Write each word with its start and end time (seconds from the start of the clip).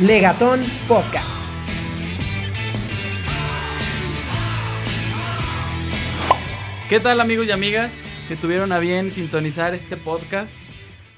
Legatón 0.00 0.60
Podcast. 0.86 1.44
¿Qué 6.88 7.00
tal 7.00 7.20
amigos 7.20 7.48
y 7.48 7.50
amigas 7.50 8.04
que 8.28 8.36
tuvieron 8.36 8.70
a 8.70 8.78
bien 8.78 9.10
sintonizar 9.10 9.74
este 9.74 9.96
podcast? 9.96 10.52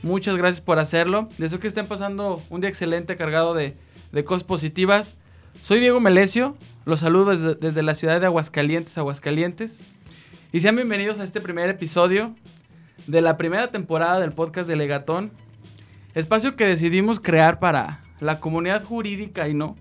Muchas 0.03 0.35
gracias 0.37 0.63
por 0.63 0.79
hacerlo. 0.79 1.29
Deseo 1.37 1.61
que 1.61 1.69
estén 1.69 1.89
pasando 1.89 2.43
un 2.49 2.63
día 2.63 2.71
excelente 2.71 3.17
cargado 3.17 3.53
de, 3.53 3.77
cosas 4.25 4.45
positivas. 4.45 5.19
Soy 5.63 5.81
Diego 5.81 6.01
Melesio, 6.01 6.57
los 6.87 7.01
saludo 7.01 7.37
desde 7.37 7.83
la 7.83 7.95
ciudad 7.95 8.19
de 8.19 8.25
Aguascalientes, 8.25 8.97
Aguascalientes. 8.97 9.83
Y 10.53 10.61
sean 10.61 10.77
bienvenidos 10.77 11.21
a 11.21 11.25
este 11.25 11.43
primer 11.43 11.69
episodio 11.69 12.35
de 13.07 13.21
la 13.21 13.37
primera 13.37 13.71
temporada 13.71 14.21
del 14.21 14.33
podcast 14.33 14.67
de 14.67 14.77
Legatón. 14.77 15.33
Espacio 16.15 16.57
que 16.57 16.65
decidimos 16.65 17.21
crear 17.21 17.61
para 17.61 18.01
la 18.21 18.41
comunidad 18.41 18.85
jurídica 18.85 19.49
y 19.49 19.55
no. 19.55 19.77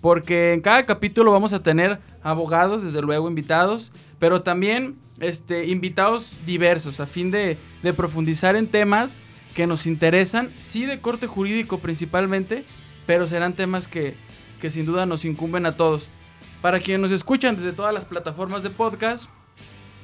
Porque 0.00 0.52
en 0.52 0.60
cada 0.60 0.86
capítulo 0.86 1.32
vamos 1.32 1.52
a 1.52 1.62
tener 1.62 1.98
abogados, 2.22 2.82
desde 2.82 3.02
luego 3.02 3.28
invitados, 3.28 3.90
pero 4.18 4.42
también 4.42 4.96
este, 5.20 5.66
invitados 5.66 6.36
diversos 6.46 7.00
a 7.00 7.06
fin 7.06 7.30
de, 7.30 7.58
profundizar 7.96 8.54
en 8.54 8.68
temas 8.68 9.16
que 9.54 9.66
nos 9.66 9.86
interesan, 9.86 10.52
sí 10.60 10.86
de 10.86 11.00
corte 11.00 11.26
jurídico 11.26 11.78
principalmente, 11.78 12.64
pero 13.06 13.26
serán 13.26 13.54
temas 13.54 13.88
que, 13.88 14.14
que 14.60 14.70
sin 14.70 14.84
duda 14.84 15.06
nos 15.06 15.24
incumben 15.24 15.66
a 15.66 15.76
todos. 15.76 16.08
Para 16.62 16.80
quienes 16.80 17.00
nos 17.00 17.12
escuchan 17.12 17.56
desde 17.56 17.72
todas 17.72 17.94
las 17.94 18.04
plataformas 18.04 18.62
de 18.62 18.70
podcast, 18.70 19.28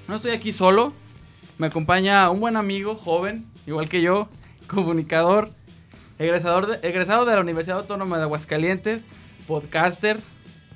no 0.09 0.17
estoy 0.17 0.33
aquí 0.33 0.53
solo, 0.53 0.93
me 1.59 1.69
acompaña 1.69 2.29
un 2.31 2.41
buen 2.41 2.57
amigo, 2.57 2.97
joven, 2.97 3.47
igual 3.67 3.89
que 3.89 4.03
yo, 4.03 4.29
comunicador, 4.67 5.51
egresador 6.19 6.67
de- 6.67 6.89
egresado 6.89 7.25
de 7.25 7.35
la 7.35 7.41
Universidad 7.41 7.79
Autónoma 7.79 8.17
de 8.19 8.25
Aguascalientes, 8.25 9.07
podcaster, 9.47 10.19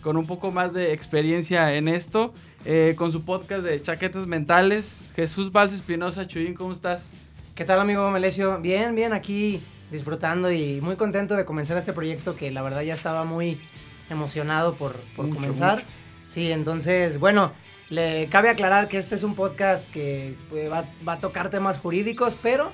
con 0.02 0.16
un 0.16 0.26
poco 0.26 0.50
más 0.50 0.72
de 0.72 0.92
experiencia 0.92 1.74
en 1.74 1.88
esto, 1.88 2.32
eh, 2.64 2.94
con 2.96 3.12
su 3.12 3.24
podcast 3.24 3.62
de 3.64 3.80
chaquetas 3.82 4.26
mentales. 4.26 5.10
Jesús 5.16 5.50
Valls 5.52 5.72
Espinosa, 5.72 6.26
Chuyín, 6.26 6.54
¿cómo 6.54 6.72
estás? 6.72 7.12
¿Qué 7.54 7.64
tal 7.64 7.80
amigo 7.80 8.10
Melesio? 8.10 8.58
Bien, 8.60 8.94
bien, 8.94 9.12
aquí 9.12 9.62
disfrutando 9.90 10.52
y 10.52 10.80
muy 10.80 10.96
contento 10.96 11.34
de 11.34 11.44
comenzar 11.44 11.76
este 11.78 11.92
proyecto 11.92 12.36
que 12.36 12.50
la 12.50 12.62
verdad 12.62 12.82
ya 12.82 12.94
estaba 12.94 13.24
muy 13.24 13.58
emocionado 14.10 14.74
por, 14.76 14.96
por 15.16 15.26
Mucho, 15.26 15.40
comenzar. 15.40 15.74
mucho. 15.76 15.86
Sí, 16.26 16.52
entonces, 16.52 17.18
bueno, 17.18 17.52
le 17.88 18.26
cabe 18.30 18.50
aclarar 18.50 18.86
que 18.88 18.98
este 18.98 19.14
es 19.14 19.22
un 19.22 19.34
podcast 19.34 19.84
que 19.90 20.34
pues, 20.50 20.70
va, 20.70 20.84
va 21.06 21.14
a 21.14 21.20
tocar 21.20 21.48
temas 21.50 21.78
jurídicos, 21.78 22.38
pero 22.40 22.70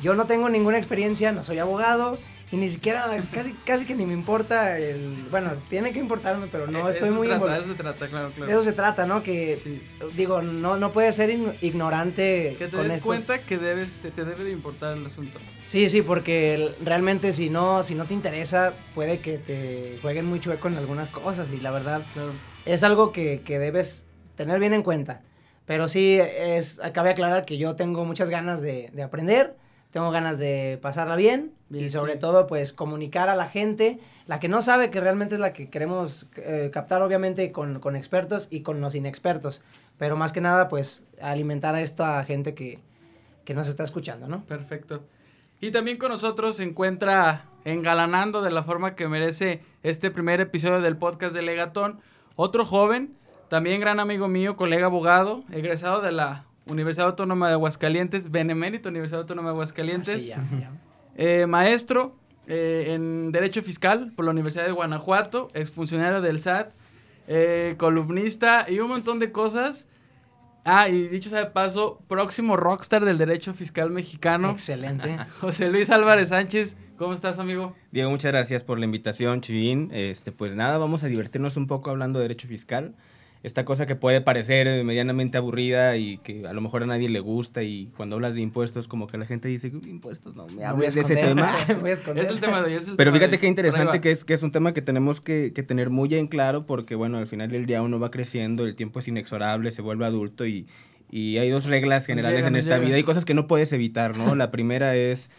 yo 0.00 0.14
no 0.14 0.26
tengo 0.26 0.48
ninguna 0.48 0.78
experiencia, 0.78 1.32
no 1.32 1.42
soy 1.42 1.58
abogado 1.58 2.18
y 2.50 2.56
ni 2.56 2.68
siquiera, 2.70 3.06
casi, 3.30 3.52
casi 3.66 3.84
que 3.84 3.94
ni 3.94 4.06
me 4.06 4.14
importa 4.14 4.78
el... 4.78 5.26
Bueno, 5.30 5.50
tiene 5.68 5.92
que 5.92 5.98
importarme, 5.98 6.46
pero 6.50 6.66
no 6.66 6.88
Eh, 6.88 6.92
estoy 6.92 7.08
eso 7.08 7.16
muy 7.16 7.26
involucrado. 7.26 7.60
eso 7.62 7.72
se 7.72 7.78
trata, 7.78 8.08
claro, 8.08 8.28
De 8.28 8.34
claro. 8.34 8.50
eso 8.52 8.62
se 8.62 8.72
trata, 8.72 9.04
¿no? 9.06 9.22
Que, 9.22 9.60
Sí. 9.62 9.82
digo, 10.14 10.40
no, 10.40 10.78
no 10.78 10.90
puedes 10.92 11.14
ser 11.14 11.28
ign- 11.28 11.54
ignorante 11.60 12.56
Que 12.58 12.68
te 12.68 12.70
con 12.76 12.84
des 12.84 12.96
estos- 12.96 13.02
cuenta 13.06 13.38
que 13.40 13.58
debes, 13.58 14.00
te, 14.00 14.10
te 14.10 14.24
debe 14.24 14.44
de 14.44 14.52
importar 14.52 14.96
el 14.96 15.04
asunto. 15.04 15.38
Sí, 15.66 15.90
sí, 15.90 16.00
porque 16.00 16.72
realmente 16.82 17.34
si 17.34 17.50
no, 17.50 17.82
si 17.82 17.94
no 17.94 18.06
te 18.06 18.14
interesa, 18.14 18.72
puede 18.94 19.18
que 19.20 19.36
te 19.36 19.98
jueguen 20.00 20.24
muy 20.24 20.40
chueco 20.40 20.68
en 20.68 20.76
algunas 20.78 21.10
cosas 21.10 21.52
y 21.52 21.58
la 21.60 21.70
verdad 21.70 22.00
Claro. 22.14 22.32
es 22.64 22.82
algo 22.82 23.12
que, 23.12 23.42
que 23.44 23.58
debes 23.58 24.06
tener 24.36 24.58
bien 24.58 24.72
en 24.72 24.82
cuenta. 24.82 25.20
Pero 25.66 25.86
sí, 25.88 26.18
es, 26.18 26.80
cabe 26.94 27.10
aclarar 27.10 27.44
que 27.44 27.58
yo 27.58 27.76
tengo 27.76 28.06
muchas 28.06 28.30
ganas 28.30 28.62
de, 28.62 28.88
de 28.94 29.02
aprender, 29.02 29.54
tengo 29.90 30.10
ganas 30.10 30.38
de 30.38 30.78
pasarla 30.82 31.16
bien, 31.16 31.52
Bien, 31.68 31.84
y 31.84 31.88
sobre 31.88 32.14
sí. 32.14 32.18
todo 32.18 32.46
pues 32.46 32.72
comunicar 32.72 33.28
a 33.28 33.36
la 33.36 33.46
gente, 33.46 33.98
la 34.26 34.40
que 34.40 34.48
no 34.48 34.62
sabe 34.62 34.90
que 34.90 35.00
realmente 35.00 35.34
es 35.34 35.40
la 35.40 35.52
que 35.52 35.70
queremos 35.70 36.26
eh, 36.36 36.70
captar 36.72 37.02
obviamente 37.02 37.52
con, 37.52 37.80
con 37.80 37.96
expertos 37.96 38.48
y 38.50 38.60
con 38.60 38.80
los 38.80 38.94
inexpertos, 38.94 39.62
pero 39.96 40.16
más 40.16 40.32
que 40.32 40.40
nada 40.40 40.68
pues 40.68 41.04
alimentar 41.20 41.74
a 41.74 41.80
esta 41.80 42.22
gente 42.24 42.54
que, 42.54 42.78
que 43.44 43.54
nos 43.54 43.68
está 43.68 43.82
escuchando, 43.84 44.28
¿no? 44.28 44.44
Perfecto. 44.44 45.02
Y 45.60 45.70
también 45.70 45.96
con 45.96 46.10
nosotros 46.10 46.56
se 46.56 46.62
encuentra 46.62 47.46
engalanando 47.64 48.42
de 48.42 48.50
la 48.50 48.62
forma 48.62 48.94
que 48.94 49.08
merece 49.08 49.60
este 49.82 50.10
primer 50.10 50.40
episodio 50.40 50.80
del 50.80 50.96
podcast 50.96 51.34
de 51.34 51.42
Legatón, 51.42 52.00
otro 52.36 52.64
joven, 52.64 53.16
también 53.48 53.80
gran 53.80 53.98
amigo 53.98 54.28
mío, 54.28 54.56
colega 54.56 54.86
abogado, 54.86 55.42
egresado 55.50 56.00
de 56.00 56.12
la 56.12 56.44
Universidad 56.68 57.08
Autónoma 57.08 57.48
de 57.48 57.54
Aguascalientes, 57.54 58.30
benemérito 58.30 58.88
Universidad 58.88 59.20
Autónoma 59.20 59.48
de 59.48 59.52
Aguascalientes, 59.54 60.14
Ah, 60.16 60.20
Sí, 60.20 60.26
ya, 60.28 60.46
ya. 60.60 60.72
eh, 61.16 61.46
maestro 61.46 62.14
eh, 62.46 62.92
en 62.94 63.30
Derecho 63.32 63.62
Fiscal 63.62 64.12
por 64.16 64.24
la 64.24 64.30
Universidad 64.30 64.64
de 64.64 64.72
Guanajuato, 64.72 65.48
exfuncionario 65.54 66.20
del 66.20 66.38
SAT, 66.40 66.70
eh, 67.26 67.74
columnista 67.76 68.66
y 68.68 68.80
un 68.80 68.88
montón 68.88 69.18
de 69.18 69.32
cosas. 69.32 69.86
Ah, 70.64 70.88
y 70.88 71.08
dicho 71.08 71.30
sea 71.30 71.38
de 71.40 71.46
paso, 71.46 72.00
próximo 72.08 72.56
rockstar 72.56 73.04
del 73.04 73.16
derecho 73.16 73.54
fiscal 73.54 73.90
mexicano. 73.90 74.50
Excelente. 74.50 75.16
José 75.40 75.70
Luis 75.70 75.88
Álvarez 75.90 76.28
Sánchez, 76.30 76.76
¿cómo 76.98 77.14
estás, 77.14 77.38
amigo? 77.38 77.74
Diego, 77.90 78.10
muchas 78.10 78.32
gracias 78.32 78.62
por 78.64 78.78
la 78.78 78.84
invitación, 78.84 79.40
Chuyin. 79.40 79.90
Este, 79.92 80.30
pues 80.32 80.54
nada, 80.56 80.76
vamos 80.76 81.04
a 81.04 81.06
divertirnos 81.08 81.56
un 81.56 81.66
poco 81.66 81.90
hablando 81.90 82.18
de 82.18 82.24
derecho 82.24 82.48
fiscal. 82.48 82.94
Esta 83.44 83.64
cosa 83.64 83.86
que 83.86 83.94
puede 83.94 84.20
parecer 84.20 84.66
eh, 84.66 84.82
medianamente 84.82 85.38
aburrida 85.38 85.96
y 85.96 86.18
que 86.18 86.46
a 86.46 86.52
lo 86.52 86.60
mejor 86.60 86.82
a 86.82 86.86
nadie 86.86 87.08
le 87.08 87.20
gusta 87.20 87.62
y 87.62 87.86
cuando 87.96 88.16
hablas 88.16 88.34
de 88.34 88.40
impuestos 88.40 88.88
como 88.88 89.06
que 89.06 89.16
la 89.16 89.26
gente 89.26 89.46
dice, 89.48 89.68
impuestos, 89.86 90.34
no 90.34 90.46
me 90.46 90.54
Me 90.54 90.56
voy 90.56 90.64
a 90.64 90.70
hables 90.70 90.94
de 90.94 91.00
ese 91.02 91.12
esconder, 91.14 91.36
tema. 91.46 91.56
me 91.68 91.74
voy 91.74 91.90
a 91.90 91.92
esconder. 91.92 92.24
Es 92.24 92.30
el 92.30 92.40
tema 92.40 92.58
de 92.62 92.66
hoy. 92.66 92.72
es 92.74 92.88
el 92.88 92.96
Pero 92.96 93.10
tema 93.12 93.18
fíjate 93.24 93.38
qué 93.38 93.46
interesante 93.46 94.00
que 94.00 94.10
es, 94.10 94.24
que 94.24 94.34
es 94.34 94.42
un 94.42 94.50
tema 94.50 94.74
que 94.74 94.82
tenemos 94.82 95.20
que, 95.20 95.52
que 95.54 95.62
tener 95.62 95.88
muy 95.88 96.12
en 96.16 96.26
claro 96.26 96.66
porque, 96.66 96.96
bueno, 96.96 97.18
al 97.18 97.28
final 97.28 97.48
del 97.50 97.66
día 97.66 97.80
uno 97.82 98.00
va 98.00 98.10
creciendo, 98.10 98.64
el 98.64 98.74
tiempo 98.74 98.98
es 98.98 99.06
inexorable, 99.06 99.70
se 99.70 99.82
vuelve 99.82 100.04
adulto 100.04 100.44
y, 100.44 100.66
y 101.08 101.38
hay 101.38 101.48
dos 101.50 101.66
reglas 101.66 102.06
generales 102.06 102.38
llega, 102.38 102.48
en 102.48 102.56
esta 102.56 102.74
llega. 102.74 102.86
vida. 102.86 102.96
Hay 102.96 103.04
cosas 103.04 103.24
que 103.24 103.34
no 103.34 103.46
puedes 103.46 103.72
evitar, 103.72 104.16
¿no? 104.18 104.34
La 104.34 104.50
primera 104.50 104.96
es 104.96 105.30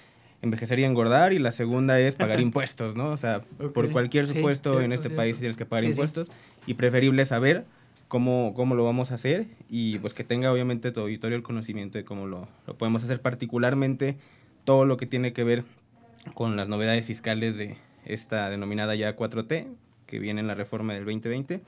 envejecer 0.41 0.79
y 0.79 0.85
engordar 0.85 1.33
y 1.33 1.39
la 1.39 1.51
segunda 1.51 1.99
es 1.99 2.16
pagar 2.16 2.39
impuestos, 2.39 2.95
¿no? 2.95 3.11
O 3.11 3.17
sea, 3.17 3.41
por 3.73 3.91
cualquier 3.91 4.25
Sí, 4.25 4.35
supuesto 4.35 4.69
cierto, 4.69 4.85
en 4.85 4.93
este 4.93 5.09
cierto. 5.09 5.17
país 5.17 5.37
tienes 5.37 5.57
que 5.57 5.66
pagar 5.66 5.81
Sí, 5.83 5.87
sí. 5.87 5.91
impuestos 5.91 6.29
y 6.66 6.75
preferible 6.75 7.25
saber 7.25 7.66
cómo, 8.09 8.53
cómo 8.53 8.75
lo 8.75 8.84
vamos 8.84 9.12
a 9.12 9.16
hacer 9.16 9.46
y 9.70 10.00
pues 10.00 10.14
que 10.14 10.25
tenga 10.25 10.52
obviamente 10.52 10.92
tu 10.92 11.00
auditorio 11.00 11.38
el 11.38 11.44
conocimiento 11.44 11.97
de 11.97 12.03
cómo 12.03 12.28
lo, 12.28 12.50
lo 12.68 12.78
podemos 12.78 13.02
hacer, 13.03 13.22
particularmente 13.22 14.18
todo 14.66 14.84
lo 14.86 14.97
que 14.97 15.06
tiene 15.06 15.31
que 15.31 15.46
ver 15.46 15.64
con 16.34 16.58
las 16.58 16.68
novedades 16.68 17.06
fiscales 17.06 17.56
de 17.56 17.78
esta 18.06 18.50
denominada 18.50 18.96
ya 18.96 19.16
4T, 19.16 19.68
que 20.06 20.20
viene 20.20 20.42
en 20.42 20.47
la 20.47 20.56
reforma 20.56 20.94
del 20.94 21.06
2020. 21.06 21.62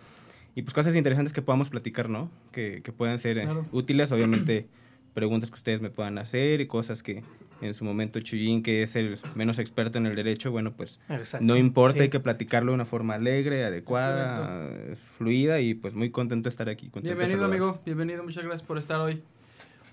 Y 0.56 0.62
pues 0.64 0.74
cosas 0.74 0.96
interesantes 0.96 1.32
que 1.32 1.42
podamos 1.42 1.70
platicar, 1.70 2.10
¿no? 2.10 2.30
Que, 2.52 2.82
que 2.84 2.92
puedan 2.92 3.18
ser 3.20 3.38
eh, 3.38 3.44
Claro. 3.44 3.66
útiles, 3.72 4.12
obviamente 4.12 4.68
preguntas 5.14 5.50
que 5.50 5.56
ustedes 5.56 5.80
me 5.82 5.90
puedan 5.90 6.18
hacer 6.18 6.60
y 6.62 6.68
cosas 6.68 7.04
que 7.04 7.24
en 7.62 7.74
su 7.74 7.86
momento 7.86 8.20
Chuyín, 8.20 8.64
que 8.64 8.82
es 8.82 8.96
el 8.96 9.20
menos 9.36 9.60
experto 9.60 9.98
en 9.98 10.06
el 10.08 10.16
derecho, 10.16 10.52
bueno, 10.52 10.74
pues 10.74 11.00
Exacto. 11.10 11.46
no 11.46 11.56
importa, 11.58 11.98
Sí. 11.98 12.04
hay 12.04 12.10
que 12.10 12.20
platicarlo 12.20 12.72
de 12.72 12.76
una 12.76 12.86
forma 12.86 13.14
alegre, 13.16 13.64
adecuada, 13.64 14.96
fluida 15.18 15.60
y 15.60 15.74
pues 15.74 15.94
muy 15.94 16.10
contento 16.10 16.46
de 16.46 16.50
estar 16.50 16.70
aquí. 16.70 16.92
Bienvenido, 17.02 17.46
amigo. 17.46 17.80
Bienvenido, 17.86 18.24
muchas 18.24 18.44
gracias 18.44 18.64
por 18.68 18.78
estar 18.78 19.00
hoy. 19.00 19.22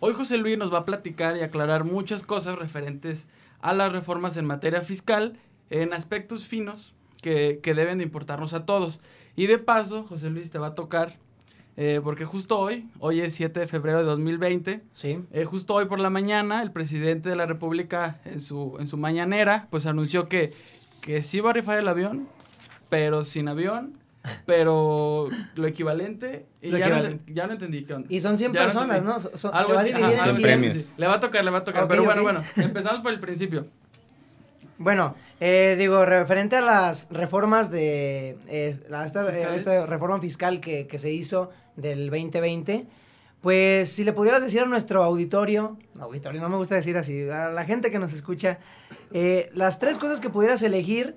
Hoy 0.00 0.14
José 0.14 0.38
Luis 0.38 0.56
nos 0.56 0.72
va 0.72 0.78
a 0.78 0.84
platicar 0.84 1.36
y 1.36 1.40
aclarar 1.40 1.84
muchas 1.84 2.22
cosas 2.22 2.58
referentes 2.58 3.26
a 3.60 3.74
las 3.74 3.92
reformas 3.92 4.36
en 4.36 4.46
materia 4.46 4.82
fiscal 4.82 5.38
en 5.70 5.92
aspectos 5.92 6.46
finos 6.46 6.94
que, 7.20 7.58
que 7.62 7.74
deben 7.74 7.98
de 7.98 8.04
importarnos 8.04 8.54
a 8.54 8.64
todos. 8.64 9.00
Y 9.36 9.46
de 9.46 9.58
paso, 9.58 10.04
José 10.04 10.30
Luis 10.30 10.50
te 10.50 10.58
va 10.58 10.68
a 10.68 10.74
tocar, 10.74 11.16
eh, 11.80 12.00
porque 12.02 12.24
justo 12.24 12.58
hoy, 12.58 12.88
hoy 12.98 13.20
es 13.20 13.34
7 13.34 13.60
de 13.60 13.66
febrero 13.68 13.98
de 13.98 14.04
2020, 14.04 14.80
Sí. 14.92 15.20
eh, 15.32 15.44
justo 15.44 15.74
hoy 15.74 15.84
por 15.86 16.00
la 16.00 16.10
mañana, 16.10 16.60
el 16.62 16.72
presidente 16.72 17.28
de 17.28 17.36
la 17.36 17.46
República 17.46 18.18
en 18.24 18.40
su, 18.40 18.76
en 18.80 18.88
su 18.88 18.96
mañanera, 18.96 19.68
pues 19.70 19.86
anunció 19.86 20.28
que, 20.28 20.52
que 21.00 21.22
sí 21.22 21.38
va 21.40 21.50
a 21.50 21.52
rifar 21.52 21.78
el 21.78 21.86
avión, 21.86 22.26
pero 22.88 23.24
sin 23.24 23.46
avión, 23.48 23.92
pero 24.44 25.28
lo 25.54 25.66
equivalente, 25.68 26.46
y 26.60 26.70
Lo 26.70 26.78
ya, 26.78 26.88
No, 26.88 26.96
equivalente. 26.96 27.32
ent- 27.32 27.34
ya 27.36 27.46
no 27.46 27.52
entendí. 27.52 27.84
¿qué 27.84 27.94
onda? 27.94 28.08
Y 28.10 28.20
son 28.20 28.36
100 28.38 28.52
Ya 28.52 28.60
no 28.60 28.66
personas. 28.66 29.02
¿no? 29.04 29.12
Algo 29.12 29.28
se 29.38 29.48
va 29.48 29.56
a 29.58 29.60
así, 29.82 29.92
dividir 29.92 30.04
ajá, 30.04 30.14
en 30.14 30.18
100 30.22 30.34
100. 30.34 30.42
premios. 30.42 30.90
Le 30.96 31.06
va 31.06 31.14
a 31.14 31.20
tocar, 31.20 31.44
le 31.44 31.50
va 31.52 31.58
a 31.58 31.64
tocar, 31.64 31.86
pero 31.86 32.02
bueno, 32.04 32.22
bueno, 32.22 32.42
empezamos 32.56 33.00
por 33.02 33.12
el 33.12 33.20
principio. 33.20 33.66
Bueno, 34.80 35.14
eh, 35.40 35.74
digo, 35.78 36.04
referente 36.04 36.56
a 36.56 36.60
las 36.60 37.08
reformas 37.10 37.70
de 37.70 38.36
eh, 38.48 38.78
la- 38.88 39.04
esta, 39.06 39.28
eh, 39.30 39.48
esta 39.56 39.86
reforma 39.86 40.20
fiscal 40.20 40.60
que, 40.60 40.86
que 40.86 40.98
se 40.98 41.10
hizo 41.12 41.50
del 41.78 42.10
2020, 42.10 42.86
pues 43.40 43.88
si 43.90 44.04
le 44.04 44.12
pudieras 44.12 44.42
decir 44.42 44.60
a 44.60 44.66
nuestro 44.66 45.02
auditorio, 45.04 45.78
auditorio, 46.00 46.40
no 46.40 46.48
me 46.48 46.56
gusta 46.56 46.74
decir 46.74 46.96
así, 46.98 47.22
a 47.30 47.48
la 47.48 47.64
gente 47.64 47.90
que 47.90 47.98
nos 47.98 48.12
escucha, 48.12 48.58
eh, 49.12 49.48
las 49.54 49.78
tres 49.78 49.96
cosas 49.96 50.20
que 50.20 50.28
pudieras 50.28 50.62
elegir, 50.62 51.14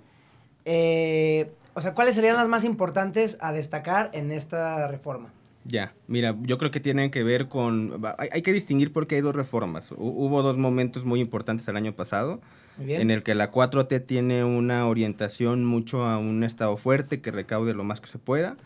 eh, 0.66 1.52
o 1.74 1.82
sea, 1.82 1.94
¿cuáles 1.94 2.16
serían 2.16 2.36
las 2.38 2.48
más 2.48 2.64
importantes 2.64 3.38
a 3.42 3.52
destacar 3.52 4.10
en 4.14 4.32
esta 4.32 4.88
reforma? 4.88 5.34
Ya, 5.64 5.94
mira, 6.08 6.36
yo 6.42 6.58
creo 6.58 6.72
que 6.72 6.80
tienen 6.80 7.12
que 7.12 7.24
ver 7.24 7.48
con... 7.48 8.02
Hay, 8.18 8.30
hay 8.32 8.42
que 8.42 8.52
distinguir 8.52 8.92
porque 8.92 9.16
hay 9.16 9.22
dos 9.22 9.36
reformas. 9.36 9.92
Hu- 9.92 9.98
Hubo 10.00 10.42
dos 10.42 10.58
momentos 10.58 11.06
muy 11.06 11.20
importantes 11.20 11.68
el 11.68 11.78
año 11.78 11.94
pasado. 11.94 12.42
Bien. 12.86 13.02
en 13.02 13.12
el 13.12 13.24
que 13.24 13.36
la 13.36 13.52
4T 13.52 14.06
tiene 14.06 14.44
una 14.44 14.88
orientación 14.88 15.66
mucho 15.66 16.04
a 16.04 16.18
un 16.18 16.44
Estado 16.44 16.76
fuerte 16.78 17.22
que 17.22 17.32
recaude 17.32 17.74
lo 17.74 17.84
más 17.84 18.00
que 18.02 18.10
se 18.10 18.18
pueda. 18.20 18.58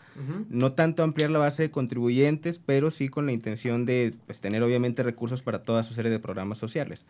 No 0.48 0.72
tanto 0.72 1.02
ampliar 1.02 1.30
la 1.30 1.38
base 1.38 1.62
de 1.62 1.70
contribuyentes, 1.70 2.58
pero 2.58 2.90
sí 2.90 3.08
con 3.08 3.26
la 3.26 3.32
intención 3.32 3.84
de 3.84 4.14
pues, 4.26 4.40
tener 4.40 4.62
obviamente 4.62 5.02
recursos 5.02 5.42
para 5.42 5.62
toda 5.62 5.82
su 5.82 5.92
serie 5.94 6.10
de 6.10 6.18
programas 6.18 6.56
sociales. 6.58 7.04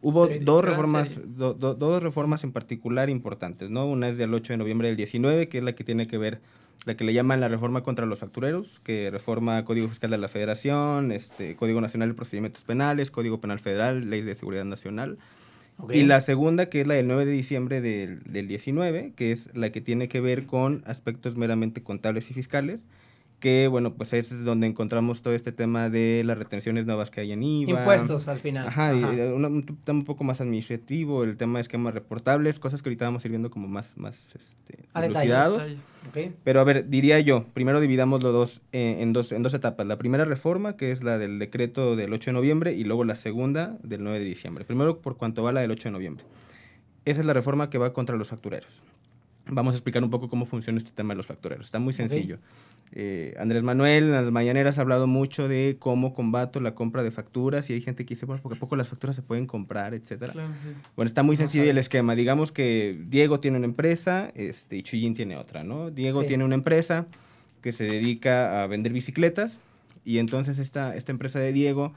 Hubo 0.00 0.26
Serie, 0.26 0.40
dos 0.44 0.64
reformas, 0.64 1.10
serie. 1.10 1.24
do- 1.36 1.54
do- 1.54 1.74
dos 1.74 2.02
reformas 2.02 2.42
en 2.44 2.52
particular 2.52 3.08
importantes, 3.10 3.70
¿no? 3.70 3.86
Una 3.86 4.08
es 4.08 4.16
del 4.16 4.32
8 4.34 4.52
de 4.52 4.56
noviembre 4.56 4.88
del 4.88 4.96
19, 4.96 5.48
que 5.48 5.58
es 5.58 5.64
la 5.64 5.74
que 5.74 5.84
tiene 5.84 6.06
que 6.08 6.18
ver, 6.18 6.40
la 6.86 6.96
que 6.96 7.04
le 7.04 7.12
llaman 7.12 7.40
la 7.40 7.48
reforma 7.48 7.82
contra 7.84 8.06
los 8.06 8.18
factureros, 8.20 8.80
que 8.82 9.10
reforma 9.12 9.64
Código 9.64 9.88
Fiscal 9.88 10.10
de 10.10 10.18
la 10.18 10.26
Federación, 10.28 11.12
este, 11.12 11.54
Código 11.56 11.80
Nacional 11.80 12.08
de 12.08 12.14
Procedimientos 12.14 12.64
Penales, 12.64 13.10
Código 13.12 13.40
Penal 13.40 13.60
Federal, 13.60 14.08
Ley 14.10 14.22
de 14.22 14.34
Seguridad 14.34 14.64
Nacional. 14.64 15.18
Y 15.92 16.04
la 16.04 16.20
segunda, 16.20 16.66
que 16.66 16.82
es 16.82 16.86
la 16.86 16.94
del 16.94 17.08
9 17.08 17.26
de 17.26 17.32
diciembre 17.32 17.80
del, 17.80 18.22
del 18.24 18.46
19, 18.46 19.12
que 19.16 19.32
es 19.32 19.54
la 19.54 19.70
que 19.70 19.80
tiene 19.80 20.08
que 20.08 20.20
ver 20.20 20.46
con 20.46 20.82
aspectos 20.86 21.36
meramente 21.36 21.82
contables 21.82 22.30
y 22.30 22.34
fiscales, 22.34 22.84
que 23.42 23.66
bueno, 23.66 23.92
pues 23.94 24.12
es 24.12 24.44
donde 24.44 24.68
encontramos 24.68 25.20
todo 25.20 25.34
este 25.34 25.50
tema 25.50 25.90
de 25.90 26.22
las 26.24 26.38
retenciones 26.38 26.86
nuevas 26.86 27.10
que 27.10 27.22
hay 27.22 27.32
en 27.32 27.42
IVA. 27.42 27.80
Impuestos 27.80 28.28
al 28.28 28.38
final. 28.38 28.68
Ajá, 28.68 28.94
y, 28.94 29.02
eh, 29.02 29.32
una- 29.32 29.48
un 29.48 29.66
tema 29.84 29.98
un 29.98 30.04
poco 30.04 30.22
más 30.22 30.40
administrativo, 30.40 31.24
el 31.24 31.36
tema 31.36 31.58
de 31.58 31.62
esquemas 31.62 31.92
reportables, 31.92 32.60
cosas 32.60 32.80
que 32.82 32.88
ahorita 32.88 33.04
vamos 33.06 33.24
a 33.24 33.26
ir 33.26 33.32
viendo 33.32 33.50
como 33.50 33.66
más, 33.66 33.96
más 33.96 34.36
este, 34.36 34.84
A 34.94 35.00
detalle. 35.02 35.28
Detalle. 35.30 35.76
Ok. 36.08 36.34
Pero 36.44 36.60
a 36.60 36.64
ver, 36.64 36.88
diría 36.88 37.18
yo, 37.18 37.44
primero 37.52 37.80
dividamos 37.80 38.22
los 38.22 38.32
dos 38.32 38.60
eh, 38.70 38.98
en, 39.00 39.12
dos 39.12 39.32
en 39.32 39.42
dos 39.42 39.54
etapas. 39.54 39.86
La 39.88 39.98
primera 39.98 40.24
reforma, 40.24 40.76
que 40.76 40.92
es 40.92 41.02
la 41.02 41.18
del 41.18 41.40
decreto 41.40 41.96
del 41.96 42.12
8 42.12 42.30
de 42.30 42.34
noviembre, 42.34 42.74
y 42.74 42.84
luego 42.84 43.02
la 43.02 43.16
segunda 43.16 43.76
del 43.82 44.04
9 44.04 44.20
de 44.20 44.24
diciembre. 44.24 44.64
Primero, 44.64 44.98
por 45.00 45.16
cuanto 45.16 45.42
va 45.42 45.50
la 45.50 45.62
del 45.62 45.72
8 45.72 45.88
de 45.88 45.92
noviembre. 45.92 46.24
Esa 47.04 47.20
es 47.20 47.26
la 47.26 47.32
reforma 47.32 47.70
que 47.70 47.78
va 47.78 47.92
contra 47.92 48.16
los 48.16 48.28
factureros. 48.28 48.82
Vamos 49.54 49.74
a 49.74 49.76
explicar 49.76 50.02
un 50.02 50.10
poco 50.10 50.28
cómo 50.28 50.46
funciona 50.46 50.78
este 50.78 50.90
tema 50.92 51.12
de 51.14 51.16
los 51.18 51.26
factureros. 51.26 51.66
Está 51.66 51.78
muy 51.78 51.92
sencillo. 51.92 52.38
Eh, 52.94 53.34
Andrés 53.38 53.62
Manuel 53.62 54.04
en 54.04 54.12
las 54.12 54.30
mañaneras 54.30 54.78
ha 54.78 54.82
hablado 54.82 55.06
mucho 55.06 55.48
de 55.48 55.76
cómo 55.78 56.12
combato 56.12 56.60
la 56.60 56.74
compra 56.74 57.02
de 57.02 57.10
facturas 57.10 57.70
y 57.70 57.72
hay 57.72 57.80
gente 57.80 58.04
que 58.04 58.14
dice, 58.14 58.26
bueno, 58.26 58.42
porque 58.42 58.56
a 58.56 58.60
poco 58.60 58.76
las 58.76 58.88
facturas 58.88 59.16
se 59.16 59.22
pueden 59.22 59.46
comprar, 59.46 59.94
etcétera. 59.94 60.32
Claro, 60.32 60.52
sí. 60.62 60.70
Bueno, 60.96 61.06
está 61.06 61.22
muy 61.22 61.36
sencillo 61.36 61.64
el 61.64 61.78
esquema. 61.78 62.14
Digamos 62.14 62.52
que 62.52 63.00
Diego 63.08 63.40
tiene 63.40 63.56
una 63.58 63.66
empresa 63.66 64.30
este, 64.34 64.76
y 64.76 64.82
Chuyín 64.82 65.14
tiene 65.14 65.36
otra, 65.36 65.64
¿no? 65.64 65.90
Diego 65.90 66.22
Sí. 66.22 66.28
tiene 66.28 66.44
una 66.44 66.54
empresa 66.54 67.06
que 67.62 67.72
se 67.72 67.84
dedica 67.84 68.62
a 68.62 68.66
vender 68.66 68.92
bicicletas 68.92 69.58
y 70.04 70.18
entonces 70.18 70.58
esta, 70.58 70.94
esta 70.96 71.12
empresa 71.12 71.38
de 71.38 71.52
Diego 71.52 71.92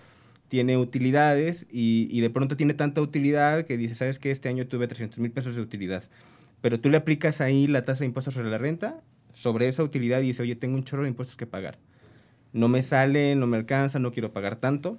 tiene 0.48 0.78
utilidades 0.78 1.66
y, 1.72 2.08
y 2.12 2.22
de 2.22 2.30
pronto 2.30 2.56
tiene 2.56 2.74
tanta 2.76 3.02
utilidad 3.02 3.66
que 3.66 3.78
dice, 3.78 3.96
¿sabes 3.96 4.20
qué? 4.20 4.32
Este 4.32 4.48
año 4.48 4.68
tuve 4.68 4.88
300 4.88 5.20
mil 5.20 5.32
pesos 5.32 5.56
de 5.56 5.62
utilidad. 5.62 6.04
Pero 6.66 6.80
tú 6.80 6.90
le 6.90 6.98
aplicas 6.98 7.42
ahí 7.42 7.68
la 7.68 7.86
tasa 7.86 8.00
de 8.00 8.06
impuestos 8.08 8.34
sobre 8.34 8.50
la 8.50 8.58
renta 8.58 9.00
sobre 9.34 9.68
esa 9.68 9.84
utilidad 9.84 10.22
y 10.22 10.24
dice, 10.24 10.42
oye, 10.42 10.56
tengo 10.56 10.74
un 10.74 10.84
chorro 10.84 11.04
de 11.04 11.10
impuestos 11.10 11.38
que 11.38 11.46
pagar. 11.46 11.78
No 12.54 12.70
me 12.70 12.82
sale, 12.82 13.36
no 13.36 13.46
me 13.46 13.58
alcanza, 13.58 14.00
no 14.00 14.10
quiero 14.10 14.34
pagar 14.34 14.56
tanto. 14.56 14.98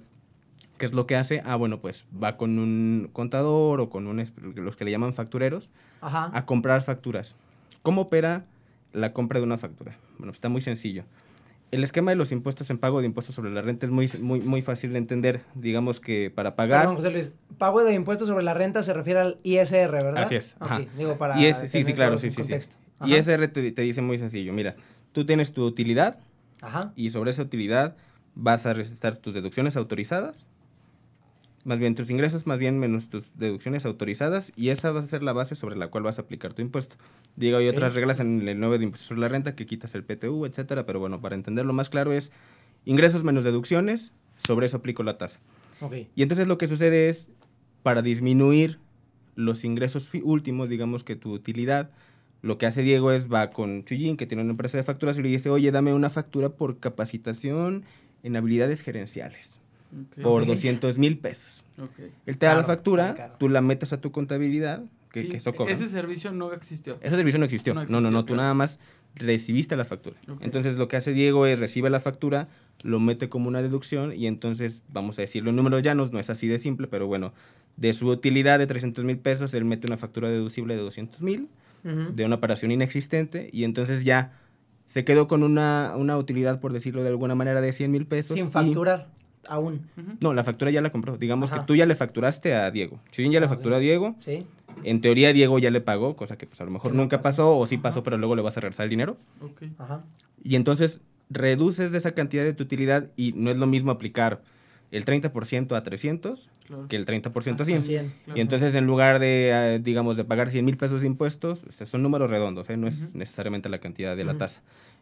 ¿Qué 0.77 0.85
es 0.85 0.93
lo 0.93 1.05
que 1.07 1.17
hace? 1.17 1.41
Ah, 1.43 1.57
bueno, 1.57 1.81
pues 1.81 2.05
va 2.23 2.37
con 2.37 2.57
un 2.57 3.09
contador 3.11 3.81
o 3.81 3.89
con 3.89 4.07
un, 4.07 4.23
los 4.55 4.77
que 4.77 4.85
le 4.85 4.91
llaman 4.91 5.13
factureros 5.13 5.69
Ajá. 5.99 6.31
a 6.33 6.45
comprar 6.45 6.83
facturas. 6.83 7.35
¿Cómo 7.81 8.03
opera 8.03 8.45
la 8.93 9.11
compra 9.11 9.41
de 9.41 9.45
una 9.45 9.57
factura? 9.57 9.97
Bueno, 10.19 10.31
está 10.31 10.47
muy 10.47 10.61
sencillo. 10.61 11.03
El 11.71 11.83
esquema 11.83 12.11
de 12.11 12.15
los 12.15 12.31
impuestos 12.31 12.69
en 12.69 12.77
pago 12.77 13.01
de 13.01 13.07
impuestos 13.07 13.35
sobre 13.35 13.51
la 13.51 13.61
renta 13.61 13.85
es 13.85 13.91
muy, 13.91 14.09
muy, 14.21 14.39
muy 14.39 14.61
fácil 14.61 14.93
de 14.93 14.99
entender. 14.99 15.41
Digamos 15.53 15.99
que 15.99 16.31
para 16.33 16.55
pagar... 16.55 16.81
Perdón, 16.81 16.95
José 16.95 17.11
Luis. 17.11 17.33
Pago 17.57 17.83
de 17.83 17.93
impuestos 17.93 18.27
sobre 18.27 18.43
la 18.43 18.53
renta 18.53 18.83
se 18.83 18.93
refiere 18.93 19.19
al 19.19 19.39
ISR, 19.43 19.91
¿verdad? 19.91 20.23
Así 20.23 20.35
es, 20.35 20.55
ajá. 20.59 20.81
Digo, 20.97 21.17
para 21.17 21.41
es, 21.43 21.69
sí, 21.69 21.83
sí, 21.83 21.93
claro, 21.93 22.17
sí, 22.19 22.29
sí, 22.29 22.35
sí. 22.37 22.41
contexto. 22.41 22.77
Ajá. 22.99 23.15
ese 23.15 23.47
te, 23.49 23.71
te 23.71 23.81
dice 23.81 24.01
muy 24.01 24.17
sencillo. 24.17 24.53
Mira, 24.53 24.75
tú 25.11 25.25
tienes 25.25 25.53
tu 25.53 25.65
utilidad 25.65 26.19
Ajá. 26.61 26.93
y 26.95 27.09
sobre 27.09 27.31
esa 27.31 27.43
utilidad 27.43 27.95
vas 28.33 28.65
a 28.65 28.73
restar 28.73 29.17
tus 29.17 29.33
deducciones 29.33 29.75
autorizadas, 29.75 30.46
más 31.67 31.79
bien 31.79 31.95
tus 31.95 32.09
ingresos, 32.09 32.47
más 32.47 32.57
bien 32.59 32.79
menos 32.79 33.09
tus 33.09 33.37
deducciones 33.37 33.85
autorizadas, 33.85 34.53
y 34.55 34.69
esa 34.69 34.91
va 34.91 35.01
a 35.01 35.03
ser 35.03 35.21
la 35.21 35.33
base 35.33 35.55
sobre 35.55 35.75
la 35.75 35.89
cual 35.89 36.03
vas 36.03 36.17
a 36.17 36.21
aplicar 36.21 36.53
tu 36.53 36.61
impuesto. 36.61 36.95
Digo, 37.35 37.57
hay 37.57 37.67
otras 37.67 37.93
reglas 37.93 38.21
en 38.21 38.47
el 38.47 38.57
9 38.57 38.77
de 38.77 38.85
impuestos 38.85 39.09
sobre 39.09 39.19
la 39.19 39.27
renta 39.27 39.53
que 39.53 39.65
quitas 39.65 39.93
el 39.93 40.05
PTU, 40.05 40.45
etcétera, 40.45 40.85
pero 40.85 41.01
bueno, 41.01 41.19
para 41.19 41.35
entenderlo 41.35 41.73
más 41.73 41.89
claro 41.89 42.13
es 42.13 42.31
ingresos 42.85 43.25
menos 43.25 43.43
deducciones, 43.43 44.13
sobre 44.37 44.67
eso 44.67 44.77
aplico 44.77 45.03
la 45.03 45.17
tasa. 45.17 45.39
Y 46.15 46.21
entonces 46.21 46.47
lo 46.47 46.57
que 46.57 46.69
sucede 46.69 47.09
es, 47.09 47.29
para 47.83 48.01
disminuir 48.01 48.79
los 49.35 49.65
ingresos 49.65 50.09
últimos, 50.23 50.69
digamos 50.69 51.03
que 51.03 51.17
tu 51.17 51.33
utilidad, 51.33 51.91
lo 52.41 52.57
que 52.57 52.65
hace 52.65 52.81
Diego 52.81 53.11
es 53.11 53.31
va 53.31 53.49
con 53.49 53.83
Chuyín, 53.83 54.15
que 54.15 54.25
tiene 54.25 54.41
una 54.41 54.51
empresa 54.51 54.77
de 54.77 54.85
facturas, 54.85 55.17
y 55.17 55.21
le 55.21 55.27
dice, 55.27 55.49
oye, 55.49 55.69
dame 55.71 55.93
una 55.93 56.09
factura 56.09 56.47
por 56.49 56.79
capacitación 56.79 57.83
en 58.23 58.37
habilidades 58.37 58.81
gerenciales, 58.81 59.59
Por 60.21 60.41
Ok. 60.43 60.47
200 60.47 60.97
mil 60.97 61.17
pesos. 61.17 61.63
Ok. 61.81 61.99
Él 62.25 62.37
te 62.37 62.45
da 62.45 62.55
la 62.55 62.63
factura, 62.63 63.35
tú 63.39 63.49
la 63.49 63.61
metes 63.61 63.93
a 63.93 64.01
tu 64.01 64.11
contabilidad, 64.11 64.83
que, 65.11 65.21
Sí, 65.23 65.29
que 65.29 65.37
eso 65.37 65.53
cobra. 65.53 65.73
Ese 65.73 65.87
servicio 65.89 66.31
no 66.31 66.51
existió. 66.53 66.97
Ese 67.01 67.15
servicio 67.15 67.39
no 67.39 67.45
existió. 67.45 67.73
No 67.73 67.85
No, 67.85 68.01
no, 68.01 68.21
tú 68.25 68.27
claro. 68.33 68.41
nada 68.43 68.53
más 68.53 68.79
recibiste 69.15 69.75
la 69.75 69.85
factura. 69.85 70.17
Entonces 70.41 70.75
lo 70.75 70.87
que 70.87 70.97
hace 70.97 71.11
Diego 71.13 71.45
es 71.45 71.59
recibe 71.59 71.89
la 71.89 71.99
factura, 71.99 72.49
lo 72.83 72.99
mete 72.99 73.29
como 73.29 73.47
una 73.47 73.61
deducción 73.61 74.13
y 74.13 74.27
entonces, 74.27 74.83
vamos 74.89 75.17
a 75.17 75.21
decirlo 75.21 75.49
en 75.49 75.55
números 75.55 75.81
llanos, 75.81 76.11
no 76.11 76.19
es 76.19 76.29
así 76.29 76.47
de 76.47 76.59
simple, 76.59 76.87
pero 76.87 77.07
bueno, 77.07 77.33
de 77.77 77.93
su 77.93 78.09
utilidad 78.09 78.59
de 78.59 78.67
300 78.67 79.03
mil 79.05 79.17
pesos, 79.17 79.53
él 79.53 79.65
mete 79.65 79.87
una 79.87 79.97
factura 79.97 80.29
deducible 80.29 80.75
de 80.75 80.81
200 80.81 81.21
mil, 81.21 81.47
de 81.83 82.25
una 82.25 82.35
operación 82.35 82.71
inexistente 82.71 83.49
y 83.53 83.63
entonces 83.63 84.03
ya 84.03 84.33
se 84.87 85.05
quedó 85.05 85.27
con 85.27 85.41
una, 85.43 85.93
una 85.95 86.17
utilidad, 86.17 86.59
por 86.59 86.73
decirlo 86.73 87.01
de 87.01 87.09
alguna 87.09 87.33
manera, 87.33 87.61
de 87.61 87.71
100 87.71 87.91
mil 87.91 88.05
pesos. 88.05 88.35
Sin 88.35 88.51
facturar 88.51 89.09
aún. 89.47 89.87
No, 90.21 90.33
la 90.33 90.43
factura 90.43 90.71
ya 90.71 90.81
la 90.81 90.91
compró. 90.91 91.17
Digamos 91.17 91.51
Ajá. 91.51 91.61
que 91.61 91.65
tú 91.67 91.75
ya 91.75 91.85
le 91.85 91.95
facturaste 91.95 92.53
a 92.55 92.69
Diego. 92.71 92.99
Chuyín 93.11 93.31
ya 93.31 93.39
le 93.39 93.45
Ah, 93.45 93.49
facturó 93.49 93.75
a 93.75 93.79
Diego. 93.79 94.15
Sí. 94.19 94.39
En 94.83 95.01
teoría 95.01 95.33
Diego 95.33 95.57
ya 95.59 95.71
le 95.71 95.81
pagó, 95.81 96.15
cosa 96.15 96.37
que 96.37 96.45
pues 96.45 96.61
a 96.61 96.65
lo 96.65 96.71
mejor 96.71 96.91
Que 96.91 96.97
no 96.97 97.03
nunca 97.03 97.21
pasó. 97.21 97.43
pasó, 97.43 97.57
o 97.59 97.67
sí 97.67 97.75
Ajá. 97.75 97.83
pasó, 97.83 98.03
pero 98.03 98.17
luego 98.17 98.35
le 98.35 98.41
vas 98.41 98.57
a 98.57 98.61
regresar 98.61 98.83
el 98.85 98.89
dinero. 98.89 99.17
Ok. 99.41 99.63
Ajá. 99.79 100.03
Y 100.43 100.55
entonces 100.55 100.99
reduces 101.29 101.91
de 101.91 101.97
esa 101.97 102.11
cantidad 102.11 102.43
de 102.43 102.53
tu 102.53 102.63
utilidad 102.63 103.07
y 103.15 103.33
no 103.33 103.49
es 103.51 103.57
lo 103.57 103.67
mismo 103.67 103.91
aplicar 103.91 104.41
el 104.91 105.03
30% 105.03 105.75
a 105.75 105.83
300 105.83 106.49
Claro. 106.67 106.87
que 106.87 106.95
el 106.95 107.05
30% 107.05 107.59
a 107.59 107.63
Así 107.63 107.71
100. 107.71 107.77
es. 107.77 107.85
100. 107.85 108.13
Claro. 108.25 108.37
Y 108.37 108.41
entonces 108.41 108.75
en 108.75 108.85
lugar 108.87 109.19
de, 109.19 109.49
eh, 109.75 109.79
digamos, 109.81 110.15
de 110.17 110.23
pagar 110.25 110.49
100 110.49 110.63
mil 110.65 110.77
pesos 110.77 111.01
de 111.01 111.07
impuestos, 111.07 111.63
o 111.67 111.71
sea, 111.71 111.85
son 111.87 112.03
números 112.03 112.29
redondos, 112.29 112.69
¿eh? 112.69 112.77
no 112.77 112.87
es 112.87 113.15
necesariamente 113.15 113.67
la 113.69 113.79
cantidad 113.79 114.15
de 114.15 114.23
la 114.25 114.37
tasa. 114.37 114.61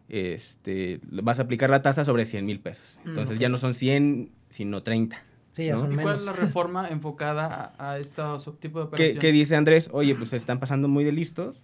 Este, 0.10 1.00
vas 1.04 1.40
a 1.40 1.44
aplicar 1.44 1.70
la 1.70 1.82
tasa 1.82 2.06
sobre 2.06 2.26
100 2.26 2.46
mil 2.46 2.60
pesos. 2.60 2.98
Mm, 3.06 3.10
Entonces 3.10 3.36
ok. 3.38 3.42
ya 3.42 3.50
no 3.50 3.58
son 3.58 3.74
100, 3.74 4.32
sino 4.50 4.84
30. 4.84 5.18
Sí, 5.52 5.66
ya 5.66 5.74
¿no? 5.74 5.80
son 5.80 5.92
¿Y 5.94 5.96
cuál 5.96 6.06
menos. 6.18 6.22
es 6.22 6.26
la 6.28 6.34
reforma 6.34 6.88
enfocada 6.90 7.74
a, 7.78 7.92
a 7.94 7.98
estos 8.00 8.44
tipos 8.60 8.84
de 8.84 8.96
¿Qué, 8.98 9.04
operaciones? 9.04 9.20
qué 9.22 9.32
dice 9.32 9.56
Andrés? 9.56 9.90
Oye, 9.94 10.14
pues 10.16 10.30
se 10.32 10.38
están 10.38 10.60
pasando 10.60 10.88
muy 10.88 11.04
de 11.04 11.12
listos. 11.12 11.62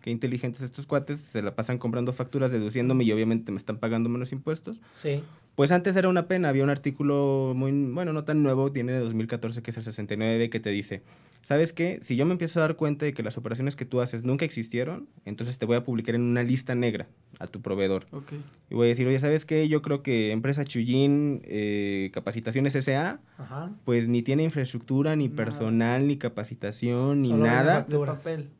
Qué 0.00 0.10
inteligentes 0.10 0.60
estos 0.62 0.86
cuates. 0.86 1.20
Se 1.20 1.42
la 1.42 1.54
pasan 1.56 1.78
comprando 1.78 2.12
facturas, 2.12 2.50
deduciéndome 2.52 3.04
y 3.04 3.12
obviamente 3.12 3.50
me 3.52 3.58
están 3.58 3.78
pagando 3.78 4.08
menos 4.08 4.32
impuestos. 4.32 4.80
Sí. 4.94 5.22
Pues 5.58 5.72
antes 5.72 5.96
era 5.96 6.08
una 6.08 6.28
pena, 6.28 6.50
había 6.50 6.62
un 6.62 6.70
artículo 6.70 7.52
muy, 7.56 7.72
bueno, 7.72 8.12
no 8.12 8.22
tan 8.22 8.44
nuevo, 8.44 8.70
tiene 8.70 8.92
de 8.92 9.00
2014, 9.00 9.60
que 9.60 9.72
es 9.72 9.76
el 9.76 9.82
69, 9.82 10.50
que 10.50 10.60
te 10.60 10.70
dice, 10.70 11.02
¿sabes 11.42 11.72
qué? 11.72 11.98
Si 12.00 12.14
yo 12.14 12.24
me 12.26 12.30
empiezo 12.30 12.60
a 12.60 12.62
dar 12.62 12.76
cuenta 12.76 13.06
de 13.06 13.12
que 13.12 13.24
las 13.24 13.36
operaciones 13.38 13.74
que 13.74 13.84
tú 13.84 14.00
haces 14.00 14.22
nunca 14.22 14.44
existieron, 14.44 15.08
entonces 15.24 15.58
te 15.58 15.66
voy 15.66 15.74
a 15.74 15.82
publicar 15.82 16.14
en 16.14 16.22
una 16.22 16.44
lista 16.44 16.76
negra 16.76 17.08
a 17.40 17.48
tu 17.48 17.60
proveedor. 17.60 18.06
Ok. 18.12 18.34
Y 18.70 18.74
voy 18.76 18.86
a 18.86 18.88
decir, 18.90 19.08
oye, 19.08 19.18
¿sabes 19.18 19.44
qué? 19.44 19.66
Yo 19.66 19.82
creo 19.82 20.04
que 20.04 20.30
empresa 20.30 20.64
Chuyín, 20.64 21.42
eh, 21.42 22.12
Capacitaciones 22.14 22.76
S.A., 22.76 23.18
Ajá. 23.36 23.72
pues 23.84 24.06
ni 24.06 24.22
tiene 24.22 24.44
infraestructura, 24.44 25.16
ni 25.16 25.26
Nada. 25.26 25.36
personal, 25.44 26.06
ni 26.06 26.18
capacitación, 26.18 27.22
ni 27.22 27.30
Solo 27.30 27.46
nada, 27.46 27.84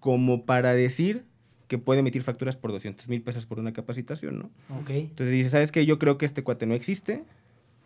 como 0.00 0.46
para 0.46 0.74
decir 0.74 1.26
que 1.68 1.78
puede 1.78 2.00
emitir 2.00 2.22
facturas 2.22 2.56
por 2.56 2.72
200 2.72 3.08
mil 3.08 3.22
pesos 3.22 3.46
por 3.46 3.60
una 3.60 3.72
capacitación, 3.72 4.38
¿no? 4.38 4.50
Ok. 4.80 4.90
Entonces 4.90 5.30
dice, 5.32 5.50
¿sabes 5.50 5.70
qué? 5.70 5.86
Yo 5.86 5.98
creo 5.98 6.18
que 6.18 6.26
este 6.26 6.42
cuate 6.42 6.66
no 6.66 6.74
existe. 6.74 7.24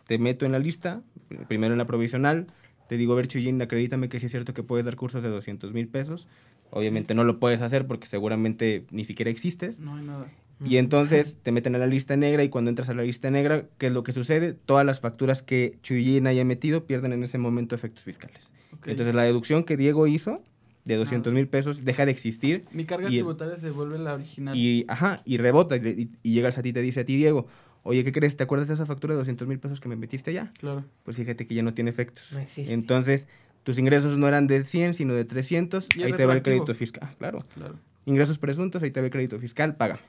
Te 0.07 0.17
meto 0.17 0.45
en 0.45 0.53
la 0.53 0.59
lista, 0.59 1.01
primero 1.47 1.73
en 1.73 1.77
la 1.77 1.85
provisional. 1.85 2.47
Te 2.87 2.97
digo, 2.97 3.13
a 3.13 3.17
ver, 3.17 3.27
Chuyín, 3.27 3.61
acredítame 3.61 4.09
que 4.09 4.19
sí 4.19 4.25
es 4.25 4.31
cierto 4.31 4.53
que 4.53 4.63
puedes 4.63 4.85
dar 4.85 4.95
cursos 4.95 5.21
de 5.21 5.29
200 5.29 5.73
mil 5.73 5.87
pesos. 5.87 6.27
Obviamente 6.71 7.13
no 7.13 7.23
lo 7.23 7.39
puedes 7.39 7.61
hacer 7.61 7.85
porque 7.85 8.07
seguramente 8.07 8.85
ni 8.89 9.05
siquiera 9.05 9.29
existes. 9.29 9.79
No 9.79 9.95
hay 9.95 10.05
nada. 10.05 10.31
Y 10.65 10.77
entonces 10.77 11.39
te 11.43 11.51
meten 11.51 11.75
a 11.75 11.77
la 11.77 11.87
lista 11.87 12.15
negra 12.15 12.43
y 12.43 12.49
cuando 12.49 12.69
entras 12.69 12.87
a 12.87 12.93
la 12.93 13.03
lista 13.03 13.29
negra, 13.29 13.65
¿qué 13.77 13.87
es 13.87 13.91
lo 13.91 14.03
que 14.03 14.13
sucede? 14.13 14.53
Todas 14.53 14.85
las 14.85 15.01
facturas 15.01 15.41
que 15.41 15.77
Chuyín 15.81 16.25
haya 16.25 16.45
metido 16.45 16.85
pierden 16.85 17.11
en 17.11 17.23
ese 17.23 17.37
momento 17.37 17.75
efectos 17.75 18.05
fiscales. 18.05 18.53
Ok. 18.71 18.87
Entonces 18.87 19.13
la 19.13 19.23
deducción 19.23 19.65
que 19.65 19.75
Diego 19.75 20.07
hizo 20.07 20.41
de 20.85 20.95
200 20.97 21.31
mil 21.33 21.47
pesos 21.47 21.85
deja 21.85 22.05
de 22.05 22.11
existir 22.11 22.65
Mi 22.71 22.83
carga 22.85 23.05
y 23.09 23.13
el- 23.13 23.19
tributaria 23.19 23.55
se 23.57 23.69
vuelve 23.69 23.97
la 23.99 24.13
original. 24.15 24.55
y, 24.55 24.85
ajá, 24.87 25.21
y 25.25 25.37
rebota. 25.37 25.77
Y, 25.77 25.79
y, 25.87 26.09
y 26.23 26.33
llegas 26.33 26.57
a 26.57 26.61
ti 26.61 26.69
y 26.69 26.73
te 26.73 26.81
dice 26.81 27.01
a 27.01 27.05
ti, 27.05 27.15
Diego, 27.15 27.47
oye, 27.83 28.03
¿qué 28.03 28.11
crees? 28.11 28.35
¿Te 28.35 28.43
acuerdas 28.43 28.67
de 28.67 28.73
esa 28.73 28.85
factura 28.85 29.13
de 29.13 29.19
200 29.19 29.47
mil 29.47 29.59
pesos 29.59 29.79
que 29.79 29.87
me 29.89 29.95
metiste 29.95 30.33
ya? 30.33 30.51
Claro. 30.59 30.83
Pues 31.03 31.17
fíjate 31.17 31.47
que 31.47 31.55
ya 31.55 31.63
no 31.63 31.73
tiene 31.73 31.89
efectos. 31.89 32.31
No 32.33 32.39
existe. 32.39 32.73
Entonces, 32.73 33.27
tus 33.63 33.77
ingresos 33.79 34.17
no 34.17 34.27
eran 34.27 34.47
de 34.47 34.63
100, 34.65 34.93
sino 34.93 35.13
de 35.13 35.23
300, 35.25 35.87
Y 35.95 36.01
es 36.01 36.05
ahí 36.07 36.13
te 36.13 36.25
va 36.25 36.33
el 36.33 36.41
crédito 36.41 36.75
fiscal. 36.75 37.07
Ah, 37.09 37.15
claro. 37.17 37.45
Claro. 37.53 37.79
Ingresos 38.05 38.37
presuntos, 38.37 38.83
ahí 38.83 38.91
te 38.91 38.99
va 38.99 39.05
el 39.05 39.11
crédito 39.11 39.39
fiscal, 39.39 39.77
paga. 39.77 39.99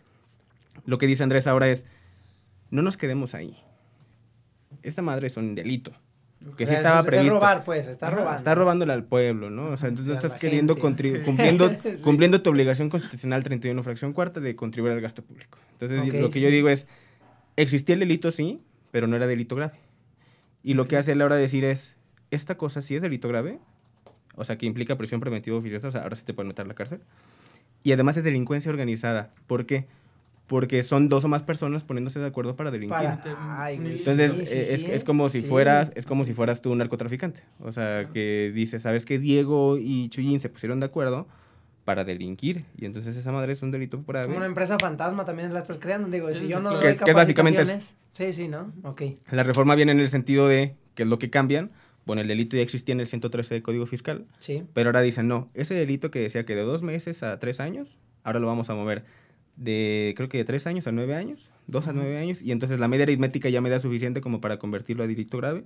Lo 0.87 0.99
que 0.99 1.07
dice 1.07 1.23
Andrés 1.23 1.47
ahora 1.47 1.69
es, 1.71 1.87
no 2.71 2.83
nos 2.83 2.97
quedemos 2.97 3.35
ahí. 3.37 3.57
Esta 4.83 5.03
madre 5.03 5.29
es 5.29 5.37
un 5.37 5.55
delito. 5.55 5.93
Que 6.57 6.65
O 6.65 6.67
sí 6.67 6.75
estaba 6.75 6.97
es- 7.01 7.05
es 7.05 7.07
previsto. 7.07 7.35
robar, 7.35 7.65
pues, 7.65 7.87
está 7.89 8.11
robando. 8.11 8.37
Está 8.39 8.55
robándole 8.55 8.93
al 8.93 9.05
pueblo, 9.05 9.51
¿no? 9.51 9.67
O 9.69 9.77
sea, 9.77 9.89
entonces 9.89 10.13
a 10.15 10.19
estás 10.19 10.35
queriendo 10.35 10.77
cumpliendo, 10.79 11.71
Sí. 11.83 11.95
cumpliendo 12.03 12.43
tu 12.43 12.51
obligación 12.51 12.91
constitucional 12.91 13.43
31 13.43 13.83
fracción 13.83 14.13
cuarta 14.13 14.41
de 14.41 14.55
contribuir 14.55 14.93
al 14.93 15.01
gasto 15.01 15.23
público. 15.23 15.59
Entonces, 15.73 16.01
Ok, 16.09 16.21
lo 16.21 16.29
que 16.29 16.35
sí. 16.35 16.41
yo 16.41 16.49
digo 16.51 16.69
es, 16.69 16.87
existía 17.57 17.95
el 17.95 18.01
delito, 18.01 18.31
sí, 18.33 18.61
pero 18.91 19.07
no 19.07 19.17
era 19.17 19.27
delito 19.27 19.57
grave. 19.57 19.79
Y 20.63 20.75
lo 20.75 20.87
que 20.87 20.97
hace 20.97 21.13
él 21.13 21.23
ahora 21.23 21.37
decir 21.37 21.65
es, 21.65 21.97
esta 22.31 22.57
cosa 22.57 22.83
sí 22.83 22.95
es 22.97 23.03
delito 23.03 23.29
grave, 23.29 23.59
o 24.35 24.45
sea, 24.45 24.59
que 24.59 24.67
implica 24.67 24.97
prisión 24.97 25.21
preventiva 25.21 25.57
oficiosa, 25.57 25.89
o 25.89 25.93
sea, 25.93 26.03
ahora 26.03 26.17
sí 26.17 26.25
te 26.25 26.35
pueden 26.35 26.49
meter 26.49 26.65
a 26.65 26.69
la 26.69 26.75
cárcel. 26.75 27.01
Y 27.83 27.93
además 27.93 28.17
es 28.17 28.25
delincuencia 28.25 28.71
organizada. 28.71 29.31
¿Por 29.47 29.67
qué? 29.67 29.77
Porque 29.83 29.95
son 30.83 31.09
dos 31.09 31.25
o 31.25 31.29
más 31.29 31.43
personas 31.43 31.85
poniéndose 31.85 32.19
de 32.21 32.27
acuerdo 32.27 32.57
para 32.57 32.71
delinquir. 32.71 32.97
Para... 32.97 33.23
Ay, 33.63 33.77
güey, 33.79 33.97
Entonces 33.99 34.33
sí, 34.33 34.47
sí, 34.47 34.59
es, 34.75 34.81
sí, 34.83 34.87
es 34.91 35.05
como 35.05 35.29
si 35.29 35.41
sí. 35.43 35.47
fueras 35.47 35.93
es 35.95 36.07
como 36.07 36.25
si 36.25 36.33
fueras 36.35 36.63
tú 36.63 36.73
un 36.73 36.79
narcotraficante, 36.79 37.43
o 37.61 37.73
sea 37.73 38.09
que 38.13 38.53
dices 38.55 38.83
sabes 38.83 39.05
que 39.07 39.19
Diego 39.19 39.77
y 39.79 40.09
Chuyín 40.11 40.41
se 40.41 40.49
pusieron 40.49 40.81
de 40.81 40.87
acuerdo 40.87 41.27
para 41.85 42.05
delinquir. 42.05 42.65
Y 42.79 42.87
entonces 42.87 43.15
esa 43.17 43.31
madre 43.31 43.53
es 43.53 43.63
un 43.63 43.71
delito 43.71 44.01
por 44.03 44.21
Como 44.23 44.37
una 44.39 44.47
empresa 44.47 44.79
fantasma 44.79 45.25
también 45.27 45.53
la 45.53 45.59
estás 45.59 45.79
creando, 45.79 46.09
digo, 46.09 46.33
Sí, 46.33 46.41
si 46.41 46.49
yo 46.49 46.61
no 46.61 46.73
doy 46.73 46.97
Que 46.97 47.13
básicamente 47.13 47.61
es- 47.63 47.95
Sí, 48.11 48.33
sí, 48.33 48.49
¿no? 48.49 48.73
Ok. 48.85 49.03
La 49.31 49.43
reforma 49.43 49.75
viene 49.75 49.93
en 49.93 50.01
el 50.01 50.09
sentido 50.09 50.49
de 50.49 50.77
que 50.95 51.03
es 51.03 51.09
lo 51.09 51.19
que 51.19 51.29
cambian, 51.29 51.73
bueno 52.07 52.23
el 52.23 52.29
delito 52.29 52.57
ya 52.57 52.63
existía 52.63 52.93
en 52.95 53.01
el 53.01 53.07
113 53.07 53.55
del 53.55 53.63
Código 53.63 53.85
Fiscal, 53.87 54.27
Sí. 54.39 54.63
pero 54.73 54.89
ahora 54.91 55.01
dicen 55.03 55.27
no 55.29 55.51
ese 55.55 55.75
delito 55.75 56.11
que 56.11 56.21
decía 56.21 56.45
que 56.47 56.55
de 56.55 56.63
dos 56.63 56.83
meses 56.83 57.23
a 57.23 57.39
tres 57.39 57.61
años 57.61 57.99
ahora 58.23 58.39
lo 58.39 58.47
vamos 58.47 58.71
a 58.71 58.75
mover 58.75 59.05
de 59.57 60.15
creo 60.17 60.29
que 60.29 60.39
de 60.39 60.45
tres 60.45 60.67
años 60.67 60.87
a 60.87 60.93
nueve 60.93 61.15
años, 61.15 61.51
dos 61.67 61.87
a 61.87 61.93
nueve 61.93 62.19
años 62.19 62.43
y 62.43 62.53
entonces 62.53 62.79
la 62.81 62.89
media 62.89 63.05
aritmética 63.05 63.49
ya 63.49 63.61
me 63.61 63.71
da 63.71 63.79
suficiente 63.81 64.21
como 64.21 64.41
para 64.41 64.59
convertirlo 64.59 65.05
a 65.05 65.07
delito 65.07 65.39
grave. 65.39 65.65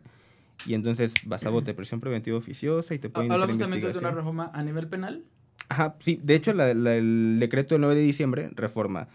Y 0.67 0.75
entonces 0.75 1.15
vas 1.27 1.47
a 1.47 1.51
bote 1.51 1.67
de 1.67 1.75
prisión 1.75 2.01
preventiva 2.01 2.37
oficiosa 2.37 2.93
y 2.95 2.99
te 2.99 3.09
pueden 3.09 3.31
Hablamos 3.31 3.59
también 3.59 3.71
de 3.71 3.77
una 3.77 3.77
investigación. 3.87 4.17
reforma 4.17 4.51
a 4.53 4.63
nivel 4.65 4.89
penal. 4.89 5.23
Ajá, 5.69 5.95
sí, 6.01 6.21
de 6.23 6.35
hecho 6.35 6.53
la- 6.53 6.75
la- 6.75 6.97
el 6.97 7.37
decreto 7.39 7.75
del 7.75 7.83
9 7.83 7.95
de 7.95 8.03
diciembre 8.03 8.51
reforma 8.55 9.09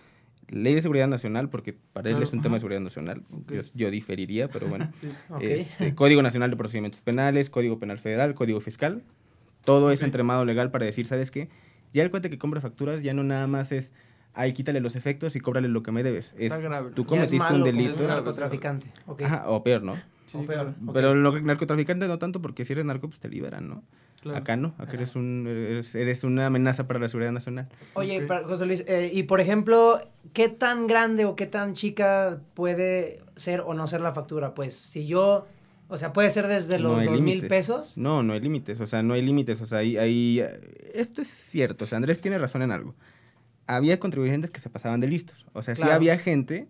ley 0.50 0.74
de 0.76 0.82
seguridad 0.82 1.08
nacional, 1.08 1.50
porque 1.50 1.74
para 1.94 2.10
él 2.10 2.16
Claro, 2.16 2.24
es 2.26 2.34
un 2.34 2.42
tema 2.42 2.54
de 2.54 2.58
ajá. 2.58 2.62
seguridad 2.62 2.82
nacional, 2.82 3.24
Ok. 3.32 3.54
yo, 3.54 3.62
yo 3.74 3.92
diferiría, 3.92 4.50
pero 4.50 4.68
bueno. 4.68 4.90
Sí. 5.02 5.10
Ok. 5.30 5.42
Este, 5.42 5.96
Código 5.96 6.22
Nacional 6.22 6.52
de 6.52 6.58
Procedimientos 6.58 7.02
Penales, 7.02 7.50
Código 7.50 7.80
Penal 7.80 7.98
Federal, 7.98 8.36
Código 8.36 8.60
Fiscal, 8.62 9.02
todo 9.66 9.92
es 9.92 10.00
Ok. 10.02 10.06
entremado 10.06 10.46
legal 10.46 10.70
para 10.70 10.86
decir, 10.86 11.08
¿sabes 11.08 11.32
qué? 11.32 11.50
Ya 11.94 12.04
el 12.04 12.12
cuate 12.12 12.30
que 12.30 12.38
compra 12.38 12.62
facturas 12.62 13.02
ya 13.04 13.14
no 13.14 13.24
nada 13.24 13.48
más 13.48 13.72
es, 13.72 13.94
ahí 14.34 14.54
quítale 14.54 14.80
los 14.80 14.96
efectos 14.96 15.36
y 15.36 15.40
cóbrale 15.40 15.68
lo 15.68 15.84
que 15.84 15.92
me 15.92 16.04
debes. 16.04 16.34
Es, 16.38 16.58
grave. 16.62 16.92
tú 16.92 17.06
cometiste 17.06 17.38
malo 17.38 17.58
un 17.58 17.64
delito, 17.64 18.02
un 18.02 18.08
narcotraficante. 18.08 18.92
Ok. 19.08 19.24
ajá, 19.24 19.44
o 19.48 19.64
peor, 19.64 19.84
¿no? 19.84 19.96
Sí, 20.28 20.38
O 20.38 20.46
peor. 20.46 20.74
Pero 20.94 21.12
el 21.12 21.46
narcotraficante 21.46 22.08
no 22.08 22.18
tanto, 22.18 22.42
porque 22.42 22.66
si 22.66 22.74
eres 22.74 22.86
narco, 22.86 23.08
pues 23.08 23.20
te 23.20 23.30
liberan, 23.30 23.68
¿no? 23.68 23.84
claro. 24.24 24.38
Acá 24.40 24.56
no, 24.56 24.74
acá 24.78 24.94
eres, 24.94 25.16
un, 25.16 25.46
eres, 25.48 25.94
eres 25.96 26.24
una 26.24 26.48
amenaza 26.48 26.88
para 26.88 27.00
la 27.00 27.10
seguridad 27.10 27.34
nacional. 27.34 27.68
Oye, 27.94 28.26
José 28.46 28.66
Luis, 28.66 28.84
eh, 28.88 29.12
y 29.14 29.24
por 29.24 29.42
ejemplo, 29.42 30.00
¿qué 30.32 30.48
tan 30.48 30.88
grande 30.88 31.26
o 31.26 31.36
qué 31.36 31.46
tan 31.46 31.74
chica 31.74 32.40
puede 32.54 33.22
ser 33.36 33.62
o 33.62 33.74
no 33.74 33.86
ser 33.88 34.02
la 34.02 34.14
factura? 34.14 34.56
Pues 34.56 34.76
si 34.76 35.06
yo, 35.06 35.46
o 35.90 35.98
sea, 35.98 36.14
puede 36.14 36.30
ser 36.30 36.48
desde 36.48 36.80
los 36.80 37.04
dos 37.04 37.22
mil 37.22 37.46
pesos. 37.48 37.98
No, 37.98 38.24
no 38.24 38.34
hay 38.34 38.40
límites, 38.40 38.80
o 38.80 38.88
sea, 38.88 39.04
no 39.04 39.14
hay 39.14 39.22
límites, 39.22 39.60
o 39.60 39.66
sea, 39.66 39.80
ahí, 39.80 39.98
ahí, 39.98 40.42
esto 40.94 41.22
es 41.22 41.28
cierto, 41.28 41.84
o 41.84 41.88
sea, 41.88 41.98
Andrés 41.98 42.22
tiene 42.22 42.38
razón 42.38 42.62
en 42.62 42.72
algo. 42.72 42.96
Había 43.76 44.00
contribuyentes 44.00 44.52
que 44.52 44.60
se 44.60 44.70
pasaban 44.70 45.00
de 45.00 45.08
listos, 45.08 45.46
o 45.54 45.62
sea, 45.62 45.76
sí 45.76 45.84
había 45.84 46.18
gente 46.18 46.68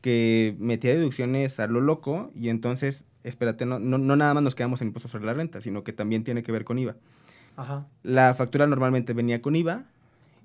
que 0.00 0.56
metía 0.58 0.92
deducciones 0.94 1.58
a 1.60 1.66
lo 1.66 1.80
loco 1.80 2.30
y 2.34 2.48
entonces, 2.50 3.04
espérate, 3.24 3.66
no, 3.66 3.78
no, 3.78 3.98
no 3.98 4.16
nada 4.16 4.32
más 4.34 4.42
nos 4.42 4.54
quedamos 4.54 4.80
en 4.80 4.88
impuestos 4.88 5.10
sobre 5.10 5.24
la 5.26 5.34
renta, 5.34 5.60
sino 5.60 5.82
que 5.84 5.92
también 5.92 6.22
tiene 6.24 6.42
que 6.42 6.52
ver 6.52 6.64
con 6.64 6.78
IVA. 6.78 6.96
Ajá. 7.56 7.86
La 8.02 8.32
factura 8.34 8.66
normalmente 8.66 9.12
venía 9.12 9.42
con 9.42 9.56
IVA 9.56 9.84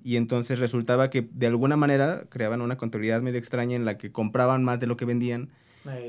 y 0.02 0.16
entonces 0.16 0.58
resultaba 0.58 1.08
que 1.08 1.28
de 1.32 1.46
alguna 1.46 1.76
manera 1.76 2.24
creaban 2.28 2.60
una 2.60 2.76
contabilidad 2.76 3.22
medio 3.22 3.38
extraña 3.38 3.76
en 3.76 3.84
la 3.84 3.96
que 3.96 4.10
compraban 4.10 4.64
más 4.64 4.80
de 4.80 4.86
lo 4.88 4.96
que 4.96 5.04
vendían 5.04 5.50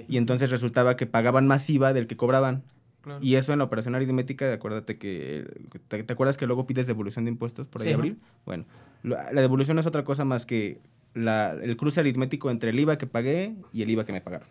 y 0.08 0.18
entonces 0.18 0.50
resultaba 0.50 0.96
que 0.96 1.06
pagaban 1.06 1.48
más 1.48 1.70
IVA 1.70 1.94
del 1.94 2.08
que 2.08 2.18
cobraban. 2.18 2.64
Claro. 3.02 3.20
Y 3.22 3.36
eso 3.36 3.54
en 3.54 3.60
la 3.60 3.66
operación 3.66 3.94
aritmética, 3.94 4.52
acuérdate 4.52 4.98
que, 4.98 5.46
¿te, 5.88 6.04
te 6.04 6.14
acuerdas 6.14 6.38
que 6.38 6.48
luego 6.48 6.66
pides 6.66 6.88
devolución 6.88 7.26
de 7.26 7.32
impuestos 7.32 7.68
por 7.68 7.82
ahí 7.82 7.90
Sí, 7.90 7.94
abril? 7.94 8.18
Bueno, 8.48 8.66
lo- 8.66 8.95
la 9.10 9.42
devolución 9.42 9.76
no 9.76 9.82
es 9.82 9.88
otra 9.88 10.04
cosa 10.04 10.26
más 10.26 10.46
que 10.46 10.80
la- 11.14 11.52
el 11.62 11.78
cruce 11.78 12.00
aritmético 12.00 12.50
entre 12.52 12.72
el 12.72 12.80
IVA 12.80 12.98
que 12.98 13.08
pagué 13.08 13.56
y 13.72 13.82
el 13.82 13.90
IVA 13.90 14.06
que 14.06 14.12
me 14.14 14.22
pagaron. 14.22 14.48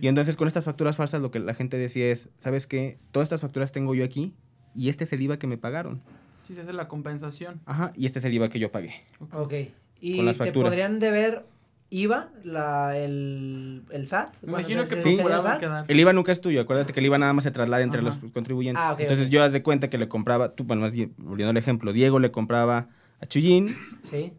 Y 0.00 0.08
entonces 0.08 0.36
con 0.36 0.48
estas 0.48 0.64
facturas 0.64 0.96
falsas 0.96 1.20
lo 1.22 1.30
que 1.30 1.38
la 1.38 1.54
gente 1.54 1.76
decía 1.78 2.10
es, 2.10 2.28
¿sabes 2.38 2.66
qué? 2.66 2.98
Todas 3.12 3.26
estas 3.26 3.40
facturas 3.40 3.70
tengo 3.70 3.94
yo 3.94 4.04
aquí 4.04 4.32
y 4.74 4.88
este 4.88 5.04
es 5.04 5.12
el 5.12 5.22
IVA 5.22 5.38
que 5.38 5.46
me 5.46 5.58
pagaron. 5.58 6.02
Sí, 6.42 6.54
se 6.54 6.62
hace 6.62 6.72
la 6.72 6.88
compensación. 6.88 7.60
Ajá, 7.66 7.92
y 7.96 8.06
este 8.06 8.18
es 8.18 8.24
el 8.24 8.34
IVA 8.34 8.48
que 8.48 8.58
yo 8.58 8.70
pagué. 8.72 8.94
ok. 9.32 9.52
¿Y 10.00 10.16
Con 10.16 10.26
las 10.26 10.36
te 10.38 10.52
podrían 10.52 10.98
deber 10.98 11.46
IVA, 11.88 12.30
la, 12.44 12.98
el, 12.98 13.82
el 13.90 14.06
SAT? 14.08 14.34
Bueno, 14.42 14.58
imagino 14.58 14.82
que 14.84 15.00
¿sería 15.00 15.22
Sí. 15.24 15.32
el 15.32 15.40
SAT? 15.40 15.88
El 15.90 16.00
IVA 16.00 16.12
nunca 16.12 16.32
es 16.32 16.40
tuyo, 16.40 16.60
acuérdate 16.60 16.92
que 16.92 17.00
el 17.00 17.06
IVA 17.06 17.18
nada 17.18 17.32
más 17.32 17.44
se 17.44 17.50
traslada 17.52 17.82
entre 17.82 18.00
Ajá. 18.00 18.08
los 18.08 18.32
contribuyentes. 18.32 18.82
Ah, 18.84 18.96
entonces 18.98 19.28
yo 19.30 19.42
haz 19.42 19.52
de 19.52 19.62
cuenta 19.62 19.88
que 19.88 19.96
le 19.98 20.08
compraba, 20.08 20.54
tú, 20.54 20.64
bueno, 20.64 20.82
más 20.82 20.92
bien, 20.92 21.14
volviendo 21.16 21.50
al 21.50 21.56
ejemplo, 21.56 21.92
Diego 21.92 22.18
le 22.18 22.30
compraba 22.32 22.88
a 23.20 23.26
Chuyín, 23.26 23.74
Sí, 24.02 24.32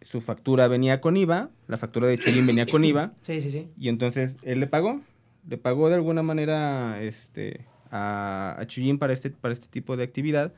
su 0.00 0.20
factura 0.20 0.66
venía 0.68 1.00
con 1.00 1.16
IVA, 1.16 1.50
la 1.68 1.76
factura 1.76 2.06
de 2.06 2.18
Chuyín 2.18 2.46
venía 2.46 2.66
con 2.66 2.84
IVA, 2.84 3.12
sí, 3.22 3.40
sí, 3.40 3.50
sí. 3.50 3.68
y 3.78 3.88
entonces 3.88 4.36
él 4.42 4.60
le 4.60 4.66
pagó, 4.66 5.00
le 5.48 5.58
pagó 5.58 5.88
de 5.88 5.94
alguna 5.96 6.22
manera 6.22 7.00
este, 7.02 7.66
a, 7.90 8.56
a 8.58 8.66
Chuyín 8.66 8.98
para 8.98 9.12
este, 9.12 9.30
para 9.30 9.52
este 9.54 9.66
tipo 9.68 9.96
de 9.96 10.04
actividad, 10.04 10.52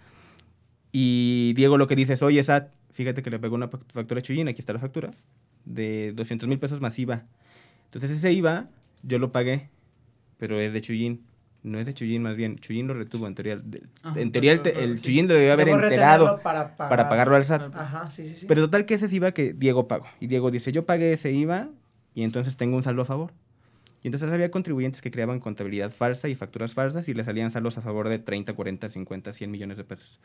y 0.92 1.52
Diego 1.54 1.76
lo 1.76 1.86
que 1.86 1.96
dice 1.96 2.12
es, 2.14 2.22
oye, 2.22 2.42
Sat, 2.44 2.72
fíjate 2.90 3.22
que 3.22 3.30
le 3.30 3.38
pagó 3.38 3.54
una 3.56 3.68
fac- 3.70 3.84
factura 3.88 4.20
a 4.20 4.22
Chuyín, 4.22 4.48
aquí 4.48 4.60
está 4.60 4.72
la 4.72 4.78
factura, 4.78 5.10
de 5.64 6.12
200 6.14 6.48
mil 6.48 6.58
pesos 6.58 6.80
más 6.80 6.98
IVA. 6.98 7.26
Entonces 7.86 8.10
ese 8.10 8.32
IVA 8.32 8.68
yo 9.02 9.18
lo 9.18 9.32
pagué, 9.32 9.70
pero 10.38 10.60
es 10.60 10.72
de 10.72 10.80
Chuyín. 10.80 11.22
No 11.64 11.80
es 11.80 11.86
de 11.86 11.94
Chuyín, 11.94 12.22
más 12.22 12.36
bien. 12.36 12.56
Chuyín 12.58 12.86
lo 12.86 12.94
retuvo. 12.94 13.26
En 13.26 13.34
teoría, 13.34 13.56
de- 13.56 13.82
Ajá, 14.02 14.20
en 14.20 14.30
teoría 14.30 14.52
el, 14.52 14.60
te- 14.60 14.84
el 14.84 14.98
sí. 14.98 15.04
Chuyín 15.04 15.26
lo 15.26 15.34
debió 15.34 15.54
haber 15.54 15.66
Debo 15.66 15.80
enterado 15.82 16.38
para 16.42 16.76
pagar. 16.76 16.90
para 16.90 17.08
pagarlo 17.08 17.36
al 17.36 17.44
SAT. 17.44 17.74
Ajá, 17.74 18.06
sí, 18.08 18.28
sí, 18.28 18.36
sí. 18.40 18.46
Pero 18.46 18.60
total 18.62 18.84
que 18.84 18.94
ese 18.94 19.06
es 19.06 19.12
IVA 19.12 19.32
que 19.32 19.52
Diego 19.54 19.88
pagó. 19.88 20.04
Y 20.20 20.26
Diego 20.28 20.50
dice, 20.50 20.70
yo 20.72 20.84
pagué 20.86 21.12
ese 21.14 21.32
IVA 21.32 21.70
y 22.14 22.22
entonces 22.22 22.56
tengo 22.56 22.76
un 22.76 22.82
saldo 22.82 23.02
a 23.02 23.04
favor. 23.06 23.32
Y 24.02 24.08
entonces 24.08 24.30
había 24.30 24.50
contribuyentes 24.50 25.00
que 25.00 25.10
creaban 25.10 25.40
contabilidad 25.40 25.90
falsa 25.90 26.28
y 26.28 26.34
facturas 26.34 26.74
falsas 26.74 27.08
y 27.08 27.14
le 27.14 27.24
salían 27.24 27.50
saldos 27.50 27.78
a 27.78 27.80
favor 27.82 28.10
de 28.10 28.18
30, 28.18 28.52
40, 28.52 28.90
50, 28.90 29.32
100 29.32 29.50
millones 29.50 29.78
de 29.78 29.84
pesos. 29.84 30.20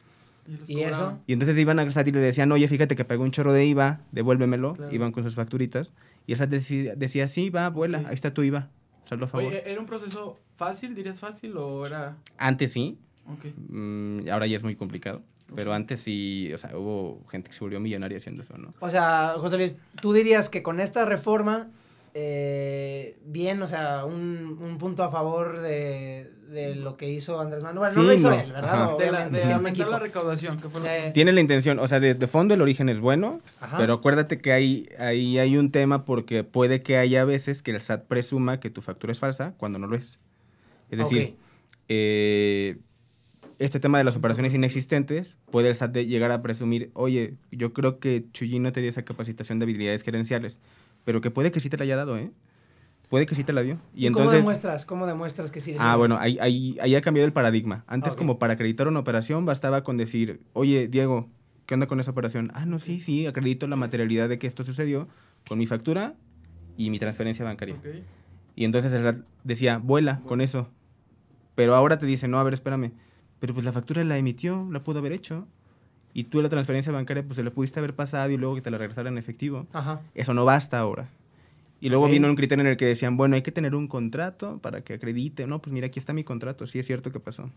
¿Y 0.68 0.82
eso? 0.82 1.18
Y 1.28 1.32
entonces 1.34 1.58
iban 1.58 1.80
al 1.80 1.94
SAT 1.94 2.10
y 2.10 2.12
le 2.12 2.20
decían, 2.20 2.52
oye, 2.52 2.68
fíjate 2.68 2.96
que 2.98 3.06
pagó 3.06 3.24
un 3.24 3.32
chorro 3.32 3.54
de 3.54 3.66
IVA, 3.66 4.02
devuélvemelo. 4.12 4.74
Claro. 4.74 4.94
Iban 4.94 5.14
con 5.14 5.24
sus 5.24 5.36
facturitas. 5.36 5.94
Y 6.28 6.34
el 6.34 6.38
SAT 6.40 6.50
decía, 6.50 6.96
decía 6.96 7.28
sí, 7.30 7.50
va, 7.50 7.70
vuela, 7.70 8.00
Ok. 8.00 8.08
ahí 8.10 8.14
está 8.16 8.34
tu 8.34 8.44
IVA, 8.44 8.70
saldo 9.10 9.26
a 9.26 9.28
favor. 9.28 9.48
Oye, 9.48 9.64
¿era 9.70 9.80
un 9.80 9.86
proceso 9.86 10.40
fácil, 10.56 10.96
dirías 10.96 11.20
fácil 11.20 11.58
o 11.58 11.86
era...? 11.86 12.16
Antes 12.38 12.72
sí, 12.72 12.98
Ok. 13.28 13.46
mm, 13.70 14.30
ahora 14.32 14.48
ya 14.48 14.56
es 14.58 14.64
muy 14.64 14.76
complicado. 14.76 15.22
Pero 15.56 15.74
antes 15.74 16.00
sí, 16.00 16.52
o 16.54 16.58
sea, 16.60 16.78
hubo 16.78 17.26
gente 17.32 17.50
que 17.50 17.56
se 17.56 17.62
volvió 17.62 17.80
millonaria 17.80 18.20
haciendo 18.20 18.44
eso, 18.44 18.56
¿no? 18.60 18.76
O 18.82 18.90
sea, 18.92 19.34
José 19.40 19.58
Luis, 19.58 19.78
tú 20.00 20.14
dirías 20.14 20.48
que 20.48 20.62
con 20.62 20.80
esta 20.80 21.06
reforma, 21.06 21.70
eh, 22.14 23.18
bien, 23.26 23.62
o 23.62 23.68
sea, 23.68 24.06
un, 24.06 24.58
un 24.62 24.78
punto 24.78 25.04
a 25.04 25.12
favor 25.12 25.60
de, 25.62 26.32
de 26.50 26.76
lo 26.76 26.98
que 26.98 27.10
hizo 27.10 27.40
Andrés 27.40 27.62
Manuel. 27.64 27.92
Bueno, 27.94 28.02
no 28.02 28.08
lo 28.08 28.14
hizo 28.14 28.30
no, 28.32 28.40
él, 28.40 28.52
¿verdad? 28.52 28.98
De, 28.98 29.12
la, 29.12 29.56
aumentar 29.56 29.88
la 29.88 30.00
recaudación, 30.00 30.60
que 30.60 30.70
fue 30.70 30.80
lo 30.82 30.86
que- 30.88 31.08
Eh, 31.08 31.12
Tiene 31.14 31.32
la 31.32 31.42
intención, 31.42 31.80
o 31.80 31.88
sea, 31.88 32.00
de, 32.00 32.16
de 32.16 32.28
fondo 32.28 32.54
el 32.54 32.62
origen 32.62 32.90
es 32.90 33.00
bueno, 33.00 33.42
Ajá. 33.60 33.78
pero 33.78 33.94
acuérdate 33.94 34.40
que 34.40 34.52
ahí, 34.52 34.88
ahí 34.98 35.38
hay 35.40 35.58
un 35.58 35.72
tema 35.72 36.06
porque 36.06 36.44
puede 36.44 36.82
que 36.82 36.98
haya 36.98 37.26
veces 37.26 37.62
que 37.62 37.72
el 37.72 37.82
SAT 37.82 38.06
presuma 38.08 38.60
que 38.60 38.70
tu 38.70 38.82
factura 38.82 39.12
es 39.14 39.20
falsa 39.20 39.54
cuando 39.58 39.80
no 39.80 39.88
lo 39.88 39.96
es. 39.96 40.20
Es 40.90 40.98
decir, 41.00 41.36
eh, 41.88 42.78
este 43.60 43.80
tema 43.80 43.98
de 43.98 44.04
las 44.06 44.16
operaciones 44.16 44.54
inexistentes, 44.54 45.36
puede 45.52 45.68
el 45.70 45.76
SAT 45.76 45.92
de 45.92 46.06
llegar 46.06 46.32
a 46.32 46.42
presumir, 46.42 46.92
oye, 46.94 47.34
yo 47.52 47.74
creo 47.74 48.00
que 48.00 48.26
Chuyi 48.32 48.60
no 48.60 48.72
te 48.72 48.80
dio 48.82 48.90
esa 48.90 49.04
capacitación 49.04 49.60
de 49.60 49.64
habilidades 49.66 50.02
gerenciales, 50.04 50.60
pero 51.06 51.22
que 51.22 51.32
puede 51.32 51.52
que 51.52 51.60
sí 51.60 51.70
te 51.70 51.78
la 51.78 51.84
haya 51.84 51.96
dado, 51.96 52.18
¿eh? 52.18 52.32
Puede 53.10 53.26
que 53.26 53.34
sí 53.34 53.44
te 53.44 53.54
la 53.54 53.62
dio. 53.62 53.80
Y, 53.96 54.06
¿Y 54.06 54.12
¿Cómo 54.12 54.20
entonces... 54.20 54.42
demuestras? 54.42 54.86
¿Cómo 54.86 55.08
demuestras 55.08 55.50
que 55.50 55.60
sí? 55.60 55.76
Ah, 55.80 55.96
bueno, 55.96 56.18
ahí, 56.20 56.38
ahí, 56.40 56.78
ahí 56.80 56.96
ha 56.96 57.02
cambiado 57.02 57.26
el 57.26 57.34
paradigma. 57.34 57.84
Antes, 57.88 58.16
como 58.16 58.38
para 58.38 58.54
acreditar 58.54 58.88
una 58.88 59.00
operación, 59.00 59.46
bastaba 59.46 59.84
con 59.84 59.98
decir, 59.98 60.42
oye, 60.54 60.88
Diego, 60.88 61.28
¿qué 61.66 61.74
onda 61.74 61.88
con 61.88 62.00
esa 62.00 62.12
operación? 62.12 62.52
Ah, 62.54 62.68
no, 62.68 62.78
sí, 62.78 63.00
sí, 63.00 63.26
acredito 63.26 63.68
la 63.68 63.76
materialidad 63.76 64.30
de 64.30 64.38
que 64.38 64.46
esto 64.46 64.64
sucedió 64.64 65.08
con 65.48 65.58
mi 65.58 65.66
factura 65.66 66.16
y 66.78 66.92
mi 66.92 67.00
transferencia 67.00 67.44
bancaria. 67.44 67.78
Y 68.56 68.66
entonces 68.66 68.94
el 68.94 69.02
SAT 69.02 69.18
decía, 69.44 69.80
vuela 69.80 70.22
con 70.22 70.42
eso. 70.42 70.70
Pero 71.56 71.76
ahora 71.76 71.98
te 71.98 72.06
dice, 72.06 72.28
no, 72.28 72.40
a 72.40 72.44
ver, 72.44 72.54
espérame. 72.54 72.92
pero 73.40 73.54
pues 73.54 73.66
la 73.66 73.72
factura 73.72 74.04
la 74.04 74.18
emitió, 74.18 74.68
la 74.72 74.84
pudo 74.84 75.00
haber 75.00 75.14
hecho. 75.14 75.48
Y 76.14 76.26
tú 76.26 76.42
la 76.42 76.50
transferencia 76.50 76.92
bancaria, 76.92 77.24
pues 77.24 77.36
se 77.36 77.44
la 77.44 77.52
pudiste 77.52 77.80
haber 77.80 77.96
pasado 77.96 78.30
y 78.32 78.38
luego 78.38 78.56
que 78.56 78.62
te 78.62 78.72
la 78.72 78.78
regresaran 78.78 79.14
en 79.14 79.18
efectivo. 79.18 79.68
Ajá. 79.74 80.02
Eso 80.16 80.34
no 80.34 80.46
basta 80.46 80.80
ahora. 80.80 81.10
Y 81.82 81.90
luego 81.90 82.08
vino 82.08 82.28
un 82.28 82.36
criterio 82.36 82.62
en 82.62 82.68
el 82.72 82.78
que 82.78 82.86
decían, 82.86 83.16
bueno, 83.16 83.36
hay 83.36 83.42
que 83.42 83.52
tener 83.52 83.74
un 83.74 83.88
contrato 83.88 84.58
para 84.58 84.82
que 84.82 84.94
acredite. 84.94 85.48
No, 85.48 85.62
pues 85.62 85.72
mira, 85.72 85.88
aquí 85.88 86.00
está 86.00 86.12
mi 86.12 86.24
contrato, 86.24 86.68
sí 86.68 86.80
es 86.80 86.86
cierto 86.86 87.12
que 87.12 87.20
pasó. 87.20 87.50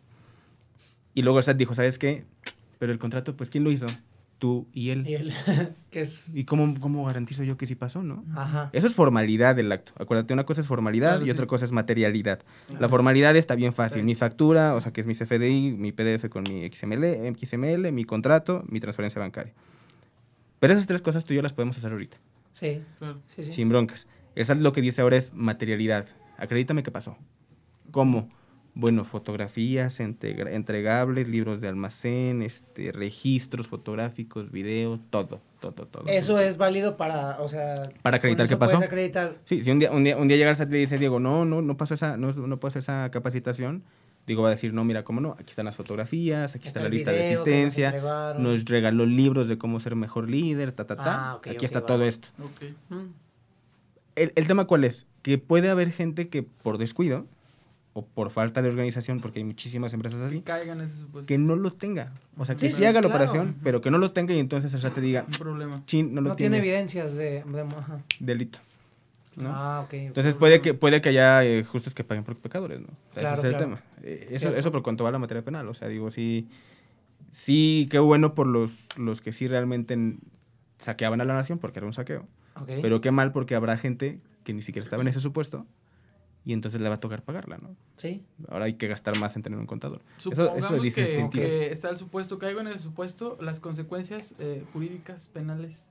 Y 1.15 1.23
luego 1.23 1.39
el 1.39 1.45
SAT 1.45 1.57
dijo, 1.57 1.75
¿sabes 1.75 1.99
qué? 1.99 2.25
Pero 2.79 2.93
el 2.93 2.99
contrato, 2.99 3.37
pues, 3.37 3.51
¿quién 3.51 3.65
lo 3.65 3.71
hizo? 3.71 3.87
Tú 4.43 4.67
y 4.73 4.91
él. 4.91 5.07
Y 5.07 5.15
él, 5.15 5.33
que 5.93 6.01
es... 6.01 6.35
¿Y 6.35 6.43
cómo, 6.43 6.75
cómo 6.81 7.05
garantizo 7.05 7.45
yo 7.45 7.57
que 7.57 7.69
sí 7.69 7.77
pasó, 7.77 8.03
no? 8.03 8.25
Ajá. 8.35 8.71
Eso 8.73 8.89
es 8.89 8.95
formalidad 8.97 9.55
del 9.55 9.71
acto. 9.71 9.93
Acuérdate, 10.01 10.33
una 10.35 10.43
cosa 10.43 10.61
es 10.63 10.67
formalidad 10.67 11.11
Claro, 11.11 11.23
y 11.23 11.27
sí. 11.27 11.31
otra 11.31 11.47
cosa 11.47 11.65
es 11.65 11.71
materialidad. 11.71 12.41
La 12.71 12.79
Ajá. 12.79 12.89
formalidad 12.89 13.37
está 13.37 13.55
bien 13.55 13.73
fácil. 13.73 14.01
Sí. 14.01 14.05
Mi 14.05 14.17
factura, 14.17 14.75
o 14.75 14.81
sea, 14.81 14.93
que 14.93 15.01
es 15.01 15.07
mi 15.07 15.15
CFDI, 15.15 15.77
mi 15.79 15.93
PDF 15.93 16.29
con 16.29 16.43
mi 16.43 16.69
XML, 16.69 17.33
XML, 17.41 17.93
mi 17.93 18.03
contrato, 18.05 18.65
mi 18.67 18.81
transferencia 18.81 19.21
bancaria. 19.21 19.53
Pero 20.59 20.73
esas 20.73 20.89
tres 20.89 21.03
cosas 21.03 21.25
tú 21.25 21.35
y 21.35 21.37
yo 21.37 21.43
las 21.43 21.53
podemos 21.53 21.79
hacer 21.79 21.93
ahorita, 21.93 22.17
Sí, 22.53 22.83
Claro. 22.99 23.21
sí, 23.29 23.45
sí. 23.45 23.53
sin 23.53 23.69
broncas. 23.69 24.09
El 24.35 24.45
SAT 24.45 24.59
lo 24.59 24.73
que 24.73 24.81
dice 24.81 25.03
ahora 25.03 25.19
es 25.19 25.33
materialidad. 25.33 26.07
Acredítame 26.37 26.83
qué 26.83 26.91
pasó. 26.91 27.17
¿Cómo? 27.93 28.29
Bueno, 28.75 29.05
fotografías 29.05 30.01
entregables, 30.01 31.29
libros 31.29 31.61
de 31.61 31.69
almacén, 31.69 32.41
este, 32.41 32.91
registros 32.91 33.69
fotográficos, 33.69 34.51
videos, 34.51 34.99
todo, 35.11 35.43
todo, 35.61 35.87
todo. 35.87 36.05
Eso 36.07 36.39
es 36.39 36.57
válido 36.57 36.97
para, 36.97 37.39
o 37.43 37.49
sea... 37.51 37.75
Para 38.01 38.17
acreditar 38.17 38.49
qué 38.49 38.57
pasó. 38.57 38.79
acreditar... 38.79 39.37
Sí, 39.45 39.63
si 39.63 39.71
un 39.71 39.79
día, 39.79 39.91
un 39.91 40.05
día, 40.05 40.17
un 40.17 40.27
día 40.27 40.39
llega 40.39 40.49
el 40.49 40.57
SAT 40.57 40.73
y 40.73 40.79
dice, 40.79 40.97
Diego, 40.97 41.21
no, 41.21 41.45
no, 41.45 41.61
no 41.61 41.77
pasó 41.77 41.93
esa, 41.93 42.17
no, 42.17 42.33
no 42.33 42.61
pasó 42.61 42.79
esa 42.79 43.11
capacitación, 43.11 43.85
Diego 44.27 44.43
va 44.43 44.49
a 44.49 44.53
decir, 44.53 44.73
no, 44.73 44.85
mira, 44.85 45.05
cómo 45.05 45.21
no, 45.21 45.33
aquí 45.33 45.51
están 45.51 45.67
las 45.67 45.77
fotografías, 45.77 46.55
aquí 46.55 46.67
está, 46.67 46.81
la 46.81 46.89
lista 46.89 47.11
de 47.11 47.19
que 47.19 47.31
nos 47.33 47.41
asistencia, 47.41 48.35
nos 48.39 48.65
regaló 48.65 49.05
libros 49.05 49.49
de 49.49 49.59
cómo 49.59 49.81
ser 49.81 49.97
mejor 49.97 50.31
líder, 50.31 50.73
ta, 50.73 50.87
ta, 50.87 50.97
ta, 50.97 51.33
Ah, 51.33 51.41
aquí 51.47 51.67
está 51.67 51.85
todo 51.85 52.05
esto. 52.05 52.29
Mm. 52.89 52.97
El, 54.15 54.33
el 54.35 54.47
tema 54.47 54.67
cuál 54.67 54.85
es? 54.85 55.07
Que 55.21 55.37
puede 55.37 55.69
haber 55.69 55.91
gente 55.91 56.29
que 56.29 56.43
por 56.43 56.79
descuido 56.79 57.27
o 57.95 58.05
por 58.07 58.31
falta 58.31 58.63
de 58.63 58.69
organización, 58.71 59.21
porque 59.21 59.41
hay 59.41 59.45
muchísimas 59.45 59.93
empresas 59.93 60.21
así, 60.23 60.41
Caigan 60.41 60.81
en 60.81 60.87
ese 60.87 60.97
supuesto. 60.97 61.29
que 61.29 61.37
no 61.39 61.57
lo 61.57 61.73
tenga. 61.73 62.13
O 62.39 62.47
sea, 62.47 62.55
que 62.57 62.69
Sí, 62.71 62.77
sí, 62.79 62.85
haga 62.87 63.01
la 63.03 63.09
claro. 63.09 63.15
operación, 63.25 63.57
pero 63.63 63.81
que 63.83 63.91
no 63.91 63.99
lo 63.99 64.13
tenga 64.13 64.33
y 64.35 64.39
entonces 64.39 64.73
el 64.73 64.81
SAT 64.81 64.95
te 64.95 65.01
diga, 65.03 65.25
Un 65.27 65.33
problema. 65.35 65.83
chin, 65.85 66.15
no 66.15 66.35
tiene 66.35 66.59
evidencias 66.59 67.13
de... 67.13 67.45
de- 67.45 67.61
ajá. 67.77 68.01
delito. 68.19 68.59
¿no? 69.37 69.49
Ah, 69.51 69.81
ok. 69.81 69.87
ok. 69.89 69.93
Entonces 69.95 70.35
puede 70.35 70.61
que, 70.61 70.75
puede 70.75 71.01
que 71.01 71.09
haya 71.11 71.43
eh, 71.45 71.65
justos 71.65 71.95
que 71.95 72.05
paguen 72.05 72.23
por 72.25 72.37
pecadores, 72.37 72.81
¿no? 72.81 72.87
O 72.89 73.15
sea, 73.15 73.23
Claro, 73.23 73.37
ese 73.39 73.41
es 73.41 73.45
el 73.45 73.51
claro. 73.59 73.65
tema. 73.77 73.83
Eh, 74.03 74.27
eso, 74.31 74.39
Cierto. 74.41 74.59
eso 74.59 74.73
por 74.73 74.83
cuanto 74.83 75.05
va 75.05 75.09
a 75.09 75.13
la 75.13 75.19
materia 75.19 75.43
penal. 75.45 75.69
O 75.69 75.75
sea, 75.75 75.89
digo, 75.89 76.11
sí, 76.11 76.49
sí, 77.31 77.89
qué 77.91 77.99
bueno 77.99 78.35
por 78.35 78.47
los, 78.47 78.87
los 78.97 79.21
que 79.21 79.33
sí 79.33 79.49
realmente 79.49 80.17
saqueaban 80.79 81.21
a 81.21 81.25
la 81.25 81.35
nación, 81.35 81.59
porque 81.59 81.79
era 81.79 81.87
un 81.87 81.93
saqueo. 81.93 82.27
Pero 82.67 83.01
qué 83.01 83.11
mal 83.11 83.33
porque 83.33 83.55
habrá 83.55 83.77
gente 83.79 84.19
que 84.45 84.53
ni 84.53 84.61
siquiera 84.63 84.85
estaba 84.85 85.03
en 85.03 85.09
ese 85.09 85.21
supuesto 85.21 85.67
y 86.45 86.53
entonces 86.53 86.81
le 86.81 86.89
va 86.89 86.97
a 86.97 87.01
tocar 87.01 87.23
pagarla, 87.23 87.59
¿no? 87.59 87.77
Sí. 87.97 88.25
Ahora 88.49 88.65
hay 88.65 88.75
que 88.75 88.89
gastar 88.89 89.19
más 89.19 89.37
en 89.37 89.43
tener 89.43 89.59
un 89.59 89.67
contador. 89.67 90.03
Eso, 90.19 90.31
Supongamos 90.31 90.65
eso 90.65 90.83
dice 90.83 91.29
que, 91.31 91.39
que 91.39 91.73
está 91.73 91.89
el 91.89 91.97
supuesto, 91.97 92.39
caigo 92.39 92.61
en 92.61 92.67
el 92.67 92.81
supuesto, 92.81 93.39
las 93.41 93.61
consecuencias 93.61 94.35
eh, 94.39 94.65
jurídicas, 94.73 95.29
penales. 95.29 95.91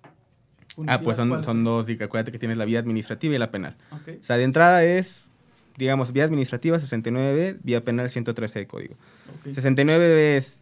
Ah, 0.88 1.02
pues 1.02 1.18
son, 1.18 1.30
son 1.44 1.64
¿cuáles 1.64 1.64
dos, 1.64 1.90
y 1.90 2.04
acuérdate 2.04 2.32
que 2.32 2.40
tienes 2.40 2.58
la 2.58 2.66
vía 2.66 2.80
administrativa 2.80 3.36
y 3.36 3.38
la 3.38 3.52
penal. 3.52 3.78
Ok. 3.92 4.20
O 4.22 4.24
sea, 4.24 4.38
de 4.38 4.44
entrada 4.44 4.84
es, 4.84 5.24
digamos, 5.78 6.12
vía 6.14 6.24
administrativa 6.26 6.78
69B, 6.78 7.60
vía 7.64 7.84
penal 7.84 8.10
113 8.10 8.60
de 8.60 8.68
código. 8.68 8.96
ok. 9.46 9.54
69 9.54 10.38
es 10.38 10.62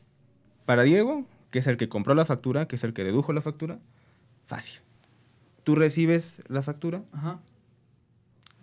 para 0.65 0.83
Diego, 0.83 1.25
que 1.51 1.59
es 1.59 1.67
el 1.67 1.77
que 1.77 1.89
compró 1.89 2.13
la 2.13 2.25
factura, 2.25 2.67
que 2.67 2.75
es 2.75 2.83
el 2.83 2.93
que 2.93 3.03
dedujo 3.03 3.33
la 3.33 3.41
factura. 3.41 3.79
Fácil. 4.45 4.79
Tú 5.63 5.75
recibes 5.75 6.41
la 6.47 6.63
factura, 6.63 7.03
Ajá. 7.11 7.39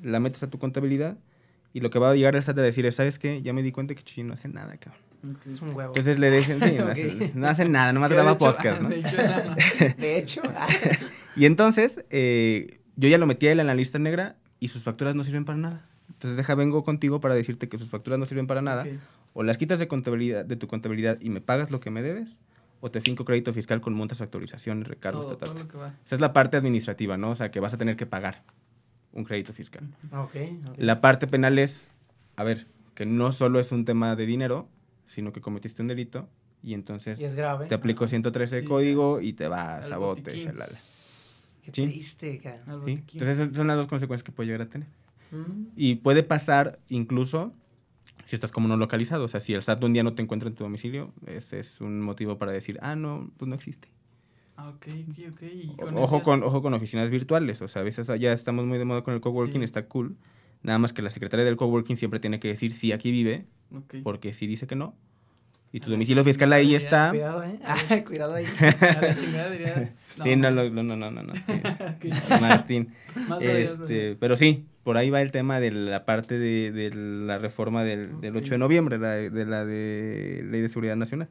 La 0.02 0.20
metes 0.20 0.42
a 0.42 0.50
tu 0.50 0.58
contabilidad 0.58 1.16
y 1.72 1.80
lo 1.80 1.90
que 1.90 1.98
va 1.98 2.10
a 2.10 2.14
llegar 2.14 2.36
el 2.36 2.42
SAT 2.42 2.58
a 2.58 2.62
decir 2.62 2.86
es, 2.86 2.94
¿sabes 2.96 3.18
qué? 3.18 3.42
Ya 3.42 3.52
me 3.52 3.62
di 3.62 3.72
cuenta 3.72 3.94
que 3.94 4.02
Chuchín 4.02 4.26
no 4.26 4.34
hace 4.34 4.48
nada, 4.48 4.76
cabrón. 4.78 5.02
Es 5.50 5.60
un 5.60 5.68
huevo. 5.74 5.90
Entonces 5.90 6.18
le 6.18 6.30
dejan, 6.30 6.60
sí, 6.60 6.76
no, 6.78 6.84
Ok. 6.86 6.90
hace, 6.90 7.32
no 7.34 7.46
hace 7.48 7.68
nada, 7.68 7.92
nomás 7.92 8.12
graba 8.12 8.30
hecho- 8.32 8.38
podcast, 8.38 8.80
¿no? 8.82 8.88
de 8.88 8.98
hecho, 9.00 9.16
nada. 9.16 9.56
De 9.98 10.18
hecho... 10.18 10.42
ah, 10.56 10.68
Y 11.36 11.44
entonces, 11.44 12.04
eh, 12.10 12.80
yo 12.96 13.08
ya 13.10 13.18
lo 13.18 13.26
metí 13.26 13.46
a 13.46 13.52
él 13.52 13.60
en 13.60 13.66
la 13.66 13.74
lista 13.74 13.98
negra 13.98 14.36
y 14.58 14.68
sus 14.68 14.84
facturas 14.84 15.14
no 15.14 15.22
sirven 15.24 15.44
para 15.44 15.58
nada. 15.58 15.86
Entonces, 16.08 16.36
deja, 16.38 16.54
vengo 16.54 16.82
contigo 16.82 17.20
para 17.20 17.34
decirte 17.34 17.68
que 17.68 17.76
sus 17.78 17.90
facturas 17.90 18.18
no 18.18 18.24
sirven 18.24 18.46
para 18.46 18.62
nada. 18.62 18.86
O 19.34 19.42
las 19.42 19.58
quitas 19.58 19.78
de, 19.78 19.86
contabilidad, 19.86 20.46
de 20.46 20.56
tu 20.56 20.66
contabilidad 20.66 21.18
y 21.20 21.28
me 21.28 21.42
pagas 21.42 21.70
lo 21.70 21.78
que 21.78 21.90
me 21.90 22.00
debes, 22.00 22.38
o 22.80 22.90
te 22.90 23.02
finco 23.02 23.26
crédito 23.26 23.52
fiscal 23.52 23.82
con 23.82 23.92
montas, 23.92 24.22
actualizaciones, 24.22 24.88
recargos, 24.88 25.26
Todo, 25.26 25.36
ta, 25.36 25.46
ta, 25.46 25.52
todo 25.52 25.56
ta. 25.56 25.62
lo 25.64 25.68
que 25.68 25.76
va. 25.76 25.94
Esa 26.06 26.14
es 26.14 26.20
la 26.22 26.32
parte 26.32 26.56
administrativa, 26.56 27.18
¿no? 27.18 27.30
O 27.30 27.34
sea, 27.34 27.50
que 27.50 27.60
vas 27.60 27.74
a 27.74 27.76
tener 27.76 27.96
que 27.96 28.06
pagar 28.06 28.44
un 29.16 29.24
crédito 29.24 29.52
fiscal. 29.52 29.84
ok. 30.12 30.34
La 30.78 31.00
parte 31.00 31.26
penal 31.26 31.58
es, 31.58 31.86
a 32.36 32.44
ver, 32.44 32.66
que 32.94 33.06
no 33.06 33.32
solo 33.32 33.58
es 33.60 33.72
un 33.72 33.84
tema 33.84 34.14
de 34.16 34.26
dinero, 34.26 34.68
sino 35.06 35.32
que 35.32 35.40
cometiste 35.40 35.82
un 35.82 35.88
delito 35.88 36.28
y 36.62 36.74
entonces 36.74 37.20
Y 37.20 37.24
es 37.24 37.34
grave. 37.34 37.66
te 37.66 37.74
aplico 37.74 38.06
113 38.08 38.56
de 38.56 38.60
Sí. 38.62 38.66
código 38.68 39.20
y 39.20 39.32
te 39.32 39.48
vas 39.48 39.90
a 39.90 39.98
bote. 39.98 40.22
Qué 40.22 41.72
Sí. 41.72 41.82
triste, 41.84 42.38
cara. 42.38 42.62
Entonces, 42.86 43.28
esas 43.40 43.54
son 43.54 43.66
las 43.66 43.76
dos 43.76 43.88
consecuencias 43.88 44.22
que 44.22 44.32
puede 44.32 44.46
llegar 44.48 44.62
a 44.62 44.70
tener. 44.70 44.88
Mm. 45.32 45.68
Y 45.76 45.96
puede 45.96 46.22
pasar 46.22 46.78
incluso 46.88 47.52
si 48.24 48.36
estás 48.36 48.52
como 48.52 48.68
no 48.68 48.76
localizado. 48.76 49.24
O 49.24 49.28
sea, 49.28 49.40
si 49.40 49.52
el 49.54 49.62
SAT 49.62 49.82
un 49.84 49.92
día 49.92 50.02
no 50.04 50.14
te 50.14 50.22
encuentra 50.22 50.48
en 50.48 50.54
tu 50.54 50.62
domicilio, 50.64 51.12
ese 51.26 51.58
es 51.58 51.80
un 51.80 52.00
motivo 52.00 52.38
para 52.38 52.52
decir, 52.52 52.78
ah, 52.82 52.94
no, 52.96 53.30
pues 53.36 53.48
no 53.48 53.54
existe. 53.54 53.88
Ah, 54.56 54.68
ok, 54.70 54.86
ok, 55.10 55.18
ok. 55.32 55.42
Y 55.42 55.76
con 55.76 55.96
Ojo 55.98 56.16
esa- 56.16 56.24
con, 56.24 56.42
ojo 56.42 56.62
con 56.62 56.72
oficinas 56.74 57.10
virtuales. 57.10 57.60
O 57.62 57.68
sea, 57.68 57.82
a 57.82 57.84
veces 57.84 58.06
ya 58.18 58.32
estamos 58.32 58.64
muy 58.66 58.78
de 58.78 58.84
moda 58.84 59.02
con 59.02 59.14
el 59.14 59.20
coworking, 59.20 59.60
Sí. 59.60 59.64
está 59.64 59.86
cool. 59.86 60.16
Nada 60.62 60.78
más 60.78 60.92
que 60.92 61.02
la 61.02 61.10
secretaria 61.10 61.44
del 61.44 61.56
coworking 61.56 61.96
siempre 61.96 62.20
tiene 62.20 62.40
que 62.40 62.48
decir 62.48 62.72
si 62.72 62.92
aquí 62.92 63.10
vive, 63.10 63.44
Ok. 63.74 63.96
porque 64.02 64.32
si 64.32 64.46
dice 64.46 64.66
que 64.66 64.74
no. 64.74 64.94
Y 65.72 65.80
tu 65.80 65.88
Ah, 65.88 65.90
domicilio 65.90 66.24
fiscal 66.24 66.52
ahí 66.54 66.74
está. 66.74 67.10
Cuidado, 67.10 67.42
¿eh? 67.44 67.58
Ah, 67.64 67.76
cuidado 68.06 68.34
ahí. 68.34 68.46
A 68.80 69.00
la 69.02 69.14
chingada 69.14 69.50
diría. 69.50 69.94
Sí, 70.22 70.34
no, 70.36 70.50
no, 70.50 70.70
no, 70.70 70.82
no, 70.82 70.96
no, 70.96 71.10
no, 71.10 71.22
no, 71.22 71.34
sí. 71.34 71.42
Ok. 71.50 72.40
Martín. 72.40 72.94
Más 73.28 73.42
Este, 73.42 74.16
pero 74.18 74.38
sí, 74.38 74.64
por 74.82 74.96
ahí 74.96 75.10
va 75.10 75.20
el 75.20 75.30
tema 75.30 75.60
de 75.60 75.70
la 75.72 76.06
parte 76.06 76.38
de, 76.38 76.72
de 76.72 76.94
la 76.94 77.36
reforma 77.36 77.84
del, 77.84 78.18
del 78.22 78.34
8 78.34 78.52
de 78.54 78.58
noviembre, 78.58 78.96
la 78.98 79.10
de, 79.10 79.28
de 79.28 79.44
la 79.44 79.66
de 79.66 80.42
Ley 80.50 80.62
de 80.62 80.68
Seguridad 80.70 80.96
Nacional. 80.96 81.28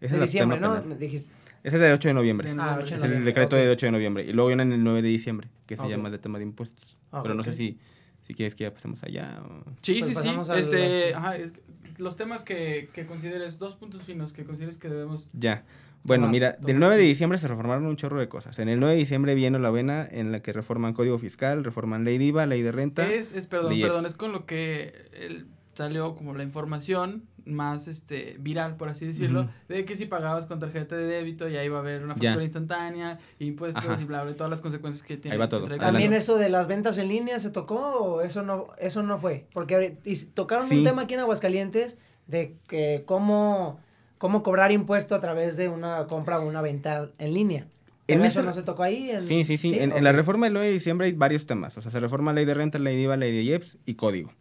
Ese 0.00 0.16
De 0.16 0.24
es 0.24 0.30
diciembre, 0.32 0.58
¿no? 0.58 0.80
penal. 0.82 0.98
Dijiste. 0.98 1.30
Ese 1.62 1.76
es 1.76 1.82
el 1.82 1.92
8 1.92 2.08
de 2.08 2.14
noviembre. 2.14 2.46
De 2.48 2.52
Ah, 2.52 2.56
noviembre. 2.56 2.84
8 2.84 2.94
Es 2.94 3.00
de 3.00 3.06
el 3.06 3.10
noviembre, 3.12 3.30
decreto 3.32 3.56
ok. 3.56 3.62
del 3.62 3.70
8 3.70 3.86
de 3.86 3.92
noviembre. 3.92 4.24
Y 4.24 4.32
luego 4.32 4.48
viene 4.48 4.62
en 4.62 4.72
el 4.72 4.82
9 4.84 5.02
de 5.02 5.08
diciembre, 5.08 5.48
que 5.66 5.76
se 5.76 5.82
Ok. 5.82 5.88
llama 5.90 6.08
el 6.08 6.12
de 6.12 6.18
tema 6.18 6.38
de 6.38 6.44
impuestos. 6.44 6.98
Ah, 7.12 7.22
pero 7.22 7.34
no 7.34 7.42
sé 7.42 7.52
si, 7.52 7.78
si 8.22 8.34
quieres 8.34 8.54
que 8.54 8.64
ya 8.64 8.72
pasemos 8.72 9.02
allá. 9.02 9.42
o- 9.44 9.64
Sí, 9.82 10.00
Pues 10.00 10.16
sí, 10.16 10.22
sí. 10.22 10.34
Este, 10.56 11.14
ajá, 11.14 11.36
es 11.36 11.52
que 11.52 11.62
los 11.98 12.16
temas 12.16 12.42
que, 12.42 12.88
que 12.94 13.04
consideres, 13.04 13.58
dos 13.58 13.76
puntos 13.76 14.02
finos 14.04 14.32
que 14.32 14.44
consideres 14.44 14.76
que 14.78 14.88
debemos. 14.88 15.28
Ya. 15.32 15.64
Bueno, 16.02 16.22
Toma, 16.24 16.32
mira, 16.32 16.56
del 16.60 16.78
9 16.78 16.96
de 16.96 17.02
diciembre 17.02 17.36
se 17.38 17.46
reformaron 17.46 17.84
un 17.84 17.94
chorro 17.96 18.18
de 18.20 18.28
cosas. 18.30 18.58
En 18.58 18.70
el 18.70 18.80
9 18.80 18.94
de 18.94 19.00
diciembre 19.00 19.34
viene 19.34 19.58
la 19.58 19.70
vena 19.70 20.08
en 20.10 20.32
la 20.32 20.40
que 20.40 20.54
reforman 20.54 20.94
Código 20.94 21.18
Fiscal, 21.18 21.62
reforman 21.62 22.04
Ley 22.04 22.16
de 22.16 22.24
IVA, 22.24 22.46
Ley 22.46 22.62
de 22.62 22.72
Renta. 22.72 23.06
Es, 23.06 23.32
es 23.32 23.46
perdón, 23.46 23.72
Leyes. 23.72 23.86
perdón, 23.86 24.06
es 24.06 24.14
con 24.14 24.32
lo 24.32 24.46
que 24.46 24.94
el- 25.12 25.46
salió 25.74 26.14
como 26.16 26.34
la 26.34 26.42
información 26.42 27.24
más 27.50 27.88
este 27.88 28.36
viral, 28.38 28.76
por 28.76 28.88
así 28.88 29.06
decirlo, 29.06 29.42
Ujú. 29.42 29.50
de 29.68 29.84
que 29.84 29.96
si 29.96 30.06
pagabas 30.06 30.46
con 30.46 30.58
tarjeta 30.60 30.96
de 30.96 31.06
débito 31.06 31.48
ya 31.48 31.64
iba 31.64 31.76
a 31.76 31.80
haber 31.80 32.02
una 32.04 32.14
Ya. 32.16 32.30
factura 32.30 32.42
instantánea, 32.44 33.18
impuestos 33.38 33.84
Ajá. 33.84 34.00
y 34.00 34.04
bla, 34.04 34.22
bla, 34.24 34.34
todas 34.36 34.50
las 34.50 34.60
consecuencias 34.60 35.02
que 35.04 35.16
tiene. 35.16 35.34
Ahí 35.34 35.38
va 35.38 35.48
todo. 35.48 35.66
¿También 35.78 36.12
eso 36.12 36.36
de 36.36 36.48
las 36.48 36.66
ventas 36.66 36.98
en 36.98 37.08
línea 37.08 37.38
se 37.40 37.50
tocó 37.50 37.76
o 37.76 38.20
eso 38.22 38.42
no, 38.42 38.68
eso 38.78 39.02
no 39.02 39.18
fue? 39.18 39.46
Porque 39.52 39.96
tocaron 40.34 40.66
Sí. 40.68 40.78
un 40.78 40.84
tema 40.84 41.02
aquí 41.02 41.14
en 41.14 41.20
Aguascalientes 41.20 41.96
de 42.26 42.56
que 42.68 43.02
cómo, 43.06 43.80
cómo 44.18 44.42
cobrar 44.42 44.72
impuesto 44.72 45.14
a 45.14 45.20
través 45.20 45.56
de 45.56 45.68
una 45.68 46.06
compra 46.06 46.38
o 46.40 46.46
una 46.46 46.60
venta 46.62 47.10
en 47.18 47.34
línea. 47.34 47.66
En 48.06 48.18
¿Pero 48.18 48.24
eso 48.28 48.42
no 48.42 48.52
se 48.52 48.62
tocó 48.64 48.82
ahí? 48.82 49.10
En- 49.10 49.20
Sí, 49.20 49.44
sí, 49.44 49.56
sí. 49.56 49.78
En, 49.78 49.92
en 49.92 50.02
la 50.02 50.10
reforma 50.10 50.46
del 50.46 50.52
9 50.54 50.66
de 50.66 50.72
diciembre 50.72 51.06
hay 51.06 51.12
varios 51.12 51.46
temas. 51.46 51.78
O 51.78 51.80
sea, 51.80 51.92
se 51.92 52.00
reforma 52.00 52.32
Ley 52.32 52.44
de 52.44 52.54
Renta, 52.54 52.78
Ley 52.80 52.96
de 52.96 53.02
IVA, 53.02 53.16
Ley 53.16 53.30
de 53.32 53.42
IEPS 53.44 53.78
y 53.86 53.94
Código. 53.94 54.32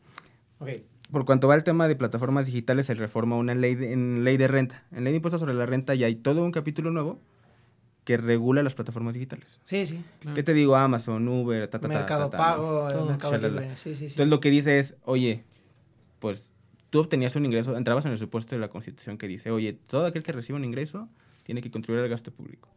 Ok. 0.60 0.70
Por 1.12 1.26
cuanto 1.26 1.48
va 1.48 1.56
el 1.56 1.64
tema 1.64 1.88
de 1.88 1.96
plataformas 1.96 2.46
digitales, 2.46 2.86
se 2.86 2.94
reforma 2.94 3.36
una 3.36 3.56
ley 3.56 3.76
de, 3.76 3.94
en 3.94 4.24
ley 4.24 4.38
de 4.38 4.48
renta. 4.48 4.84
En 4.92 5.04
ley 5.04 5.12
de 5.12 5.18
impuestos 5.18 5.40
sobre 5.40 5.54
la 5.54 5.66
renta 5.66 5.96
ya 5.96 6.06
hay 6.08 6.16
todo 6.16 6.44
un 6.44 6.52
capítulo 6.52 6.92
nuevo 6.92 7.20
que 8.04 8.18
regula 8.18 8.64
las 8.64 8.76
plataformas 8.76 9.14
digitales. 9.14 9.60
Sí, 9.64 9.86
sí. 9.86 10.04
Claro. 10.20 10.36
¿Qué 10.36 10.44
te 10.44 10.54
digo? 10.54 10.76
Amazon, 10.76 11.28
Uber, 11.28 11.68
ta, 11.68 11.80
ta, 11.80 11.88
ta, 11.88 11.94
Mercado 11.94 12.30
ta, 12.30 12.38
ta, 12.38 12.38
¿no? 12.38 12.44
Pago, 12.44 12.88
eh, 12.88 12.92
Todo. 12.92 13.06
Mercado. 13.06 13.38
Libre. 13.38 13.76
Sí, 13.76 13.96
sí, 13.96 13.96
sí. 13.96 14.06
Entonces 14.06 14.28
lo 14.28 14.40
que 14.40 14.50
dice 14.50 14.80
es, 14.80 14.98
oye, 15.04 15.44
pues 16.20 16.52
tú 16.90 17.00
obtenías 17.00 17.36
un 17.36 17.46
ingreso, 17.46 17.76
entrabas 17.76 18.06
en 18.06 18.12
el 18.12 18.18
supuesto 18.18 18.56
de 18.56 18.62
la 18.62 18.70
Constitución 18.70 19.18
que 19.18 19.28
dice, 19.28 19.52
oye, 19.52 19.74
todo 19.74 20.06
aquel 20.06 20.24
que 20.24 20.32
reciba 20.32 20.58
un 20.58 20.66
ingreso 20.66 21.08
tiene 21.44 21.62
que 21.62 21.72
contribuir 21.72 22.04
al 22.04 22.10
gasto 22.10 22.32
público. 22.32 22.70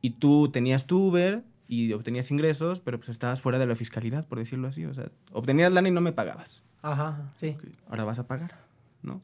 Y 0.00 0.10
tú 0.10 0.50
tenías 0.50 0.86
tu 0.86 1.08
Uber 1.08 1.42
y 1.68 1.92
obtenías 1.92 2.30
ingresos, 2.30 2.80
pero 2.80 2.98
pues 2.98 3.08
estabas 3.08 3.40
fuera 3.40 3.58
de 3.58 3.66
la 3.66 3.74
fiscalidad, 3.74 4.26
por 4.26 4.38
decirlo 4.38 4.68
así. 4.68 4.84
O 4.84 4.94
sea, 4.94 5.10
obtenías 5.32 5.72
lana 5.72 5.88
y 5.88 5.92
no 5.92 6.00
me 6.00 6.12
pagabas. 6.12 6.62
Ajá, 6.82 7.30
sí. 7.36 7.56
Ahora 7.88 8.04
vas 8.04 8.18
a 8.18 8.26
pagar, 8.26 8.58
¿no? 9.02 9.20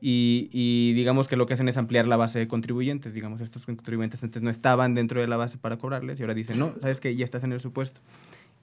Y, 0.00 0.50
y 0.52 0.92
digamos 0.92 1.26
que 1.26 1.36
lo 1.36 1.46
que 1.46 1.54
hacen 1.54 1.68
es 1.68 1.76
ampliar 1.78 2.06
la 2.06 2.16
base 2.16 2.38
de 2.38 2.48
contribuyentes. 2.48 3.14
Digamos, 3.14 3.40
estos 3.40 3.64
contribuyentes 3.64 4.22
antes 4.22 4.42
no 4.42 4.50
estaban 4.50 4.94
dentro 4.94 5.20
de 5.20 5.26
la 5.26 5.36
base 5.36 5.56
para 5.56 5.78
cobrarles 5.78 6.20
y 6.20 6.22
ahora 6.22 6.34
dicen, 6.34 6.58
no, 6.58 6.74
sabes 6.80 7.00
que 7.00 7.16
ya 7.16 7.24
estás 7.24 7.44
en 7.44 7.52
el 7.52 7.60
supuesto. 7.60 8.00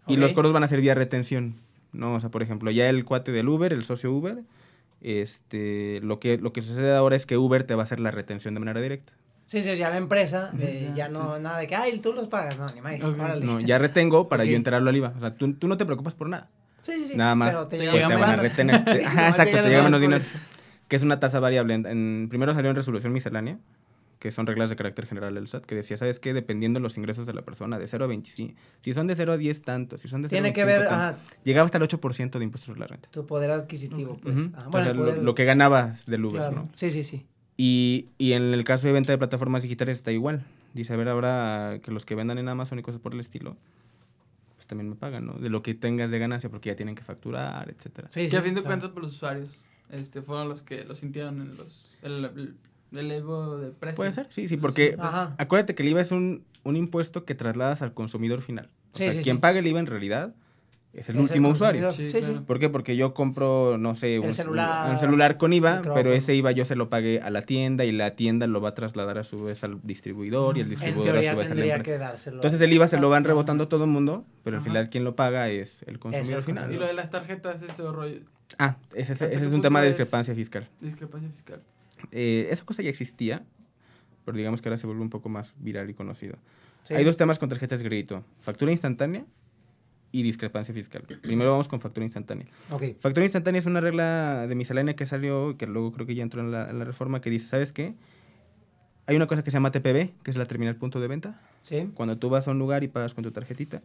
Y 0.07 0.17
los 0.17 0.33
cobros 0.33 0.53
van 0.53 0.63
a 0.63 0.67
ser 0.67 0.81
vía 0.81 0.93
retención. 0.93 1.55
¿no? 1.93 2.15
O 2.15 2.19
sea, 2.19 2.29
por 2.29 2.43
ejemplo, 2.43 2.71
ya 2.71 2.89
el 2.89 3.05
cuate 3.05 3.31
del 3.31 3.47
Uber, 3.47 3.71
el 3.71 3.85
socio 3.85 4.11
Uber, 4.11 4.43
este, 5.01 6.01
lo, 6.03 6.19
que, 6.19 6.37
lo 6.37 6.51
que 6.51 6.61
sucede 6.61 6.93
ahora 6.95 7.15
es 7.15 7.25
que 7.25 7.37
Uber 7.37 7.63
te 7.63 7.75
va 7.75 7.81
a 7.81 7.85
hacer 7.85 7.99
la 7.99 8.11
retención 8.11 8.53
de 8.53 8.59
manera 8.59 8.81
directa. 8.81 9.13
Sí, 9.45 9.61
sí, 9.61 9.75
ya 9.75 9.89
la 9.89 9.97
empresa, 9.97 10.51
eh, 10.59 10.85
Ya, 10.89 10.95
ya 11.05 11.09
no, 11.09 11.37
nada 11.39 11.59
de 11.59 11.67
que, 11.67 11.75
ay, 11.75 11.99
tú 11.99 12.13
los 12.13 12.27
pagas, 12.27 12.57
no, 12.57 12.65
ni 12.73 12.81
más, 12.81 13.03
Ok. 13.03 13.19
órale. 13.19 13.45
No, 13.45 13.59
ya 13.59 13.77
retengo 13.77 14.27
para 14.29 14.43
Ok. 14.43 14.49
yo 14.49 14.55
enterarlo 14.55 14.89
al 14.89 14.95
IVA. 14.95 15.13
O 15.15 15.19
sea, 15.19 15.35
tú, 15.35 15.53
tú 15.53 15.67
no 15.67 15.77
te 15.77 15.85
preocupas 15.85 16.15
por 16.15 16.29
nada. 16.29 16.49
Sí, 16.81 16.93
sí, 16.97 17.05
sí. 17.07 17.15
Nada 17.15 17.35
más 17.35 17.49
pero 17.53 17.67
te 17.67 17.77
pues, 17.89 18.07
te 18.07 18.15
van 18.15 18.29
a 18.29 18.35
retener. 18.35 18.83
Te- 18.85 19.05
Ajá, 19.05 19.29
exacto, 19.29 19.57
te 19.61 19.69
llega 19.69 19.83
menos 19.83 20.01
dinero. 20.01 20.23
Que 20.87 20.95
es 20.95 21.03
una 21.03 21.19
tasa 21.19 21.39
variable. 21.39 21.73
En, 21.75 21.85
en- 21.85 22.27
primero 22.29 22.53
salió 22.53 22.69
en 22.69 22.75
resolución 22.75 23.13
miscelánea, 23.13 23.57
que 24.19 24.31
son 24.31 24.47
reglas 24.47 24.69
de 24.69 24.75
carácter 24.77 25.05
general 25.05 25.33
del 25.35 25.47
SAT, 25.47 25.65
que 25.65 25.75
decía, 25.75 25.97
¿sabes 25.97 26.19
qué? 26.19 26.33
Dependiendo 26.33 26.79
de 26.79 26.83
los 26.83 26.97
ingresos 26.97 27.25
de 27.27 27.33
la 27.33 27.41
persona, 27.41 27.77
de 27.79 27.87
0 27.87 28.05
a 28.05 28.07
25. 28.07 28.53
Si 28.81 28.93
son 28.93 29.07
de 29.07 29.15
0 29.15 29.33
a 29.33 29.37
10, 29.37 29.61
tanto. 29.63 29.97
Si 29.97 30.07
son 30.07 30.21
de 30.21 30.29
0 30.29 30.37
Tiene 30.37 30.49
a 30.49 30.53
que 30.53 30.63
25, 30.63 30.79
ver, 30.79 30.89
tanto. 30.89 31.19
ajá, 31.25 31.39
Llegaba 31.43 31.65
hasta 31.65 31.77
el 31.77 31.83
8% 31.83 32.37
de 32.39 32.43
impuestos 32.43 32.67
sobre 32.67 32.79
la 32.79 32.87
renta. 32.87 33.09
tu 33.11 33.25
poder 33.25 33.51
adquisitivo, 33.51 34.17
pues. 34.21 34.37
Ujú. 34.37 34.51
Ah, 34.55 34.63
O 34.67 34.69
bueno, 34.71 34.83
sea, 34.85 34.91
el 34.91 34.97
lo, 34.97 35.03
poder- 35.05 35.23
lo 35.23 35.35
que 35.35 35.45
ganabas 35.45 36.05
del 36.05 36.23
Uber, 36.25 36.41
claro. 36.41 36.55
¿no? 36.55 36.69
Sí, 36.73 36.89
sí, 36.91 37.03
sí. 37.03 37.25
Y, 37.57 38.07
y 38.17 38.33
en 38.33 38.53
el 38.53 38.63
caso 38.63 38.87
de 38.87 38.93
venta 38.93 39.11
de 39.11 39.17
plataformas 39.17 39.63
digitales 39.63 39.97
está 39.99 40.11
igual. 40.11 40.43
Dice, 40.73 40.93
a 40.93 40.97
ver, 40.97 41.07
ahora 41.09 41.79
que 41.83 41.91
los 41.91 42.05
que 42.05 42.15
vendan 42.15 42.37
en 42.39 42.49
Amazon 42.49 42.79
y 42.79 42.81
cosas 42.81 42.99
por 42.99 43.13
el 43.13 43.19
estilo, 43.19 43.55
pues 44.55 44.65
también 44.65 44.89
me 44.89 44.95
pagan, 44.95 45.25
¿no? 45.27 45.33
De 45.33 45.49
lo 45.49 45.61
que 45.61 45.73
tengas 45.75 46.09
de 46.09 46.17
ganancia, 46.19 46.49
porque 46.49 46.69
ya 46.69 46.75
tienen 46.75 46.95
que 46.95 47.03
facturar, 47.03 47.69
etcétera. 47.69 48.09
Sí, 48.09 48.21
que 48.21 48.29
sí, 48.29 48.35
a 48.35 48.41
fin 48.41 48.55
de 48.55 48.61
claro. 48.61 48.71
cuentas, 48.79 48.89
pues, 48.91 49.03
los 49.03 49.13
usuarios 49.15 49.49
este, 49.89 50.21
fueron 50.23 50.49
los 50.49 50.61
que 50.61 50.83
lo 50.85 50.95
sintieron 50.95 51.41
en 51.41 51.55
los. 51.57 51.97
El, 52.01 52.25
el, 52.25 52.55
el 52.91 52.97
elevo 52.99 53.57
de 53.57 53.69
precio. 53.71 53.97
Puede 53.97 54.11
ser, 54.13 54.27
sí, 54.31 54.47
sí, 54.49 54.57
porque. 54.57 54.95
Ajá. 54.97 55.35
acuérdate 55.37 55.75
que 55.75 55.83
el 55.83 55.89
IVA 55.89 56.01
es 56.01 56.11
un, 56.11 56.43
un 56.63 56.75
impuesto 56.75 57.23
que 57.25 57.35
trasladas 57.35 57.81
al 57.83 57.93
consumidor 57.93 58.41
final. 58.41 58.69
O 58.93 58.97
Sí, 58.97 59.03
sea, 59.03 59.13
sí, 59.13 59.21
quien 59.21 59.35
sí. 59.37 59.41
paga 59.41 59.59
el 59.59 59.67
IVA 59.67 59.79
en 59.79 59.87
realidad 59.87 60.33
es 60.93 61.09
el 61.09 61.15
Es 61.15 61.15
el 61.15 61.17
último 61.21 61.49
usuario. 61.49 61.91
Sí, 61.91 62.07
Sí, 62.09 62.19
claro. 62.19 62.43
¿Por 62.45 62.59
qué? 62.59 62.69
Porque 62.69 62.95
yo 62.95 63.13
compro, 63.15 63.77
no 63.79 63.95
sé, 63.95 64.19
un 64.19 64.33
celular, 64.33 64.91
un 64.91 64.97
celular 64.99 65.37
con 65.37 65.51
IVA, 65.51 65.81
pero 65.93 66.13
ese 66.13 66.35
IVA 66.35 66.51
yo 66.51 66.65
se 66.65 66.75
lo 66.75 66.89
pagué 66.89 67.19
a 67.19 67.29
la 67.31 67.41
tienda 67.41 67.83
y 67.83 67.91
la 67.91 68.15
tienda 68.15 68.45
lo 68.47 68.61
va 68.61 68.69
a 68.69 68.75
trasladar 68.75 69.17
a 69.17 69.23
su 69.23 69.43
vez 69.43 69.63
al 69.63 69.79
distribuidor 69.83 70.55
y 70.57 70.61
el 70.61 70.69
distribuidor 70.69 71.17
a 71.17 71.21
su 71.21 71.25
vez 71.25 71.29
a 71.37 71.41
la 71.41 71.47
tendría 71.55 71.75
empresa. 71.77 71.97
que 71.97 72.03
dárselo. 72.03 72.35
Entonces 72.37 72.61
el 72.61 72.71
IVA 72.73 72.87
se 72.87 72.99
lo 72.99 73.09
van 73.09 73.23
rebotando 73.23 73.63
a 73.63 73.69
todo 73.69 73.85
el 73.85 73.89
mundo, 73.89 74.25
pero 74.43 74.57
al 74.57 74.63
final 74.63 74.89
quien 74.89 75.03
lo 75.03 75.15
paga 75.15 75.49
es 75.49 75.81
el 75.87 75.97
consumidor 75.99 76.37
el 76.37 76.43
final. 76.43 76.71
Y 76.73 76.77
lo 76.77 76.85
de 76.85 76.93
las 76.93 77.09
tarjetas, 77.09 77.61
este 77.63 77.81
rollo. 77.83 78.19
Ah, 78.59 78.77
ese, 78.93 79.13
ese- 79.13 79.25
¿Hasta 79.25 79.35
ese 79.37 79.47
es 79.47 79.51
un 79.53 79.61
tema 79.63 79.81
de 79.81 79.87
discrepancia 79.87 80.35
fiscal. 80.35 80.69
Discrepancia 80.79 81.27
fiscal. 81.31 81.61
Eh, 82.11 82.49
esa 82.51 82.63
cosa 82.65 82.83
ya 82.83 82.89
existía, 82.91 83.43
pero 84.25 84.37
digamos 84.37 84.61
que 84.61 84.69
ahora 84.69 84.77
se 84.77 84.85
vuelve 84.85 85.01
un 85.01 85.09
poco 85.09 85.27
más 85.29 85.55
viral 85.57 85.89
y 85.89 85.93
conocido. 85.95 86.35
Sí. 86.83 86.93
Hay 86.93 87.03
dos 87.03 87.17
temas 87.17 87.39
con 87.39 87.49
tarjetas 87.49 87.79
de 87.81 87.87
crédito, 87.87 88.23
factura 88.39 88.71
instantánea 88.71 89.25
y 90.13 90.23
discrepancia 90.23 90.73
fiscal. 90.73 91.01
Primero 91.21 91.51
vamos 91.51 91.67
con 91.67 91.81
factura 91.81 92.05
instantánea. 92.05 92.45
Ok. 92.71 92.83
Factura 93.01 93.25
instantánea 93.25 93.59
es 93.59 93.65
una 93.65 93.81
regla 93.81 94.47
de 94.47 94.55
miscelánea 94.55 94.95
que 94.95 95.05
salió, 95.05 95.51
y 95.51 95.55
que 95.55 95.67
luego 95.67 95.91
creo 95.91 96.07
que 96.07 96.15
ya 96.15 96.23
entró 96.23 96.39
en 96.39 96.51
la, 96.51 96.69
en 96.69 96.79
la 96.79 96.85
reforma, 96.85 97.19
que 97.19 97.29
dice, 97.29 97.47
¿sabes 97.47 97.73
qué? 97.73 97.95
Hay 99.07 99.17
una 99.17 99.27
cosa 99.27 99.43
que 99.43 99.51
se 99.51 99.55
llama 99.55 99.71
TPV, 99.71 100.13
que 100.23 100.31
es 100.31 100.37
la 100.37 100.45
terminal 100.45 100.77
punto 100.77 101.01
de 101.01 101.07
venta. 101.09 101.41
Sí. 101.63 101.89
Cuando 101.93 102.17
tú 102.17 102.29
vas 102.29 102.47
a 102.47 102.51
un 102.51 102.59
lugar 102.59 102.83
y 102.83 102.87
pagas 102.87 103.13
con 103.13 103.23
tu 103.23 103.31
tarjetita, 103.31 103.81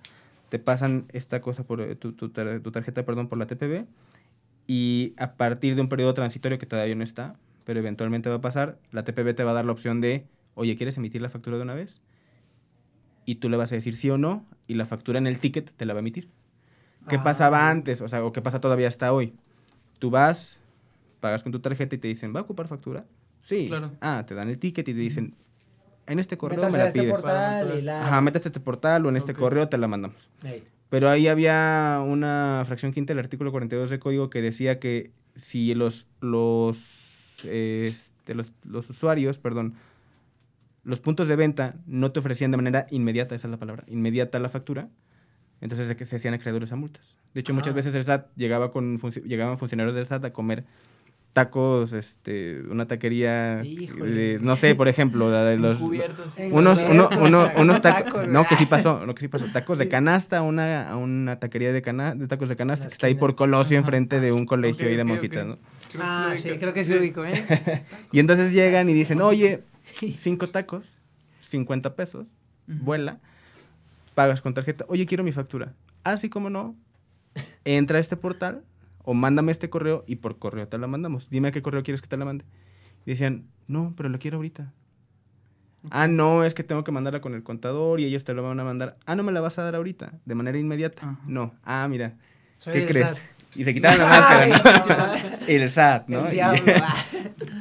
te 0.48 0.58
pasan 0.58 1.06
esta 1.12 1.40
cosa 1.40 1.64
por 1.64 1.80
eh, 1.80 1.96
tu, 1.96 2.12
tu 2.12 2.28
tar- 2.28 2.60
tu 2.60 2.70
tarjeta, 2.70 3.04
perdón, 3.04 3.28
por 3.28 3.38
la 3.38 3.46
TPV 3.46 3.86
y 4.66 5.14
a 5.16 5.32
partir 5.34 5.74
de 5.74 5.80
un 5.80 5.88
periodo 5.88 6.14
transitorio 6.14 6.58
que 6.58 6.66
todavía 6.66 6.94
no 6.94 7.02
está, 7.04 7.36
pero 7.64 7.80
eventualmente 7.80 8.28
va 8.28 8.36
a 8.36 8.40
pasar, 8.40 8.78
la 8.92 9.04
TPV 9.04 9.34
te 9.34 9.44
va 9.44 9.52
a 9.52 9.54
dar 9.54 9.64
la 9.64 9.72
opción 9.72 10.00
de, 10.00 10.24
oye, 10.54 10.76
¿quieres 10.76 10.96
emitir 10.98 11.20
la 11.22 11.28
factura 11.30 11.56
de 11.56 11.62
una 11.62 11.74
vez? 11.74 12.00
Y 13.28 13.34
tú 13.34 13.50
le 13.50 13.58
vas 13.58 13.70
a 13.72 13.74
decir 13.74 13.94
sí 13.94 14.08
o 14.08 14.16
no 14.16 14.46
y 14.66 14.72
la 14.74 14.86
factura 14.86 15.18
en 15.18 15.26
el 15.26 15.38
ticket 15.38 15.70
te 15.76 15.84
la 15.84 15.92
va 15.92 15.98
a 15.98 16.00
emitir. 16.00 16.30
¿Qué 17.10 17.16
Ah. 17.16 17.22
pasaba 17.22 17.68
antes? 17.68 18.00
O 18.00 18.08
sea, 18.08 18.24
o 18.24 18.32
qué 18.32 18.40
pasa 18.40 18.58
todavía 18.58 18.88
hasta 18.88 19.12
hoy. 19.12 19.34
Tú 19.98 20.08
vas, 20.08 20.58
pagas 21.20 21.42
con 21.42 21.52
tu 21.52 21.60
tarjeta 21.60 21.94
y 21.94 21.98
te 21.98 22.08
dicen, 22.08 22.34
¿va 22.34 22.40
a 22.40 22.42
ocupar 22.44 22.68
factura? 22.68 23.04
Sí. 23.44 23.66
Claro. 23.68 23.92
Ah, 24.00 24.24
te 24.26 24.34
dan 24.34 24.48
el 24.48 24.58
ticket 24.58 24.88
y 24.88 24.94
te 24.94 24.98
dicen, 24.98 25.34
en 26.06 26.18
este 26.18 26.38
correo 26.38 26.56
Métase 26.58 26.72
me 26.78 26.82
la 26.84 26.88
este 26.88 27.00
pides. 27.00 27.12
portal 27.12 27.84
la... 27.84 28.06
Ajá, 28.06 28.20
métete 28.22 28.46
a 28.46 28.50
este 28.50 28.60
portal 28.60 29.04
o 29.04 29.10
en 29.10 29.16
este 29.18 29.32
Ok. 29.32 29.38
correo 29.38 29.68
te 29.68 29.76
la 29.76 29.88
mandamos. 29.88 30.30
Ey. 30.44 30.64
Pero 30.88 31.10
ahí 31.10 31.28
había 31.28 32.02
una 32.06 32.62
fracción 32.64 32.92
quinta 32.92 33.12
del 33.12 33.18
artículo 33.22 33.50
42 33.52 33.90
del 33.90 33.98
código 33.98 34.30
que 34.30 34.40
decía 34.40 34.78
que 34.78 35.10
si 35.36 35.74
los, 35.74 36.06
los, 36.22 37.44
este, 37.44 38.34
los, 38.34 38.52
los 38.64 38.88
usuarios, 38.88 39.38
perdón, 39.38 39.74
los 40.88 41.00
puntos 41.00 41.28
de 41.28 41.36
venta 41.36 41.74
no 41.86 42.10
te 42.12 42.20
ofrecían 42.20 42.50
de 42.50 42.56
manera 42.56 42.86
inmediata, 42.90 43.34
esa 43.34 43.46
es 43.46 43.50
la 43.50 43.58
palabra, 43.58 43.84
inmediata 43.88 44.38
la 44.38 44.48
factura, 44.48 44.88
entonces 45.60 45.86
se, 45.88 46.06
se 46.06 46.16
hacían 46.16 46.34
acreedores 46.34 46.72
a 46.72 46.76
multas. 46.76 47.16
De 47.34 47.40
hecho, 47.40 47.52
muchas 47.52 47.72
Ah. 47.72 47.76
veces 47.76 47.94
el 47.94 48.02
SAT 48.04 48.28
llegaba 48.36 48.70
con 48.70 48.96
llegaban 49.26 49.58
funcionarios 49.58 49.94
del 49.94 50.06
SAT 50.06 50.24
a 50.24 50.32
comer 50.32 50.64
tacos, 51.34 51.92
este, 51.92 52.62
una 52.70 52.86
taquería, 52.88 53.56
de- 53.62 54.38
no 54.40 54.56
sé, 54.56 54.74
por 54.74 54.88
ejemplo, 54.88 55.30
la 55.30 55.44
de 55.44 55.56
los, 55.58 55.78
unos, 56.50 56.82
uno, 56.88 57.10
uno- 57.20 57.50
unos 57.56 57.80
tacos, 57.82 58.26
no, 58.26 58.46
que 58.46 58.56
sí 58.56 58.66
pasó, 58.66 59.04
no, 59.06 59.14
que 59.14 59.20
sí 59.20 59.28
pasó, 59.28 59.44
tacos 59.52 59.78
de 59.78 59.84
Sí. 59.84 59.90
canasta, 59.90 60.38
a 60.38 60.42
una, 60.42 60.96
una 60.96 61.38
taquería 61.38 61.72
de, 61.72 61.82
cana, 61.82 62.14
de 62.14 62.26
tacos 62.26 62.48
de 62.48 62.56
canasta 62.56 62.86
que 62.88 62.92
está 62.94 63.06
ahí 63.08 63.14
por 63.14 63.34
Colosio, 63.36 63.76
Ajá. 63.78 63.84
enfrente 63.86 64.20
de 64.20 64.32
un 64.32 64.46
colegio 64.46 64.86
Ok, 64.86 64.90
ahí 64.90 64.96
de 64.96 65.02
ok, 65.02 65.08
monjitas, 65.08 65.44
ok. 65.46 65.48
¿no? 65.50 66.02
Ah, 66.02 66.32
sí, 66.34 66.50
creo 66.58 66.72
que 66.72 66.82
sí 66.84 66.94
ubico, 66.94 67.24
¿eh? 67.24 67.32
Y 68.12 68.18
entonces 68.20 68.52
llegan 68.52 68.88
y 68.88 68.94
dicen, 68.94 69.20
oye, 69.20 69.60
cinco 70.16 70.48
tacos, 70.48 70.86
50 71.46 71.94
pesos, 71.96 72.26
vuela, 72.66 73.18
pagas 74.14 74.40
con 74.40 74.54
tarjeta, 74.54 74.84
oye, 74.88 75.06
quiero 75.06 75.24
mi 75.24 75.32
factura. 75.32 75.74
Así 76.04 76.28
como 76.28 76.50
no, 76.50 76.76
entra 77.64 77.98
a 77.98 78.00
este 78.00 78.16
portal 78.16 78.64
o 79.04 79.14
mándame 79.14 79.52
este 79.52 79.70
correo 79.70 80.04
y 80.06 80.16
por 80.16 80.38
correo 80.38 80.68
te 80.68 80.78
la 80.78 80.86
mandamos. 80.86 81.30
Dime 81.30 81.48
a 81.48 81.50
qué 81.50 81.62
correo 81.62 81.82
quieres 81.82 82.02
que 82.02 82.08
te 82.08 82.16
la 82.16 82.24
mande. 82.24 82.44
Y 83.06 83.12
decían, 83.12 83.46
no, 83.66 83.94
pero 83.96 84.08
lo 84.08 84.18
quiero 84.18 84.36
ahorita. 84.36 84.72
Ah, 85.90 86.08
no, 86.08 86.44
es 86.44 86.54
que 86.54 86.64
tengo 86.64 86.84
que 86.84 86.92
mandarla 86.92 87.20
con 87.20 87.34
el 87.34 87.42
contador 87.42 88.00
y 88.00 88.04
ellos 88.04 88.24
te 88.24 88.34
lo 88.34 88.42
van 88.42 88.58
a 88.60 88.64
mandar. 88.64 88.96
Ah, 89.06 89.14
no 89.14 89.22
me 89.22 89.32
la 89.32 89.40
vas 89.40 89.58
a 89.58 89.62
dar 89.62 89.76
ahorita, 89.76 90.12
de 90.24 90.34
manera 90.34 90.58
inmediata. 90.58 91.18
No. 91.26 91.54
Ah, 91.64 91.86
mira, 91.88 92.14
Soy 92.58 92.72
¿qué 92.72 92.86
crees? 92.86 93.12
SAT. 93.12 93.18
Y 93.54 93.64
se 93.64 93.72
quitaron 93.72 93.98
la 94.00 94.08
máscara, 94.08 95.16
el 95.46 95.70
SAT, 95.70 96.08
¿no? 96.08 96.26
El 96.26 96.32
diablo. 96.32 96.60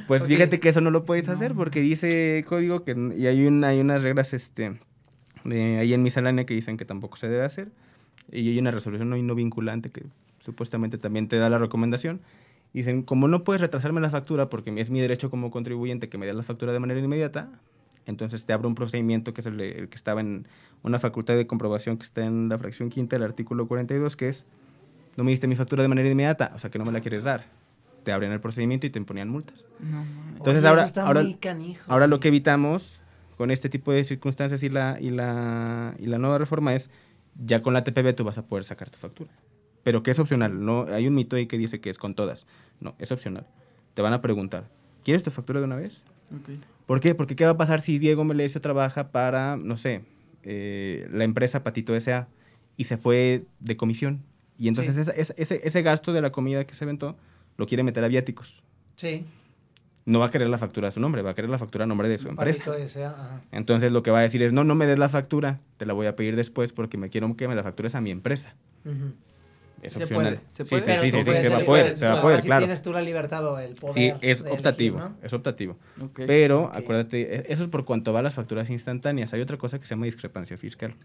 pues 0.07 0.21
Ok. 0.23 0.27
fíjate 0.29 0.59
que 0.59 0.69
eso 0.69 0.81
no 0.81 0.89
lo 0.91 1.05
puedes 1.05 1.29
hacer 1.29 1.51
No. 1.51 1.57
porque 1.57 1.81
dice 1.81 2.43
código 2.47 2.83
que 2.83 2.95
y 3.15 3.27
hay 3.27 3.45
una 3.45 3.67
hay 3.69 3.79
unas 3.79 4.03
reglas 4.03 4.33
este 4.33 4.79
de 5.43 5.77
ahí 5.77 5.93
en 5.93 6.01
miscelánea 6.03 6.45
que 6.45 6.53
dicen 6.53 6.77
que 6.77 6.85
tampoco 6.85 7.17
se 7.17 7.27
debe 7.29 7.43
hacer 7.43 7.71
y 8.31 8.49
hay 8.49 8.59
una 8.59 8.71
resolución 8.71 9.09
no, 9.09 9.17
no 9.17 9.35
vinculante 9.35 9.89
que 9.91 10.03
supuestamente 10.39 10.97
también 10.97 11.27
te 11.27 11.37
da 11.37 11.49
la 11.49 11.57
recomendación. 11.57 12.21
Dicen, 12.73 13.01
como 13.01 13.27
no 13.29 13.43
puedes 13.43 13.61
retrasarme 13.61 14.01
la 14.01 14.09
factura 14.09 14.49
porque 14.49 14.73
es 14.79 14.89
mi 14.89 14.99
derecho 14.99 15.29
como 15.29 15.49
contribuyente 15.51 16.09
que 16.09 16.17
me 16.17 16.25
des 16.25 16.35
la 16.35 16.43
factura 16.43 16.73
de 16.73 16.79
manera 16.79 16.99
inmediata, 16.99 17.49
entonces 18.05 18.45
te 18.45 18.53
abro 18.53 18.67
un 18.67 18.75
procedimiento 18.75 19.33
que 19.33 19.41
es 19.41 19.47
el 19.47 19.57
que 19.57 19.95
estaba 19.95 20.19
en 20.21 20.47
una 20.83 20.99
facultad 20.99 21.35
de 21.35 21.47
comprobación 21.47 21.97
que 21.97 22.03
está 22.03 22.25
en 22.25 22.49
la 22.49 22.57
fracción 22.57 22.89
quinta 22.89 23.15
del 23.15 23.23
artículo 23.23 23.67
42, 23.67 24.15
que 24.17 24.29
es, 24.29 24.45
no 25.15 25.23
me 25.23 25.31
diste 25.31 25.47
mi 25.47 25.55
factura 25.55 25.81
de 25.81 25.87
manera 25.89 26.09
inmediata, 26.09 26.51
o 26.55 26.59
sea 26.59 26.69
que 26.69 26.77
no 26.77 26.85
me 26.85 26.91
la 26.91 26.99
quieres 26.99 27.23
dar. 27.23 27.45
Te 28.07 28.13
abren 28.13 28.31
el 28.31 28.39
procedimiento 28.39 28.87
y 28.87 28.89
te 28.89 28.99
imponían 28.99 29.27
multas. 29.27 29.65
No. 29.81 30.01
Entonces 30.37 30.63
Oye, 30.63 30.69
ahora- 30.69 30.85
ahora- 31.05 31.23
muy 31.23 31.33
canijo. 31.33 31.83
Ahora 31.87 32.07
lo 32.07 32.21
que 32.21 32.29
evitamos 32.29 33.01
con 33.35 33.51
este 33.51 33.67
tipo 33.67 33.91
de 33.91 34.01
circunstancias 34.05 34.63
y 34.63 34.69
la, 34.69 34.97
y 34.97 35.09
la, 35.09 35.93
y 35.99 36.05
la 36.05 36.17
nueva 36.17 36.37
reforma 36.37 36.73
es, 36.73 36.89
ya 37.35 37.61
con 37.61 37.73
la 37.73 37.83
TPB 37.83 38.15
tú 38.15 38.23
vas 38.23 38.37
a 38.37 38.45
poder 38.45 38.63
sacar 38.63 38.89
tu 38.89 38.97
factura. 38.97 39.29
Pero 39.83 40.03
que 40.03 40.11
es 40.11 40.19
opcional, 40.19 40.63
no 40.63 40.85
hay 40.89 41.05
un 41.05 41.15
mito 41.15 41.35
ahí 41.35 41.47
que 41.47 41.57
dice 41.57 41.81
que 41.81 41.89
es 41.89 41.97
con 41.97 42.15
todas. 42.15 42.45
No, 42.79 42.95
es 42.97 43.11
opcional. 43.11 43.45
Te 43.93 44.01
van 44.01 44.13
a 44.13 44.21
preguntar, 44.21 44.69
¿quieres 45.03 45.21
tu 45.23 45.29
factura 45.29 45.59
de 45.59 45.65
una 45.65 45.75
vez? 45.75 46.05
¿Por 46.85 47.01
qué? 47.01 47.13
Porque 47.13 47.35
¿qué 47.35 47.43
va 47.43 47.51
a 47.51 47.57
pasar 47.57 47.81
si 47.81 47.99
Diego 47.99 48.23
Melesio 48.23 48.61
trabaja 48.61 49.11
para, 49.11 49.57
no 49.57 49.75
sé, 49.75 50.05
eh, 50.43 51.09
la 51.11 51.25
empresa 51.25 51.61
Patito 51.61 51.93
S.A. 51.93 52.29
y 52.77 52.85
se 52.85 52.95
fue 52.95 53.43
de 53.59 53.75
comisión? 53.75 54.23
Y 54.57 54.69
entonces 54.69 54.95
Sí. 54.95 55.01
esa- 55.01 55.11
esa- 55.11 55.33
ese, 55.35 55.59
ese 55.67 55.81
gasto 55.81 56.13
de 56.13 56.21
la 56.21 56.31
comida 56.31 56.65
que 56.65 56.73
se 56.73 56.85
aventó 56.85 57.17
lo 57.57 57.65
quiere 57.65 57.83
meter 57.83 58.03
a 58.03 58.07
viáticos. 58.07 58.63
Sí. 58.95 59.25
No 60.05 60.19
va 60.19 60.27
a 60.27 60.31
querer 60.31 60.47
la 60.47 60.57
factura 60.57 60.87
a 60.87 60.91
su 60.91 60.99
nombre, 61.01 61.21
va 61.21 61.31
a 61.31 61.35
querer 61.35 61.49
la 61.51 61.57
factura 61.57 61.83
a 61.83 61.87
nombre 61.87 62.07
de 62.07 62.17
su 62.17 62.29
empresa. 62.29 62.77
Ese, 62.77 63.03
ajá. 63.03 63.41
Entonces 63.51 63.91
lo 63.91 64.03
que 64.03 64.11
va 64.11 64.19
a 64.19 64.21
decir 64.21 64.41
es, 64.41 64.53
no, 64.53 64.63
no 64.63 64.73
me 64.73 64.85
des 64.87 64.97
la 64.97 65.09
factura, 65.09 65.59
te 65.75 65.85
la 65.85 65.91
voy 65.93 66.07
a 66.07 66.15
pedir 66.15 66.35
después 66.37 66.71
porque 66.71 66.97
me 66.97 67.09
quiero 67.09 67.35
que 67.35 67.47
me 67.49 67.55
la 67.55 67.63
factures 67.63 67.93
a 67.95 67.99
mi 68.01 68.11
empresa. 68.11 68.55
Es 69.81 69.93
¿Se 69.93 70.03
opcional. 70.03 70.35
puede? 70.35 70.41
¿Se 70.53 70.63
Sí, 70.63 70.69
puede? 70.69 70.81
sí, 70.81 70.87
Pero 70.87 71.01
sí, 71.01 71.11
sí, 71.11 71.17
sí, 71.23 71.37
se 71.39 71.49
va 71.49 71.57
a 71.57 71.65
poder, 71.65 71.97
se 71.97 72.05
va 72.05 72.11
a 72.11 72.13
claro, 72.15 72.21
poder, 72.27 72.41
claro. 72.41 72.61
tienes 72.61 72.81
tú 72.81 72.91
la 72.93 73.01
libertad 73.01 73.45
o 73.45 73.59
el 73.59 73.75
poder 73.75 73.93
Sí, 73.95 74.13
es 74.21 74.43
de 74.43 74.49
optativo, 74.51 74.97
elegir, 74.97 75.15
¿no? 75.19 75.25
es 75.27 75.33
optativo. 75.33 75.77
Pero 76.25 76.71
acuérdate, 76.73 77.35
e- 77.35 77.45
eso 77.49 77.63
es 77.63 77.69
por 77.69 77.83
cuanto 77.85 78.11
va 78.13 78.21
a 78.21 78.23
las 78.23 78.33
facturas 78.35 78.69
instantáneas. 78.71 79.33
Hay 79.33 79.41
otra 79.41 79.57
cosa 79.57 79.77
que 79.77 79.85
se 79.85 79.91
llama 79.91 80.05
discrepancia 80.05 80.57
fiscal. 80.57 80.95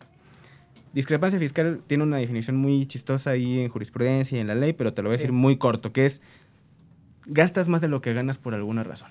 Discrepancia 0.95 1.39
fiscal 1.39 1.81
tiene 1.87 2.05
una 2.05 2.19
definición 2.19 2.57
muy 2.57 2.87
chistosa 2.87 3.31
ahí 3.31 3.61
en 3.61 3.69
jurisprudencia 3.69 4.39
y 4.39 4.41
en 4.41 4.47
la 4.47 4.55
ley, 4.55 4.73
pero 4.75 4.93
te 4.95 5.03
lo 5.03 5.09
voy 5.09 5.15
a 5.17 5.19
Sí. 5.19 5.23
decir 5.25 5.33
muy 5.33 5.57
corto, 5.57 5.93
que 5.93 6.07
es 6.07 6.21
gastas 7.27 7.69
más 7.69 7.81
de 7.81 7.89
lo 7.89 8.01
que 8.01 8.13
ganas 8.15 8.39
por 8.39 8.55
alguna 8.55 8.83
razón. 8.85 9.11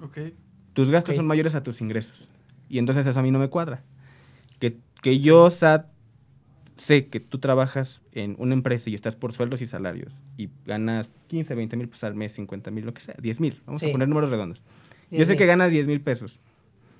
Ok. 0.00 0.18
Tus 0.74 0.90
gastos 0.90 1.12
Ok. 1.14 1.16
son 1.16 1.26
mayores 1.26 1.54
a 1.54 1.62
tus 1.62 1.80
ingresos. 1.80 2.30
Y 2.68 2.78
entonces 2.78 3.06
eso 3.06 3.18
a 3.18 3.22
mí 3.22 3.30
no 3.30 3.38
me 3.38 3.48
cuadra. 3.48 3.82
Que, 4.58 4.76
que 5.02 5.20
yo, 5.20 5.50
SAT, 5.50 5.86
sé 6.76 7.06
que 7.08 7.20
tú 7.20 7.38
trabajas 7.38 8.02
en 8.12 8.36
una 8.38 8.52
empresa 8.54 8.90
y 8.90 8.94
estás 8.94 9.16
por 9.16 9.32
sueldos 9.32 9.62
y 9.62 9.66
salarios 9.66 10.12
y 10.36 10.50
ganas 10.66 11.08
15, 11.28 11.54
20 11.54 11.76
mil 11.76 11.88
pesos 11.88 12.04
al 12.04 12.14
mes, 12.14 12.32
50 12.34 12.70
mil, 12.70 12.84
lo 12.84 12.92
que 12.92 13.00
sea, 13.00 13.14
10 13.20 13.40
mil. 13.40 13.60
Vamos 13.64 13.80
Sí. 13.80 13.88
a 13.88 13.92
poner 13.92 14.08
números 14.08 14.30
redondos. 14.30 14.58
Yo 15.10 15.16
10 15.18 15.28
sé 15.28 15.36
que 15.36 15.46
ganas 15.46 15.70
10 15.70 15.86
mil 15.86 16.00
pesos. 16.02 16.38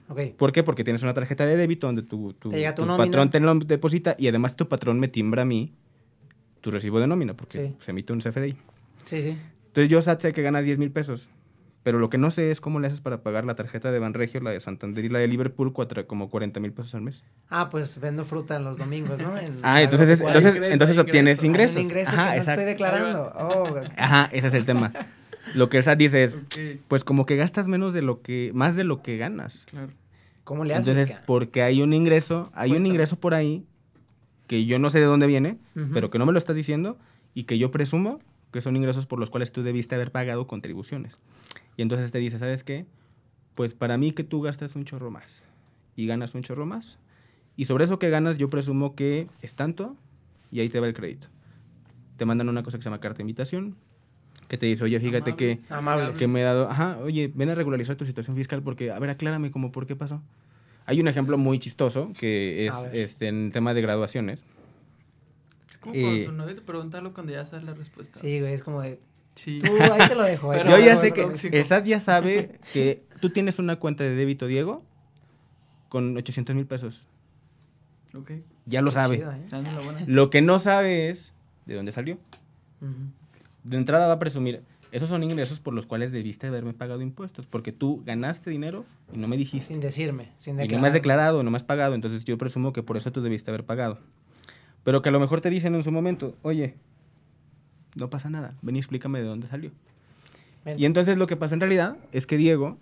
Ok. 0.08 0.20
¿Por 0.38 0.52
qué? 0.52 0.62
Porque 0.62 0.84
tienes 0.84 1.02
una 1.02 1.12
tarjeta 1.12 1.44
de 1.44 1.56
débito 1.56 1.88
donde 1.88 2.02
tu, 2.02 2.32
tu- 2.34 2.48
Te 2.50 2.72
tu 2.72 2.86
tu 2.86 2.96
patrón 2.96 3.30
te 3.30 3.40
lo 3.40 3.54
deposita 3.56 4.14
y 4.18 4.28
además 4.28 4.54
tu 4.56 4.68
patrón 4.68 5.00
me 5.00 5.08
timbra 5.08 5.42
a 5.42 5.44
mí 5.44 5.72
tu 6.60 6.70
recibo 6.70 7.00
de 7.00 7.06
nómina 7.08 7.34
porque 7.34 7.68
Sí. 7.68 7.74
se 7.84 7.90
emite 7.90 8.12
un 8.12 8.20
CFDI. 8.20 8.56
Sí, 9.04 9.20
sí. 9.20 9.36
Entonces 9.76 9.90
yo 9.90 10.00
SAT 10.00 10.20
sé 10.22 10.32
que 10.32 10.40
ganas 10.40 10.64
10 10.64 10.78
mil 10.78 10.90
pesos, 10.90 11.28
pero 11.82 11.98
lo 11.98 12.08
que 12.08 12.16
no 12.16 12.30
sé 12.30 12.50
es 12.50 12.62
cómo 12.62 12.80
le 12.80 12.86
haces 12.86 13.02
para 13.02 13.22
pagar 13.22 13.44
la 13.44 13.54
tarjeta 13.56 13.92
de 13.92 13.98
Banregio, 13.98 14.40
la 14.40 14.50
de 14.50 14.58
Santander 14.58 15.04
y 15.04 15.10
la 15.10 15.18
de 15.18 15.28
Liverpool, 15.28 15.74
cuatro, 15.74 16.06
como 16.06 16.30
40 16.30 16.60
mil 16.60 16.72
pesos 16.72 16.94
al 16.94 17.02
mes. 17.02 17.24
Ah, 17.50 17.68
pues 17.68 18.00
vendo 18.00 18.24
fruta 18.24 18.58
los 18.58 18.78
domingos, 18.78 19.20
¿no? 19.20 19.36
En 19.36 19.58
Ah, 19.62 19.82
entonces, 19.82 20.08
es- 20.08 20.20
entonces, 20.22 20.54
ingreso, 20.54 20.72
entonces 20.72 20.96
hay 20.96 21.02
obtienes 21.02 21.44
ingresos. 21.44 21.82
ingreso 21.82 22.10
Ajá, 22.10 22.30
que 22.30 22.36
no 22.36 22.40
exacto. 22.40 22.60
estoy 22.62 22.64
declarando. 22.72 23.32
Oh, 23.38 23.80
Ajá, 23.98 24.30
ese 24.32 24.46
es 24.46 24.54
el 24.54 24.64
tema. 24.64 24.94
Lo 25.54 25.68
que 25.68 25.76
el 25.76 25.82
SAT 25.82 25.98
dice 25.98 26.24
es, 26.24 26.38
pues 26.88 27.04
como 27.04 27.26
que 27.26 27.36
gastas 27.36 27.68
menos 27.68 27.92
de 27.92 28.00
lo 28.00 28.22
que, 28.22 28.52
más 28.54 28.76
de 28.76 28.84
lo 28.84 29.02
que 29.02 29.18
ganas. 29.18 29.66
Claro. 29.70 29.92
¿cómo 30.44 30.64
le 30.64 30.74
haces? 30.74 30.88
Entonces, 30.88 31.16
porque 31.26 31.62
hay 31.62 31.82
un 31.82 31.92
ingreso, 31.92 32.50
hay 32.54 32.72
un 32.72 32.86
ingreso 32.86 33.16
por 33.20 33.34
ahí 33.34 33.66
que 34.46 34.64
yo 34.64 34.78
no 34.78 34.88
sé 34.88 35.00
de 35.00 35.04
dónde 35.06 35.26
viene, 35.26 35.58
pero 35.92 36.08
que 36.08 36.18
no 36.18 36.24
me 36.24 36.32
lo 36.32 36.38
estás 36.38 36.56
diciendo 36.56 36.96
y 37.34 37.44
que 37.44 37.58
yo 37.58 37.70
presumo 37.70 38.20
que 38.52 38.60
son 38.60 38.76
ingresos 38.76 39.06
por 39.06 39.18
los 39.18 39.30
cuales 39.30 39.52
tú 39.52 39.62
debiste 39.62 39.94
haber 39.94 40.12
pagado 40.12 40.46
contribuciones. 40.46 41.18
Y 41.76 41.82
entonces 41.82 42.10
te 42.10 42.18
dice, 42.18 42.38
¿sabes 42.38 42.64
qué? 42.64 42.86
Pues 43.54 43.74
para 43.74 43.98
mí 43.98 44.12
que 44.12 44.24
tú 44.24 44.42
gastas 44.42 44.76
un 44.76 44.84
chorro 44.84 45.10
más 45.10 45.42
y 45.94 46.06
ganas 46.06 46.34
un 46.34 46.42
chorro 46.42 46.66
más. 46.66 46.98
Y 47.56 47.64
sobre 47.64 47.84
eso 47.84 47.98
que 47.98 48.10
ganas 48.10 48.38
yo 48.38 48.50
presumo 48.50 48.94
que 48.94 49.28
es 49.42 49.54
tanto 49.54 49.96
y 50.50 50.60
ahí 50.60 50.68
te 50.68 50.80
va 50.80 50.86
el 50.86 50.94
crédito. 50.94 51.28
Te 52.16 52.24
mandan 52.24 52.48
una 52.48 52.62
cosa 52.62 52.78
que 52.78 52.82
se 52.82 52.86
llama 52.86 53.00
carta 53.00 53.18
de 53.18 53.22
invitación, 53.22 53.76
que 54.48 54.56
te 54.58 54.66
dice, 54.66 54.84
oye, 54.84 55.00
fíjate 55.00 55.36
que 55.36 55.58
Amable. 55.68 56.12
que 56.18 56.28
me 56.28 56.40
he 56.40 56.44
dado, 56.44 56.70
ajá, 56.70 56.98
oye, 57.02 57.30
ven 57.34 57.48
a 57.48 57.54
regularizar 57.54 57.96
tu 57.96 58.06
situación 58.06 58.36
fiscal 58.36 58.62
porque, 58.62 58.90
a 58.90 58.98
ver, 58.98 59.10
aclárame 59.10 59.50
cómo, 59.50 59.72
por 59.72 59.86
qué 59.86 59.96
pasó. 59.96 60.22
Hay 60.86 61.00
un 61.00 61.08
ejemplo 61.08 61.36
muy 61.36 61.58
chistoso 61.58 62.12
que 62.18 62.66
es 62.66 62.74
este, 62.92 63.26
en 63.26 63.50
tema 63.50 63.74
de 63.74 63.82
graduaciones. 63.82 64.44
Como 65.86 66.00
cuando 66.00 66.20
Eh, 66.20 66.24
tu 66.26 66.32
novio 66.32 66.54
te 66.54 66.60
pregunta 66.62 66.98
algo 66.98 67.12
cuando 67.14 67.32
ya 67.32 67.44
sabes 67.44 67.64
la 67.64 67.74
respuesta. 67.74 68.18
Sí, 68.18 68.40
güey, 68.40 68.52
es 68.54 68.62
como 68.62 68.80
de. 68.82 68.98
Sí. 69.36 69.58
Tú, 69.60 69.70
ahí 69.92 70.08
te 70.08 70.14
lo 70.14 70.22
dejo. 70.24 70.50
Pero 70.50 70.70
Yo 70.70 70.78
ya 70.78 70.96
sé 70.96 71.12
que 71.12 71.22
el 71.24 71.64
SAT 71.64 71.84
ya 71.84 72.00
sabe 72.00 72.58
que 72.72 73.04
tú 73.20 73.30
tienes 73.30 73.58
una 73.58 73.76
cuenta 73.76 74.02
de 74.04 74.10
débito, 74.14 74.46
Diego, 74.46 74.82
con 75.88 76.16
800 76.16 76.54
mil 76.56 76.66
pesos. 76.66 77.06
Ok. 78.14 78.32
Ya 78.64 78.80
lo 78.80 78.88
Qué 78.90 78.94
sabe. 78.94 79.16
chido, 79.18 79.32
¿eh? 79.32 80.04
Lo 80.06 80.30
que 80.30 80.40
no 80.42 80.58
sabe 80.58 81.10
es 81.10 81.34
de 81.66 81.74
dónde 81.74 81.92
salió. 81.92 82.18
De 83.64 83.76
entrada 83.76 84.06
va 84.06 84.14
a 84.14 84.18
presumir, 84.18 84.62
esos 84.92 85.08
son 85.08 85.22
ingresos 85.22 85.60
por 85.60 85.74
los 85.74 85.86
cuales 85.86 86.12
debiste 86.12 86.46
haberme 86.46 86.72
pagado 86.72 87.02
impuestos, 87.02 87.46
porque 87.46 87.72
tú 87.72 88.02
ganaste 88.06 88.48
dinero 88.50 88.84
y 89.12 89.18
no 89.18 89.28
me 89.28 89.36
dijiste. 89.36 89.72
Sin 89.74 89.80
decirme, 89.80 90.30
sin 90.38 90.54
Y 90.54 90.58
declarar. 90.58 90.76
no 90.78 90.82
me 90.82 90.88
has 90.88 90.94
declarado, 90.94 91.42
no 91.42 91.50
me 91.50 91.56
has 91.56 91.62
pagado, 91.64 91.94
entonces 91.94 92.24
yo 92.24 92.38
presumo 92.38 92.72
que 92.72 92.82
por 92.82 92.96
eso 92.96 93.10
tú 93.12 93.20
debiste 93.22 93.50
haber 93.50 93.64
pagado. 93.64 93.98
Pero 94.86 95.02
que 95.02 95.08
a 95.08 95.12
lo 95.12 95.18
mejor 95.18 95.40
te 95.40 95.50
dicen 95.50 95.74
en 95.74 95.82
su 95.82 95.90
momento, 95.90 96.36
oye, 96.42 96.76
no 97.96 98.08
pasa 98.08 98.30
nada, 98.30 98.54
ven 98.62 98.76
y 98.76 98.78
explícame 98.78 99.18
de 99.18 99.24
dónde 99.24 99.48
salió. 99.48 99.72
Ven, 100.64 100.78
Y 100.78 100.84
entonces 100.84 101.18
lo 101.18 101.26
que 101.26 101.34
pasó 101.34 101.54
en 101.54 101.60
realidad 101.60 101.96
es 102.12 102.24
que 102.24 102.36
Diego, 102.36 102.78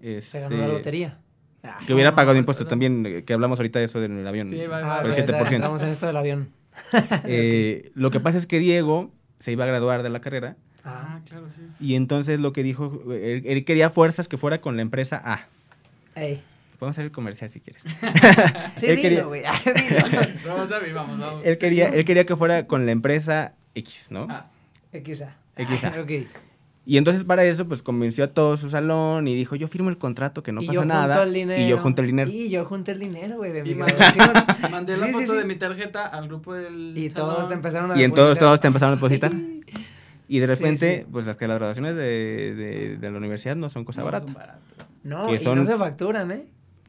se 0.00 0.40
ganó 0.40 0.56
este, 0.56 0.66
la 0.66 0.66
lotería. 0.66 1.18
Ah, 1.62 1.78
que 1.86 1.94
hubiera 1.94 2.16
pagado 2.16 2.34
no, 2.34 2.40
impuestos 2.40 2.66
no. 2.66 2.70
también, 2.70 3.06
eh, 3.06 3.22
que 3.22 3.34
hablamos 3.34 3.60
ahorita 3.60 3.78
de 3.78 3.84
eso 3.84 4.02
en 4.02 4.18
el 4.18 4.26
avión. 4.26 4.48
Sí, 4.48 4.56
va, 4.66 4.80
va, 4.80 4.96
por 5.02 5.12
el 5.12 5.12
ahorita 5.12 5.38
7%. 5.44 5.52
Entramos 5.52 5.82
en 5.82 5.88
esto 5.90 6.06
del 6.06 6.16
avión. 6.16 6.48
Eh, 7.24 7.92
lo 7.94 8.10
que 8.10 8.18
pasa 8.18 8.36
es 8.36 8.48
que 8.48 8.58
Diego 8.58 9.12
se 9.38 9.52
iba 9.52 9.62
a 9.62 9.68
graduar 9.68 10.02
de 10.02 10.10
la 10.10 10.20
carrera 10.20 10.56
Ah, 10.82 11.18
Ah, 11.18 11.20
claro, 11.28 11.46
sí. 11.54 11.62
y 11.78 11.94
entonces 11.94 12.40
lo 12.40 12.52
que 12.52 12.64
dijo, 12.64 13.12
él, 13.12 13.42
él 13.46 13.64
quería 13.64 13.90
fuerzas 13.90 14.26
que 14.26 14.36
fuera 14.38 14.60
con 14.60 14.74
la 14.74 14.82
empresa 14.82 15.22
A. 15.24 15.46
ey. 16.16 16.42
Podemos 16.78 16.94
hacer 16.94 17.06
el 17.06 17.12
comercial 17.12 17.50
si 17.50 17.60
quieres. 17.60 17.82
Sí, 18.76 18.86
Él 18.86 18.96
dilo, 18.96 19.02
quería- 19.02 19.24
güey. 19.24 19.42
ah, 19.46 19.52
dilo. 19.64 20.28
Vamos, 20.46 20.68
David, 20.68 20.94
vamos, 20.94 21.18
vamos. 21.18 21.42
Él 21.44 21.58
quería, 21.58 21.88
él 21.88 22.04
quería 22.04 22.24
que 22.24 22.36
fuera 22.36 22.66
con 22.66 22.86
la 22.86 22.92
empresa 22.92 23.54
X, 23.74 24.06
¿no? 24.10 24.26
Ah, 24.30 24.46
XA. 24.92 25.36
XA. 25.56 26.00
Ok. 26.00 26.10
Y 26.86 26.96
entonces 26.96 27.24
para 27.24 27.44
eso, 27.44 27.68
pues 27.68 27.82
convenció 27.82 28.24
a 28.24 28.28
todo 28.28 28.56
su 28.56 28.70
salón 28.70 29.28
y 29.28 29.34
dijo, 29.34 29.56
yo 29.56 29.68
firmo 29.68 29.90
el 29.90 29.98
contrato, 29.98 30.42
que 30.42 30.52
no 30.52 30.62
y 30.62 30.66
pasa 30.68 30.74
yo 30.76 30.80
junto 30.80 30.94
nada. 30.94 31.22
el 31.22 31.34
dinero. 31.34 31.60
Y 31.60 31.68
yo 31.68 31.78
junto 31.78 32.00
el 32.00 32.06
dinero. 32.06 32.30
Y 32.30 32.48
yo 32.48 32.64
junto 32.64 32.92
el 32.92 32.98
dinero, 32.98 33.36
güey, 33.36 33.52
de 33.52 33.62
mi 33.62 33.70
Y 33.72 33.74
mandé, 33.74 33.94
graduación. 33.94 34.70
mandé 34.70 34.96
la 34.96 35.06
Sí, 35.06 35.12
foto 35.12 35.26
sí. 35.32 35.36
de 35.36 35.44
mi 35.44 35.56
tarjeta 35.56 36.06
al 36.06 36.28
grupo 36.28 36.54
del. 36.54 36.96
Y 36.96 37.10
todos 37.10 37.46
te 37.48 37.52
empezaron 37.54 37.90
a 37.92 37.98
Y 38.00 38.04
en 38.04 38.12
todos, 38.14 38.38
todos 38.38 38.58
te 38.60 38.68
empezaron 38.68 38.92
a 38.94 38.96
depositar. 38.96 39.32
Y 40.28 40.38
de 40.38 40.46
repente, 40.46 41.00
sí. 41.02 41.06
pues 41.12 41.26
las 41.26 41.36
que 41.36 41.46
las 41.46 41.58
graduaciones 41.58 41.94
de, 41.96 42.54
de, 42.54 42.96
de 42.96 43.10
la 43.10 43.18
universidad 43.18 43.56
no 43.56 43.68
son 43.68 43.84
cosa 43.84 44.00
No, 44.00 44.04
barata. 44.06 44.32
son. 44.32 44.86
No, 45.02 45.26
que 45.26 45.34
y 45.34 45.38
son- 45.40 45.58
no 45.58 45.64
se 45.66 45.76
facturan, 45.76 46.30
¿eh? 46.30 46.46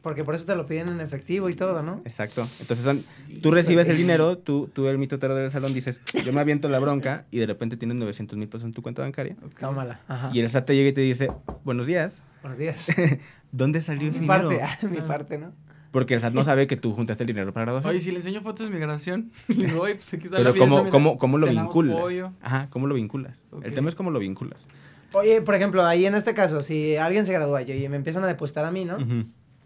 Porque 0.10 0.24
por 0.24 0.34
eso 0.34 0.44
te 0.44 0.56
lo 0.56 0.66
piden 0.66 0.90
en 0.90 1.02
efectivo 1.02 1.50
y 1.50 1.54
todo, 1.54 1.84
¿no? 1.84 2.02
Exacto. 2.04 2.42
Entonces 2.62 2.80
son, 2.80 3.04
tú 3.44 3.52
recibes 3.52 3.88
el 3.90 3.96
dinero, 3.96 4.40
tú, 4.40 4.68
tú 4.74 4.88
el 4.88 4.98
mitotero 4.98 5.36
del 5.36 5.52
salón 5.52 5.72
dices, 5.72 6.02
yo 6.26 6.34
me 6.34 6.42
aviento 6.42 6.68
la 6.68 6.80
bronca 6.80 7.28
y 7.30 7.38
de 7.38 7.46
repente 7.46 7.78
tienes 7.78 7.96
900 7.96 8.36
mil 8.36 8.48
pesos 8.50 8.66
en 8.66 8.74
tu 8.74 8.82
cuenta 8.82 9.04
bancaria. 9.04 9.36
Ok. 9.46 9.60
Tómala. 9.60 10.02
Ajá. 10.08 10.32
Y 10.34 10.40
el 10.40 10.50
SAT 10.50 10.66
te 10.66 10.76
llega 10.76 10.90
y 10.90 10.94
te 10.94 11.02
dice, 11.02 11.28
buenos 11.64 11.86
días, 11.86 12.24
Buenos 12.42 12.58
días. 12.58 12.88
¿dónde 13.52 13.82
salió 13.82 14.10
ese 14.10 14.20
mi 14.20 14.22
dinero? 14.22 14.50
parte, 14.50 14.64
ah, 14.64 14.88
mi 14.90 15.02
parte, 15.02 15.38
¿no? 15.38 15.54
Porque 15.92 16.16
el 16.16 16.22
SAT 16.22 16.34
no 16.34 16.44
sabe 16.44 16.66
que 16.66 16.76
tú 16.76 16.94
juntaste 16.94 17.22
el 17.22 17.28
dinero 17.28 17.54
para 17.54 17.66
graduación. 17.66 17.92
Oye, 17.92 18.00
si 18.00 18.10
le 18.10 18.18
enseño 18.18 18.42
fotos 18.42 18.66
de 18.66 18.74
mi 18.74 18.80
graduación, 18.80 19.32
le 19.48 19.68
digo, 19.68 19.82
oye, 19.84 19.94
pues 19.94 20.12
aquí 20.12 20.28
la 20.28 20.38
Pero 20.38 20.56
¿cómo, 20.56 20.90
cómo, 20.90 21.18
cómo 21.20 21.38
lo 21.38 21.46
cenamos 21.46 21.72
vinculas? 21.72 22.02
pollo. 22.02 22.34
Ajá, 22.42 22.68
¿cómo 22.72 22.88
lo 22.88 22.96
vinculas? 22.96 23.36
El 23.62 23.74
tema 23.76 23.90
es 23.90 23.96
cómo 23.96 24.10
lo 24.10 24.18
vinculas. 24.18 24.66
Oye, 25.14 25.42
por 25.42 25.56
ejemplo, 25.56 25.86
ahí 25.86 26.06
en 26.06 26.16
este 26.16 26.34
caso, 26.34 26.62
si 26.62 26.96
alguien 26.96 27.26
se 27.26 27.34
gradúa 27.34 27.62
yo, 27.62 27.74
y 27.74 27.88
me 27.90 27.96
empiezan 27.98 28.24
a 28.24 28.28
depositar 28.28 28.66
a 28.66 28.72
mí, 28.72 28.86
¿no? 28.86 28.98
Ujú. 28.98 29.24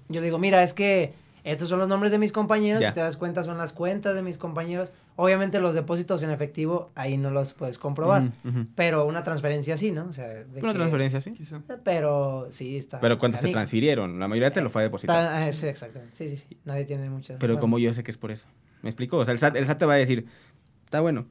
Yo 0.09 0.19
le 0.21 0.25
digo, 0.27 0.39
mira, 0.39 0.63
es 0.63 0.73
que 0.73 1.13
estos 1.43 1.67
son 1.69 1.79
los 1.79 1.87
nombres 1.89 2.11
de 2.11 2.17
mis 2.17 2.31
compañeros, 2.31 2.81
Ya. 2.81 2.89
si 2.89 2.93
te 2.95 3.01
das 3.01 3.17
cuenta 3.17 3.43
son 3.43 3.57
las 3.57 3.73
cuentas 3.73 4.15
de 4.15 4.21
mis 4.21 4.37
compañeros. 4.37 4.91
Obviamente 5.15 5.59
los 5.59 5.75
depósitos 5.75 6.23
en 6.23 6.31
efectivo 6.31 6.89
ahí 6.95 7.17
no 7.17 7.29
los 7.29 7.53
puedes 7.53 7.77
comprobar, 7.77 8.31
pero 8.75 9.05
una 9.05 9.21
transferencia 9.23 9.77
sí, 9.77 9.91
¿no? 9.91 10.05
O 10.05 10.13
sea, 10.13 10.27
de 10.27 10.59
Una 10.61 10.71
que- 10.71 10.77
transferencia, 10.79 11.21
sí. 11.21 11.33
Quizá. 11.33 11.61
Pero 11.83 12.47
sí 12.49 12.77
está. 12.77 12.99
Pero 12.99 13.19
¿cuántas 13.19 13.41
te 13.41 13.49
transfirieron? 13.51 14.19
La 14.19 14.27
mayoría 14.27 14.51
te 14.51 14.61
lo 14.61 14.69
fue 14.71 14.81
a 14.81 14.85
depositar. 14.85 15.21
Está- 15.23 15.45
ah, 15.45 15.51
sí, 15.53 15.67
exactamente. 15.67 16.15
Sí, 16.15 16.29
sí, 16.29 16.37
sí. 16.37 16.57
Nadie 16.65 16.85
tiene 16.85 17.09
muchas. 17.09 17.37
Pero 17.39 17.53
bueno. 17.53 17.61
como 17.61 17.77
yo 17.79 17.93
sé 17.93 18.03
que 18.03 18.09
es 18.11 18.17
por 18.17 18.31
eso. 18.31 18.47
¿Me 18.81 18.89
explico? 18.89 19.17
O 19.17 19.25
sea, 19.25 19.33
el 19.33 19.39
SAT, 19.39 19.55
el 19.57 19.65
SAT 19.67 19.77
te 19.79 19.85
va 19.85 19.93
a 19.93 19.97
decir, 19.97 20.25
está 20.85 21.01
bueno. 21.01 21.27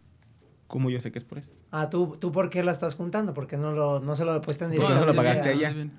¿Cómo 0.68 0.88
yo 0.88 1.00
sé 1.00 1.10
que 1.12 1.18
es 1.18 1.24
por 1.24 1.38
eso? 1.38 1.48
Ah, 1.70 1.90
¿tú, 1.90 2.16
¿tú 2.18 2.30
por 2.32 2.48
qué 2.50 2.62
la 2.62 2.70
estás 2.70 2.94
juntando? 2.94 3.34
Porque 3.34 3.56
no, 3.56 3.72
lo, 3.72 3.98
no 4.00 4.14
se 4.14 4.24
lo 4.24 4.32
depositan 4.32 4.68
Porque 4.68 4.80
no 4.80 4.86
se 4.86 4.92
directamente. 4.94 5.16
lo 5.16 5.22
pagaste 5.22 5.54
bien, 5.54 5.70
allá. 5.70 5.90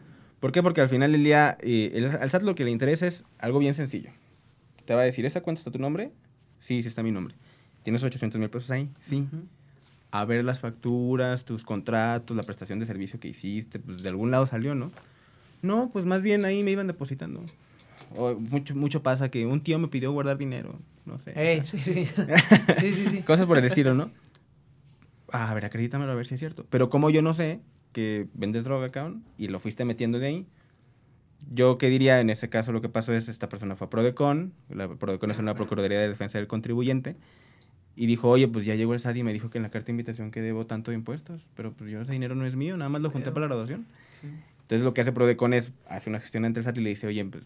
¿Por 0.44 0.52
qué? 0.52 0.62
Porque 0.62 0.82
al 0.82 0.90
final 0.90 1.14
del 1.14 1.24
día, 1.24 1.58
eh, 1.62 1.92
el- 1.94 2.08
al 2.08 2.30
SAT 2.30 2.44
lo 2.44 2.54
que 2.54 2.66
le 2.66 2.72
interesa 2.72 3.08
es 3.08 3.24
algo 3.40 3.60
bien 3.60 3.74
sencillo. 3.74 4.10
Te 4.84 4.94
va 4.94 5.00
a 5.00 5.04
decir, 5.06 5.26
¿esa 5.26 5.40
cuenta 5.40 5.60
está 5.62 5.72
tu 5.72 5.80
nombre? 5.80 6.12
Sí, 6.60 6.82
sí 6.84 6.90
está 6.90 7.02
mi 7.02 7.12
nombre. 7.12 7.34
¿Tienes 7.84 8.04
800 8.04 8.42
mil 8.42 8.50
pesos 8.50 8.70
ahí? 8.70 8.90
Sí. 9.00 9.22
Ujú. 9.22 9.46
A 10.12 10.26
ver 10.26 10.44
las 10.44 10.60
facturas, 10.60 11.46
tus 11.46 11.64
contratos, 11.64 12.36
la 12.36 12.44
prestación 12.44 12.78
de 12.78 12.86
servicio 12.86 13.22
que 13.22 13.30
hiciste, 13.30 13.80
pues 13.80 14.04
de 14.04 14.10
algún 14.10 14.32
lado 14.32 14.46
salió, 14.46 14.76
¿no? 14.76 14.92
No, 15.62 15.92
pues 15.94 16.04
más 16.04 16.22
bien 16.22 16.44
ahí 16.44 16.62
me 16.62 16.72
iban 16.72 16.88
depositando. 16.88 17.42
O 18.18 18.34
mucho, 18.36 18.76
mucho 18.76 19.02
pasa 19.02 19.32
que 19.32 19.46
un 19.46 19.62
tío 19.64 19.80
me 19.80 19.88
pidió 19.88 20.12
guardar 20.12 20.38
dinero, 20.38 20.78
no 21.06 21.20
sé. 21.20 21.32
Ey, 21.42 21.64
sí, 21.64 21.80
sí. 21.80 22.06
sí, 22.82 22.94
sí, 22.94 23.06
sí. 23.10 23.22
Cosas 23.22 23.46
por 23.46 23.58
el 23.60 23.64
estilo, 23.64 23.94
¿no? 23.94 24.12
Ah, 25.32 25.50
a 25.50 25.54
ver, 25.54 25.64
acredítamelo 25.64 26.12
a 26.12 26.16
ver 26.16 26.26
si 26.26 26.34
es 26.34 26.40
cierto. 26.42 26.66
Pero 26.70 26.90
como 26.90 27.10
yo 27.10 27.22
no 27.22 27.34
sé 27.34 27.62
que 27.94 28.28
vendes 28.34 28.64
droga, 28.66 28.92
cabrón, 28.92 29.24
y 29.38 29.48
lo 29.48 29.60
fuiste 29.60 29.86
metiendo 29.86 30.20
de 30.20 30.28
ahí, 30.28 30.48
yo 31.54 31.78
qué 31.78 31.90
diría 31.90 32.20
en 32.20 32.30
ese 32.30 32.50
caso 32.50 32.72
lo 32.72 32.82
que 32.82 32.90
pasó 32.90 33.14
es 33.14 33.30
esta 33.30 33.50
persona 33.50 33.76
fue 33.76 33.88
a 33.88 33.90
Prodecon, 33.90 34.54
la 34.70 34.88
Prodecon 34.90 35.32
es 35.32 35.40
una 35.40 35.54
Procuraduría 35.56 36.00
de 36.00 36.10
Defensa 36.10 36.38
del 36.38 36.48
Contribuyente, 36.48 37.16
y 37.96 38.08
dijo, 38.08 38.28
oye, 38.30 38.48
pues 38.48 38.66
ya 38.66 38.74
llegó 38.76 38.94
el 38.94 39.00
SAT 39.00 39.18
y 39.18 39.24
me 39.24 39.34
dijo 39.34 39.50
que 39.52 39.60
en 39.60 39.64
la 39.64 39.70
carta 39.70 39.88
de 39.88 39.92
invitación 39.92 40.32
que 40.32 40.42
debo 40.42 40.66
tanto 40.66 40.92
de 40.92 40.96
impuestos, 40.98 41.46
pero 41.56 41.72
pues 41.74 41.92
yo 41.92 42.02
ese 42.02 42.12
dinero 42.14 42.34
no 42.36 42.46
es 42.46 42.56
mío, 42.56 42.76
nada 42.76 42.90
más 42.90 43.02
lo 43.02 43.12
junté 43.12 43.26
Pero- 43.26 43.34
para 43.36 43.44
la 43.46 43.48
graduación. 43.50 43.86
Sí. 44.20 44.28
Entonces 44.64 44.84
lo 44.84 44.94
que 44.94 45.02
hace 45.02 45.12
Prodecon 45.12 45.54
es, 45.54 45.72
hace 45.88 46.10
una 46.10 46.20
gestión 46.20 46.46
ante 46.46 46.60
el 46.60 46.64
SAT 46.64 46.78
y 46.80 46.82
le 46.82 46.90
dice, 46.90 47.06
oye, 47.06 47.24
pues, 47.26 47.44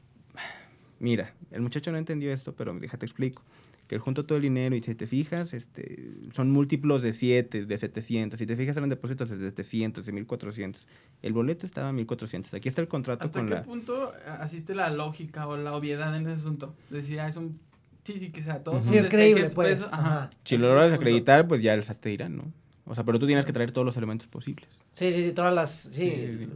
mira, 1.00 1.34
el 1.52 1.62
muchacho 1.62 1.92
no 1.92 1.98
entendió 1.98 2.32
esto, 2.32 2.54
pero 2.56 2.74
déjate 2.80 3.06
explico. 3.06 3.42
Que 3.88 3.96
él 3.96 4.02
juntó 4.02 4.26
todo 4.26 4.36
el 4.38 4.42
dinero 4.42 4.76
y 4.76 4.82
si 4.84 4.96
te 4.96 5.08
fijas, 5.08 5.54
este, 5.54 6.10
son 6.34 6.52
múltiplos 6.52 7.02
de 7.04 7.14
7, 7.14 7.66
de 7.66 7.78
700. 7.78 8.38
Si 8.38 8.46
te 8.46 8.56
fijas, 8.58 8.76
eran 8.76 8.90
depósitos 8.90 9.30
de 9.30 9.38
700, 9.38 10.06
de 10.06 10.12
1400. 10.12 10.86
El 11.22 11.32
boleto 11.34 11.66
estaba 11.66 11.90
en 11.90 11.96
1400. 11.96 12.54
Aquí 12.54 12.68
está 12.68 12.82
el 12.82 12.90
contrato 12.90 13.24
¿Hasta 13.24 13.40
con 13.40 13.48
qué 13.48 13.54
la... 13.56 13.64
punto 13.64 14.14
eh, 14.14 14.20
asiste 14.40 14.76
la 14.76 14.90
lógica 14.90 15.48
o 15.48 15.56
la 15.56 15.74
obviedad 15.74 16.14
en 16.18 16.24
ese 16.24 16.34
asunto? 16.34 16.76
Decir, 16.90 17.20
ah, 17.22 17.30
es 17.30 17.38
un... 17.38 17.60
Sí, 18.04 18.20
sí, 18.20 18.30
que 18.30 18.42
sea, 18.42 18.62
todos 18.64 18.80
Ujú. 18.80 18.86
son 18.88 18.94
Sí, 18.94 18.98
es 19.00 19.04
de 19.06 19.10
creíble, 19.10 19.42
600 19.50 19.56
pues. 19.56 19.70
pesos. 19.80 19.90
Ajá. 19.94 20.30
Si 20.44 20.58
lo 20.58 20.68
logras 20.68 20.92
acreditar, 20.94 21.48
pues 21.48 21.62
ya 21.62 21.74
el 21.74 21.84
SAT 21.84 21.98
te 22.00 22.10
dirá, 22.10 22.28
¿no? 22.30 22.44
O 22.86 22.94
sea, 22.96 23.04
pero 23.06 23.20
tú 23.20 23.26
tienes 23.26 23.46
que 23.46 23.54
traer 23.54 23.72
todos 23.72 23.86
los 23.86 23.96
elementos 23.98 24.28
posibles. 24.28 24.68
Sí, 24.92 25.12
sí, 25.12 25.24
sí, 25.24 25.32
todas 25.34 25.54
las, 25.54 25.72
sí, 25.72 25.92
Sí, 25.92 26.12
sí, 26.16 26.38
sí. 26.40 26.50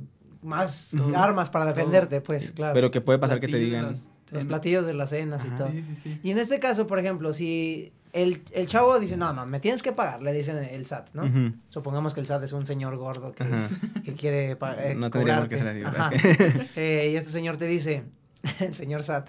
más 0.43 0.91
Todo. 0.97 1.15
armas 1.17 1.49
para 1.49 1.65
defenderte, 1.65 2.19
pues, 2.21 2.51
claro. 2.51 2.73
Pero 2.73 2.89
que 2.91 3.01
puede 3.01 3.19
pasar 3.19 3.39
que 3.39 3.47
te 3.47 3.57
digan... 3.57 3.87
las- 3.87 4.11
Los 4.31 4.45
platillos 4.45 4.85
de 4.85 4.93
las 4.93 5.09
cenas 5.09 5.45
y 5.45 5.49
todo. 5.49 5.69
Sí, 5.71 5.83
sí, 5.83 5.95
sí. 5.95 6.19
Y 6.23 6.31
en 6.31 6.37
este 6.39 6.59
caso, 6.59 6.87
por 6.87 6.99
ejemplo, 6.99 7.33
si 7.33 7.91
el, 8.13 8.41
el 8.53 8.67
chavo 8.67 8.97
dice, 8.99 9.17
no, 9.17 9.33
no, 9.33 9.45
me 9.45 9.59
tienes 9.59 9.83
que 9.83 9.91
pagar, 9.91 10.21
le 10.21 10.31
dicen 10.33 10.57
el 10.57 10.85
SAT, 10.85 11.09
¿no? 11.13 11.23
Supongamos 11.69 12.13
que 12.13 12.21
el 12.21 12.25
SAT 12.27 12.43
es 12.43 12.53
un 12.53 12.65
señor 12.65 12.95
gordo 12.97 13.33
que, 13.33 13.45
que 14.05 14.13
quiere 14.13 14.55
pa- 14.55 14.75
eh, 14.75 14.95
No 14.95 15.09
tendría 15.11 15.39
por 15.39 15.49
qué 15.49 15.57
ser 15.57 15.85
así. 15.85 16.67
Eh, 16.75 17.09
y 17.13 17.15
este 17.17 17.29
señor 17.29 17.57
te 17.57 17.67
dice, 17.67 18.03
el 18.59 18.73
señor 18.73 19.03
SAT, 19.03 19.27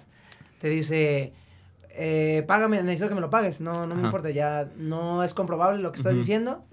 te 0.59 0.69
dice, 0.69 1.33
eh, 1.89 2.43
págame, 2.47 2.81
necesito 2.81 3.09
que 3.09 3.15
me 3.15 3.21
lo 3.21 3.29
pagues, 3.29 3.59
no, 3.61 3.85
no 3.87 3.95
me 3.95 4.03
importa, 4.03 4.29
ya 4.29 4.67
no 4.77 5.23
es 5.23 5.33
comprobable 5.33 5.81
lo 5.81 5.91
que 5.91 5.97
estás 5.99 6.13
diciendo, 6.15 6.63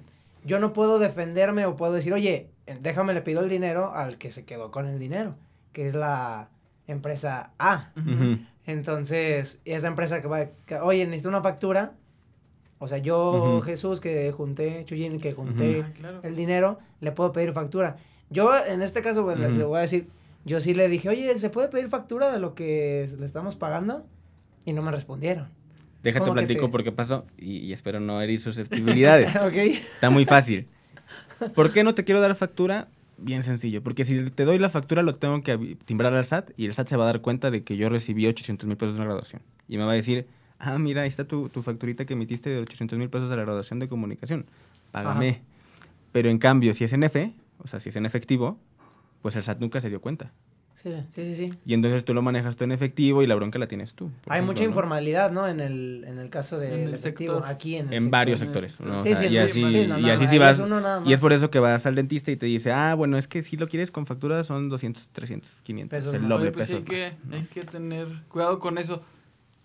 yo 0.45 0.59
no 0.61 0.73
puedo 0.73 0.99
defenderme 1.01 1.67
o 1.67 1.75
puedo 1.77 1.93
decir, 1.93 2.13
oye, 2.15 2.49
déjame 2.81 3.13
le 3.13 3.23
pido 3.23 3.41
el 3.43 3.49
dinero 3.49 3.93
al 3.95 4.17
que 4.19 4.31
se 4.31 4.45
quedó 4.45 4.71
con 4.71 4.87
el 4.87 4.99
dinero, 5.01 5.35
que 5.73 5.87
es 5.87 5.95
la 5.95 6.49
empresa 6.93 7.51
A. 7.59 7.91
Entonces, 8.67 9.59
esa 9.65 9.89
empresa 9.89 10.21
que 10.21 10.29
va, 10.29 10.47
que, 10.67 10.77
oye, 10.77 11.05
necesito 11.07 11.29
una 11.29 11.43
factura. 11.43 11.93
O 12.79 12.89
sea, 12.89 12.99
yo. 12.99 13.61
Jesús, 13.65 14.01
que 14.01 14.33
junté, 14.33 14.85
Chuyín, 14.87 15.21
que 15.21 15.33
junté 15.33 15.83
Ah, 15.87 15.93
claro. 15.99 16.21
el 16.23 16.35
dinero, 16.37 16.79
le 17.01 17.13
puedo 17.13 17.33
pedir 17.33 17.53
factura. 17.53 17.97
Yo, 18.31 18.53
en 18.67 18.81
este 18.83 19.03
caso, 19.03 19.23
bueno, 19.23 19.47
les 19.49 19.63
voy 19.63 19.79
a 19.79 19.83
decir, 19.83 20.09
yo 20.45 20.61
sí 20.61 20.73
le 20.73 20.89
dije, 20.89 21.09
oye, 21.09 21.37
¿se 21.39 21.51
puede 21.51 21.69
pedir 21.69 21.89
factura 21.89 22.31
de 22.33 22.39
lo 22.39 22.55
que 22.55 23.09
le 23.19 23.27
estamos 23.27 23.57
pagando? 23.57 24.07
Y 24.65 24.73
no 24.73 24.83
me 24.83 24.93
respondieron. 24.93 25.49
Déjate 26.03 26.21
¿Cómo 26.25 26.35
que 26.35 26.41
platico 26.47 26.67
te- 26.67 26.73
por 26.73 26.83
qué 26.85 26.93
pasó 26.93 27.27
y, 27.37 27.59
y 27.59 27.73
espero 27.75 28.01
no 28.01 28.23
herir 28.23 28.41
susceptibilidades. 28.41 29.35
ok. 29.37 29.53
Está 29.55 30.09
muy 30.11 30.25
fácil. 30.25 30.69
¿Por 31.55 31.73
qué 31.73 31.85
no 31.85 31.95
te 31.95 32.05
quiero 32.05 32.21
dar 32.21 32.35
factura? 32.37 32.89
Bien 33.23 33.43
sencillo, 33.43 33.83
porque 33.83 34.05
si 34.05 34.31
te 34.31 34.45
doy 34.45 34.59
la 34.59 34.71
factura 34.71 35.03
lo 35.03 35.15
tengo 35.15 35.43
que 35.43 35.77
timbrar 35.85 36.15
al 36.15 36.25
SAT 36.25 36.51
y 36.57 36.67
el 36.67 36.75
SAT 36.75 36.89
se 36.89 36.97
va 36.97 37.05
a 37.05 37.07
dar 37.07 37.21
cuenta 37.21 37.51
de 37.51 37.63
que 37.65 37.77
yo 37.77 37.89
recibí 37.89 38.27
800 38.27 38.67
mil 38.67 38.77
pesos 38.77 38.95
de 38.95 39.01
la 39.01 39.07
graduación. 39.07 39.43
Y 39.69 39.77
me 39.77 39.85
va 39.85 39.93
a 39.93 39.95
decir, 39.95 40.27
ah, 40.59 40.79
mira, 40.79 41.03
ahí 41.03 41.09
está 41.09 41.25
tu, 41.25 41.49
tu 41.49 41.63
facturita 41.63 42.07
que 42.07 42.15
emitiste 42.15 42.51
de 42.51 42.61
800 42.61 42.99
mil 42.99 43.11
pesos 43.11 43.29
de 43.29 43.37
la 43.37 43.43
graduación 43.43 43.79
de 43.79 43.89
comunicación. 43.89 44.47
Págame. 44.91 45.43
Pero 46.13 46.31
en 46.31 46.39
cambio, 46.39 46.75
si 46.75 46.85
es 46.85 46.93
en 46.93 47.05
F, 47.05 47.33
o 47.59 47.69
sea, 47.69 47.79
si 47.79 47.91
es 47.91 47.97
en 47.97 48.07
efectivo, 48.07 48.59
pues 49.23 49.37
el 49.37 49.43
SAT 49.43 49.61
nunca 49.61 49.81
se 49.81 49.91
dio 49.91 50.01
cuenta. 50.01 50.33
Sí, 50.83 50.91
sí, 51.11 51.25
sí. 51.35 51.49
sí. 51.49 51.55
Y 51.67 51.75
entonces 51.75 52.05
tú 52.07 52.15
lo 52.15 52.23
manejas 52.23 52.57
tú 52.57 52.65
en 52.65 52.73
efectivo 52.73 53.23
y 53.23 53.27
la 53.27 53.35
bronca 53.35 53.59
la 53.59 53.67
tienes 53.67 53.95
tú. 53.95 54.07
Hay 54.27 54.39
ejemplo, 54.39 54.47
mucha 54.53 54.63
¿no? 54.63 54.69
informalidad, 54.71 55.31
¿no? 55.31 55.47
En 55.47 55.61
el, 55.61 56.05
en 56.09 56.19
el 56.19 56.31
caso 56.31 56.57
En 56.63 56.71
del 56.71 56.81
el 56.89 56.95
efectivo, 56.95 57.35
sector. 57.35 57.51
aquí 57.51 57.77
en 57.77 57.89
el 57.89 57.93
En 57.95 58.03
sector. 58.05 58.11
varios 58.11 58.41
en 58.41 58.47
sectores. 58.49 58.73
sector. 58.73 58.87
¿no? 58.89 58.97
O 58.99 59.03
Sí, 59.03 59.09
sea, 59.11 59.19
sí, 59.19 59.27
y 59.27 59.37
en 59.37 59.45
así, 59.45 59.53
sí, 59.53 59.63
no, 59.87 59.99
y 59.99 60.03
no, 60.03 60.09
así 60.13 60.23
ahí 60.23 60.27
si 60.29 60.37
es 60.37 60.41
vas. 60.41 60.63
Y 61.07 61.13
es 61.13 61.21
por 61.21 61.33
eso 61.35 61.51
que 61.51 61.59
vas 61.59 61.85
al 61.85 61.95
dentista 61.97 62.31
y 62.31 62.37
te 62.37 62.47
dice, 62.47 62.73
ah, 62.73 62.95
bueno, 62.95 63.19
es 63.19 63.29
que 63.29 63.43
si 63.43 63.57
lo 63.59 63.69
quieres 63.69 63.91
con 63.91 64.07
factura 64.07 64.43
son 64.43 64.71
200, 64.71 65.11
300, 65.11 65.51
500. 65.63 65.99
Pesos 65.99 66.15
el 66.15 66.23
doble 66.29 66.45
Oye, 66.45 66.53
pues 66.53 66.71
hay 66.71 66.83
que, 66.83 67.05
hay 67.33 67.43
que 67.53 67.63
tener 67.65 68.09
cuidado 68.29 68.59
con 68.59 68.79
eso. 68.79 69.03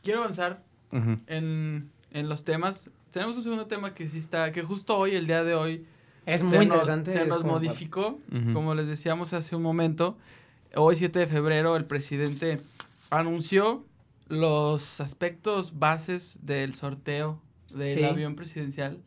Quiero 0.03 0.19
avanzar 0.21 0.63
más. 0.91 1.01
Ujú. 1.01 1.17
en, 1.27 1.89
en 2.11 2.29
los 2.29 2.43
temas. 2.43 2.89
Tenemos 3.11 3.37
un 3.37 3.43
segundo 3.43 3.67
tema 3.67 3.93
que 3.93 4.09
sí 4.09 4.17
está, 4.17 4.51
que 4.51 4.61
justo 4.63 4.97
hoy, 4.97 5.15
el 5.15 5.27
día 5.27 5.43
de 5.45 5.55
hoy, 5.55 5.85
Es 6.25 6.41
se 6.41 6.45
muy 6.47 6.57
nos- 6.57 6.65
interesante. 6.65 7.11
Se 7.11 7.25
nos 7.25 7.37
como- 7.37 7.53
modificó, 7.53 8.19
Ujú. 8.33 8.51
como 8.53 8.75
les 8.75 8.87
decíamos 8.87 9.31
hace 9.33 9.55
un 9.55 9.61
momento. 9.63 10.17
Hoy, 10.75 10.95
7 10.95 11.19
de 11.19 11.27
febrero, 11.27 11.75
el 11.77 11.85
presidente 11.85 12.59
anunció 13.09 13.85
los 14.27 14.99
aspectos 14.99 15.79
bases 15.79 16.39
del 16.41 16.73
sorteo 16.73 17.39
del 17.73 17.89
Sí. 17.89 18.03
avión 18.03 18.35
presidencial, 18.35 18.99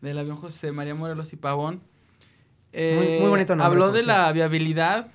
del 0.00 0.18
avión 0.18 0.36
José 0.36 0.72
María 0.72 0.94
Morelos 0.94 1.32
y 1.32 1.36
Pavón. 1.36 1.80
Muy- 2.72 3.20
muy 3.20 3.28
bonito 3.28 3.54
nombre, 3.54 3.66
Habló 3.66 3.92
de 3.92 4.02
la 4.02 4.30
viabilidad 4.32 5.08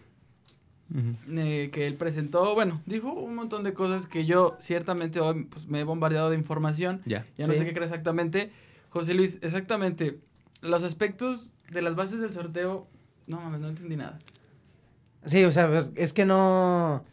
eh, 1.30 1.70
que 1.72 1.86
él 1.86 1.96
presentó. 1.96 2.56
Bueno, 2.56 2.82
dijo 2.88 3.12
un 3.14 3.36
montón 3.36 3.64
de 3.64 3.74
cosas 3.74 4.08
que 4.08 4.26
yo 4.26 4.56
ciertamente 4.60 5.20
hoy 5.20 5.44
pues, 5.44 5.68
me 5.68 5.82
he 5.82 5.84
bombardeado 5.84 6.30
de 6.32 6.36
información. 6.38 7.02
Ya. 7.06 7.26
Ya 7.38 7.46
no 7.46 7.54
Sí. 7.54 7.60
sé 7.60 7.66
qué 7.66 7.72
creer 7.74 7.84
exactamente. 7.84 8.52
José 8.90 9.14
Luis, 9.14 9.38
exactamente. 9.44 10.20
Los 10.62 10.82
aspectos 10.84 11.54
de 11.70 11.82
las 11.84 11.96
bases 11.96 12.22
del 12.22 12.34
sorteo. 12.34 12.88
No 13.28 13.40
mames, 13.40 13.60
no 13.60 13.68
entendí 13.70 13.96
nada. 13.98 14.18
Sí, 15.26 15.44
o 15.44 15.52
sea, 15.52 15.88
es 15.96 16.14
que 16.14 16.26
no... 16.26 17.04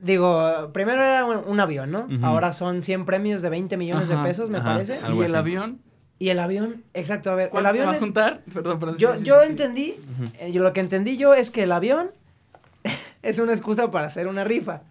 Digo, 0.00 0.70
primero 0.72 1.02
era 1.02 1.24
un, 1.24 1.38
un 1.46 1.60
avión, 1.60 1.90
¿no? 1.90 2.06
Ahora 2.22 2.52
son 2.52 2.82
100 2.82 3.04
premios 3.04 3.42
de 3.42 3.48
20 3.48 3.76
millones 3.76 4.08
Ajá, 4.08 4.22
de 4.22 4.28
pesos, 4.28 4.48
me 4.50 4.58
ajá. 4.58 4.74
parece. 4.74 5.00
¿Y 5.12 5.18
el 5.18 5.24
así. 5.24 5.34
avión? 5.34 5.80
Y 6.20 6.28
el 6.30 6.38
avión, 6.40 6.82
exacto, 6.94 7.30
a 7.30 7.34
ver, 7.36 7.44
el 7.46 7.50
¿Cuánto 7.50 7.66
se 7.66 7.70
avión 7.70 7.86
va 7.88 7.92
a 7.92 7.94
es... 7.94 8.00
juntar? 8.00 8.42
Perdón, 8.52 8.78
perdón. 8.80 8.96
Yo, 8.98 9.16
sí, 9.16 9.22
yo 9.24 9.40
sí. 9.42 9.48
entendí, 9.50 9.94
eh, 10.40 10.50
yo 10.52 10.62
lo 10.62 10.72
que 10.72 10.80
entendí 10.80 11.16
yo 11.16 11.32
es 11.34 11.50
que 11.52 11.62
el 11.62 11.70
avión 11.72 12.10
es 13.22 13.38
una 13.38 13.52
excusa 13.52 13.90
para 13.90 14.06
hacer 14.06 14.26
una 14.28 14.44
rifa, 14.44 14.82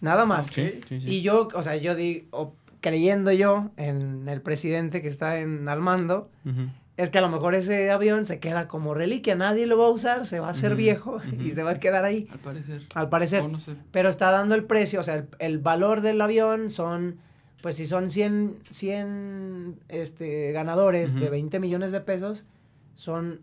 nada 0.00 0.24
más. 0.26 0.48
Ok. 0.48 0.52
Sí, 0.54 0.80
sí, 0.88 1.00
sí. 1.00 1.08
Y 1.16 1.22
yo, 1.22 1.48
o 1.54 1.62
sea, 1.62 1.76
yo 1.76 1.94
di, 1.94 2.26
o 2.30 2.54
creyendo 2.80 3.32
yo 3.32 3.70
en 3.76 4.28
el 4.28 4.40
presidente 4.42 5.00
que 5.02 5.08
está 5.08 5.38
en 5.40 5.68
al 5.68 5.80
mando. 5.80 6.30
Es 6.96 7.10
que 7.10 7.18
a 7.18 7.20
lo 7.20 7.28
mejor 7.28 7.54
ese 7.54 7.90
avión 7.90 8.24
se 8.26 8.38
queda 8.40 8.68
como 8.68 8.94
reliquia, 8.94 9.34
nadie 9.34 9.66
lo 9.66 9.76
va 9.78 9.86
a 9.86 9.90
usar, 9.90 10.24
se 10.26 10.40
va 10.40 10.48
a 10.48 10.50
hacer 10.50 10.76
viejo 10.76 11.18
y 11.44 11.50
se 11.50 11.62
va 11.62 11.72
a 11.72 11.78
quedar 11.80 12.04
ahí, 12.04 12.26
Al 12.32 12.38
parecer. 12.38 12.82
al 12.94 13.08
parecer. 13.08 13.42
O 13.42 13.48
no 13.48 13.58
sé. 13.60 13.74
Pero 13.90 14.08
está 14.08 14.30
dando 14.30 14.54
el 14.54 14.64
precio, 14.64 15.00
o 15.00 15.02
sea, 15.02 15.16
el, 15.16 15.28
el 15.38 15.58
valor 15.58 16.00
del 16.00 16.20
avión 16.20 16.70
son, 16.70 17.18
pues 17.62 17.76
si 17.76 17.86
son 17.86 18.10
100, 18.10 18.56
100 18.70 19.78
este, 19.88 20.52
ganadores 20.52 21.14
de 21.14 21.22
Ujú. 21.22 21.30
20 21.32 21.60
millones 21.60 21.92
de 21.92 22.00
pesos, 22.00 22.46
son 22.94 23.40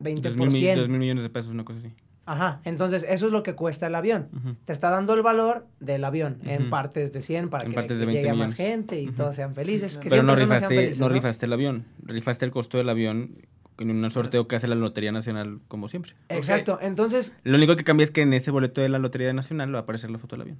20%. 0.00 0.20
Dos 0.20 0.36
mil, 0.36 0.76
dos 0.76 0.88
mil 0.88 0.98
millones 0.98 1.22
de 1.22 1.30
pesos, 1.30 1.50
una 1.52 1.64
cosa 1.64 1.78
así. 1.78 1.92
Ajá, 2.24 2.60
entonces 2.64 3.04
eso 3.08 3.26
es 3.26 3.32
lo 3.32 3.42
que 3.42 3.54
cuesta 3.54 3.88
el 3.88 3.94
avión. 3.94 4.28
Te 4.64 4.72
está 4.72 4.90
dando 4.90 5.14
el 5.14 5.22
valor 5.22 5.66
del 5.80 6.04
avión 6.04 6.38
en 6.44 6.70
partes 6.70 7.12
de 7.12 7.20
100 7.20 7.48
para 7.48 7.64
En 7.64 7.72
que, 7.72 7.86
que 7.86 7.94
de 7.94 8.06
20 8.06 8.12
llegue 8.12 8.30
a 8.30 8.34
más 8.34 8.54
gente 8.54 9.00
y 9.00 9.10
todos 9.10 9.36
sean 9.36 9.54
felices. 9.54 9.92
Sí, 9.92 10.00
que 10.00 10.08
claro. 10.08 10.22
Pero 10.22 10.32
no 10.32 10.36
rifaste, 10.36 10.68
felices, 10.68 11.00
no 11.00 11.08
rifaste 11.08 11.46
el 11.46 11.52
avión. 11.52 11.84
Rifaste 12.04 12.44
el 12.44 12.50
costo 12.50 12.78
del 12.78 12.88
avión 12.88 13.36
en 13.78 14.04
un 14.04 14.10
sorteo 14.10 14.46
que 14.46 14.56
hace 14.56 14.68
la 14.68 14.74
Lotería 14.74 15.12
Nacional, 15.12 15.60
como 15.68 15.88
siempre. 15.88 16.14
Exacto, 16.28 16.78
entonces, 16.80 17.36
Lo 17.42 17.56
único 17.56 17.76
que 17.76 17.84
cambia 17.84 18.04
es 18.04 18.10
que 18.10 18.22
en 18.22 18.32
ese 18.32 18.50
boleto 18.50 18.80
de 18.80 18.88
la 18.88 18.98
Lotería 18.98 19.32
Nacional 19.32 19.74
va 19.74 19.80
a 19.80 19.82
aparecer 19.82 20.10
la 20.10 20.18
foto 20.18 20.36
del 20.36 20.42
avión. 20.42 20.58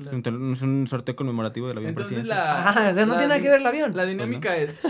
Es, 0.00 0.08
un, 0.08 0.52
es 0.52 0.62
un 0.62 0.86
sorteo 0.88 1.14
conmemorativo 1.14 1.68
del 1.68 1.78
avión 1.78 1.90
Entonces 1.90 2.26
la. 2.26 2.68
ajá, 2.68 2.90
o 2.90 2.94
sea, 2.94 3.06
no 3.06 3.12
la 3.12 3.18
tiene 3.18 3.28
nada 3.28 3.40
que 3.40 3.48
ver 3.48 3.60
el 3.60 3.66
avión. 3.66 3.96
La 3.96 4.04
dinámica 4.04 4.56
es 4.56 4.82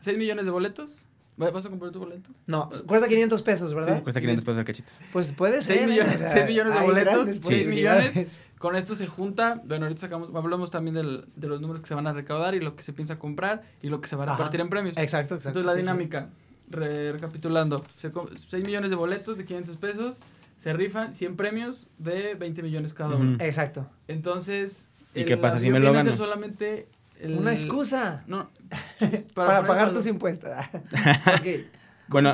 6 0.00 0.18
millones 0.18 0.46
de 0.46 0.50
boletos. 0.50 1.06
¿Va- 1.40 1.50
¿Vas 1.50 1.64
a 1.66 1.70
comprar 1.70 1.92
tu 1.92 1.98
boleto? 2.00 2.30
No, 2.46 2.68
cuesta 2.86 3.06
500 3.08 3.42
pesos, 3.42 3.74
¿verdad? 3.74 4.02
Cuesta 4.02 4.20
500 4.20 4.44
pesos 4.44 4.58
el 4.58 4.64
cachito. 4.64 4.90
Pues 5.12 5.32
puede 5.32 5.62
ser. 5.62 5.78
6 5.78 5.80
¿eh? 5.82 5.86
millones, 5.86 6.14
O 6.16 6.18
sea, 6.18 6.28
seis 6.28 6.46
millones 6.46 6.74
de 6.74 6.80
boletos, 6.80 7.12
grandes 7.14 7.34
6 7.36 7.44
posibilidades. 7.44 8.16
millones. 8.16 8.40
Con 8.58 8.74
esto 8.76 8.94
se 8.96 9.06
junta, 9.06 9.62
bueno, 9.64 9.84
ahorita 9.86 10.00
sacamos, 10.00 10.30
hablamos 10.34 10.70
también 10.72 10.94
del, 10.96 11.26
de 11.36 11.46
los 11.48 11.60
números 11.60 11.80
que 11.80 11.86
se 11.86 11.94
van 11.94 12.06
a 12.08 12.12
recaudar 12.12 12.54
y 12.56 12.60
lo 12.60 12.74
que 12.74 12.82
se 12.82 12.92
piensa 12.92 13.18
comprar 13.18 13.62
y 13.82 13.88
lo 13.88 14.00
que 14.00 14.08
se 14.08 14.16
va 14.16 14.24
a 14.24 14.26
Ajá. 14.26 14.36
repartir 14.36 14.60
en 14.60 14.68
premios. 14.68 14.96
Exacto, 14.96 15.36
exacto. 15.36 15.60
Entonces 15.60 15.66
la 15.66 15.72
sí, 15.74 15.78
sí. 15.78 15.82
dinámica, 15.82 16.28
re- 16.70 17.12
recapitulando, 17.12 17.84
se 17.96 18.10
co- 18.10 18.28
6 18.34 18.64
millones 18.66 18.90
de 18.90 18.96
boletos 18.96 19.38
de 19.38 19.44
500 19.44 19.76
pesos, 19.76 20.18
se 20.60 20.72
rifan 20.72 21.14
100 21.14 21.36
premios 21.36 21.86
de 21.98 22.34
20 22.34 22.62
millones 22.64 22.94
cada 22.94 23.14
uno. 23.14 23.34
Ujú. 23.36 23.44
Exacto. 23.44 23.86
Entonces, 24.08 24.90
¿Y 25.14 25.20
el 25.20 25.26
qué 25.26 25.36
pasa 25.36 25.60
si 25.60 25.70
me 25.70 25.78
lo 25.78 25.92
gano? 25.92 26.16
solamente 26.16 26.88
el- 27.20 27.36
Una 27.36 27.52
excusa 27.52 28.24
No, 28.26 28.50
para, 29.34 29.66
pagar 29.66 29.92
tus 29.92 30.06
impuestos. 30.06 30.50
Bueno, 32.10 32.30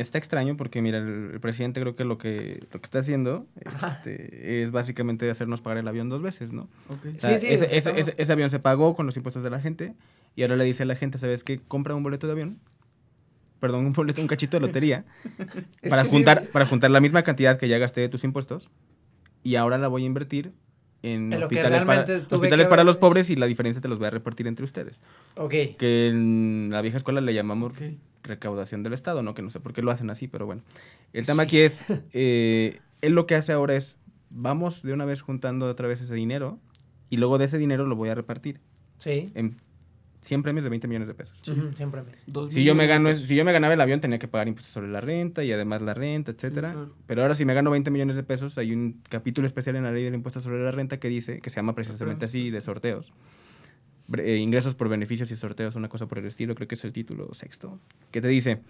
está 0.00 0.18
extraño 0.18 0.56
porque, 0.56 0.82
mira, 0.82 0.98
el, 0.98 1.30
el 1.34 1.40
presidente 1.40 1.80
creo 1.80 1.94
que 1.94 2.04
lo 2.04 2.18
que 2.18 2.66
lo 2.72 2.80
que 2.80 2.84
está 2.84 2.98
haciendo 2.98 3.46
este, 3.92 4.62
es 4.64 4.72
básicamente 4.72 5.30
hacernos 5.30 5.60
pagar 5.60 5.78
el 5.78 5.86
avión 5.86 6.08
dos 6.08 6.20
veces, 6.20 6.52
¿no? 6.52 6.62
Ok. 6.88 7.06
O 7.16 7.20
sea, 7.20 7.38
Sí, 7.38 7.46
sí, 7.46 7.52
ese, 7.52 7.76
ese- 7.76 7.98
ese- 7.98 8.14
ese 8.16 8.32
avión 8.32 8.50
se 8.50 8.58
pagó 8.58 8.96
con 8.96 9.06
los 9.06 9.16
impuestos 9.16 9.44
de 9.44 9.50
la 9.50 9.60
gente 9.60 9.94
y 10.34 10.42
ahora 10.42 10.56
le 10.56 10.64
dice 10.64 10.82
a 10.82 10.86
la 10.86 10.96
gente, 10.96 11.16
¿sabes 11.18 11.44
qué? 11.44 11.58
Compra 11.60 11.94
un 11.94 12.02
boleto 12.02 12.26
de 12.26 12.32
avión. 12.32 12.58
Perdón, 13.60 13.86
un 13.86 13.92
boleto, 13.92 14.20
un 14.20 14.26
cachito 14.26 14.56
de 14.56 14.60
lotería 14.66 15.04
para 15.88 16.02
sí, 16.02 16.10
juntar 16.10 16.48
para 16.48 16.66
juntar 16.66 16.90
la 16.90 17.00
misma 17.00 17.22
cantidad 17.22 17.56
que 17.56 17.68
ya 17.68 17.78
gasté 17.78 18.00
de 18.00 18.08
tus 18.08 18.24
impuestos 18.24 18.68
y 19.44 19.54
ahora 19.54 19.78
la 19.78 19.86
voy 19.88 20.02
a 20.02 20.06
invertir 20.06 20.52
en, 21.04 21.32
hospitales, 21.34 21.84
para, 21.84 22.04
hospitales 22.30 22.68
para 22.68 22.84
los 22.84 22.96
pobres 22.96 23.30
y 23.30 23.36
la 23.36 23.46
diferencia 23.46 23.80
te 23.82 23.88
los 23.88 23.98
voy 23.98 24.06
a 24.06 24.10
repartir 24.10 24.46
entre 24.46 24.64
ustedes. 24.64 25.00
Ok. 25.36 25.52
Que 25.78 26.08
en 26.08 26.70
la 26.72 26.80
vieja 26.82 26.96
escuela 26.96 27.20
le 27.20 27.34
llamamos 27.34 27.74
recaudación 28.22 28.82
del 28.82 28.94
Estado, 28.94 29.22
¿no? 29.22 29.34
Que 29.34 29.42
no 29.42 29.50
sé 29.50 29.60
por 29.60 29.72
qué 29.72 29.82
lo 29.82 29.90
hacen 29.90 30.10
así, 30.10 30.28
pero 30.28 30.46
bueno. 30.46 30.62
El 31.12 31.26
tema 31.26 31.44
aquí 31.44 31.58
es, 31.58 31.84
eh, 32.12 32.78
él 33.02 33.12
lo 33.12 33.26
que 33.26 33.34
hace 33.34 33.52
ahora 33.52 33.74
es, 33.76 33.96
vamos 34.30 34.82
de 34.82 34.92
una 34.92 35.04
vez 35.04 35.20
juntando 35.20 35.66
otra 35.66 35.86
vez 35.88 36.00
ese 36.00 36.14
dinero 36.14 36.58
y 37.10 37.18
luego 37.18 37.38
de 37.38 37.44
ese 37.44 37.58
dinero 37.58 37.86
lo 37.86 37.96
voy 37.96 38.08
a 38.08 38.14
repartir 38.14 38.60
Sí. 38.98 39.24
en 39.34 39.56
100 40.24 40.42
premios 40.42 40.64
de 40.64 40.70
20 40.70 40.88
millones 40.88 41.08
de 41.08 41.14
pesos. 41.14 41.36
Ujú, 41.46 41.72
siempre. 41.76 42.02
Dos 42.26 42.52
Si 42.52 42.64
yo 42.64 42.74
me 42.74 42.86
gano, 42.86 43.14
si 43.14 43.36
yo 43.36 43.44
me 43.44 43.52
ganaba 43.52 43.74
el 43.74 43.80
avión 43.80 44.00
tenía 44.00 44.18
que 44.18 44.26
pagar 44.26 44.48
impuestos 44.48 44.72
sobre 44.72 44.88
la 44.88 45.00
renta 45.00 45.44
y 45.44 45.52
además 45.52 45.82
la 45.82 45.94
renta, 45.94 46.32
etcétera. 46.32 46.72
claro. 46.72 46.94
Pero 47.06 47.22
ahora 47.22 47.34
si 47.34 47.44
me 47.44 47.54
gano 47.54 47.70
20 47.70 47.90
millones 47.90 48.16
de 48.16 48.22
pesos, 48.22 48.56
hay 48.58 48.72
un 48.72 49.02
capítulo 49.08 49.46
especial 49.46 49.76
en 49.76 49.84
la 49.84 49.92
ley 49.92 50.04
del 50.04 50.14
impuesto 50.14 50.40
sobre 50.40 50.62
la 50.64 50.70
renta 50.70 50.98
que 50.98 51.08
dice, 51.08 51.40
que 51.40 51.50
se 51.50 51.56
llama 51.56 51.74
precisamente 51.74 52.24
así, 52.24 52.50
de 52.50 52.60
sorteos, 52.60 53.12
eh, 54.18 54.36
ingresos 54.36 54.74
por 54.74 54.88
beneficios 54.88 55.30
y 55.30 55.36
sorteos, 55.36 55.76
una 55.76 55.88
cosa 55.88 56.06
por 56.06 56.18
el 56.18 56.26
estilo, 56.26 56.54
creo 56.54 56.68
que 56.68 56.74
es 56.74 56.84
el 56.84 56.92
título 56.92 57.32
sexto, 57.34 57.78
que 58.10 58.20
te 58.20 58.28
dice, 58.28 58.60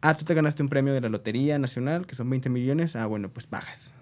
ah, 0.00 0.16
tú 0.16 0.24
te 0.24 0.34
ganaste 0.34 0.62
un 0.62 0.68
premio 0.68 0.92
de 0.92 1.00
la 1.00 1.08
Lotería 1.08 1.58
Nacional, 1.58 2.06
que 2.06 2.14
son 2.14 2.28
20 2.28 2.48
millones, 2.48 2.96
ah, 2.96 3.06
bueno, 3.06 3.28
pues 3.30 3.46
pagas. 3.46 3.94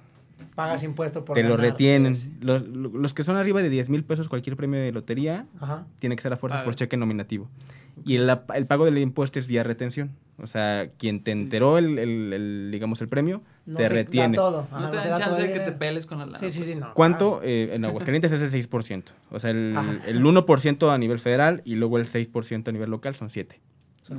Pagas 0.65 0.83
impuesto 0.83 1.25
por 1.25 1.35
te 1.35 1.43
lo 1.43 1.57
retienen. 1.57 2.13
pues. 2.13 2.31
Los, 2.41 2.69
lo- 2.69 2.89
los 2.91 3.15
que 3.15 3.23
son 3.23 3.37
arriba 3.37 3.63
de 3.63 3.69
10 3.71 3.89
mil 3.89 4.05
pesos, 4.05 4.29
cualquier 4.29 4.57
premio 4.57 4.81
de 4.81 4.93
lotería, 4.93 5.47
Ajá. 5.61 5.87
tiene 5.99 6.17
que 6.17 6.23
ser 6.23 6.33
a 6.33 6.37
fuerzas 6.37 6.63
por 6.63 6.75
cheque 6.75 6.97
nominativo. 6.97 7.49
Y 8.05 8.17
el, 8.17 8.29
ap- 8.31 8.51
el 8.55 8.67
pago 8.67 8.85
del 8.85 8.97
impuesto 8.99 9.39
es 9.39 9.47
vía 9.47 9.63
retención. 9.63 10.11
O 10.43 10.47
sea, 10.47 10.89
quien 10.97 11.23
te 11.23 11.33
enteró 11.33 11.77
el, 11.77 11.99
el- 11.99 12.33
el, 12.33 12.69
digamos, 12.73 13.01
el 13.03 13.09
premio, 13.09 13.43
No 13.67 13.77
te 13.77 13.83
da 13.83 13.89
retiene. 13.91 14.37
todo. 14.37 14.67
No 14.73 14.89
te 14.89 14.97
da 14.97 15.05
dan 15.09 15.21
todo 15.21 15.29
chance 15.37 15.43
de 15.47 15.53
que 15.53 15.61
te 15.61 15.73
peles 15.73 16.07
con 16.07 16.19
la 16.19 16.25
lana. 16.27 16.39
Sí, 16.39 16.51
sí, 16.51 16.63
sí, 16.65 16.77
no. 16.77 16.95
¿Cuánto? 16.95 17.41
Eh, 17.43 17.71
en 17.75 17.85
Aguascalientes 17.85 18.33
es 18.33 18.41
el 18.41 18.51
6%. 18.71 19.05
O 19.31 19.39
sea, 19.39 19.51
el, 19.51 19.77
el 20.07 20.23
1% 20.25 20.91
a 20.95 20.97
nivel 20.99 21.19
federal 21.19 21.61
y 21.67 21.75
luego 21.75 21.99
el 21.99 22.07
6% 22.07 22.69
a 22.69 22.73
nivel 22.73 22.91
local 22.91 23.15
son 23.15 23.29
7. 23.29 23.61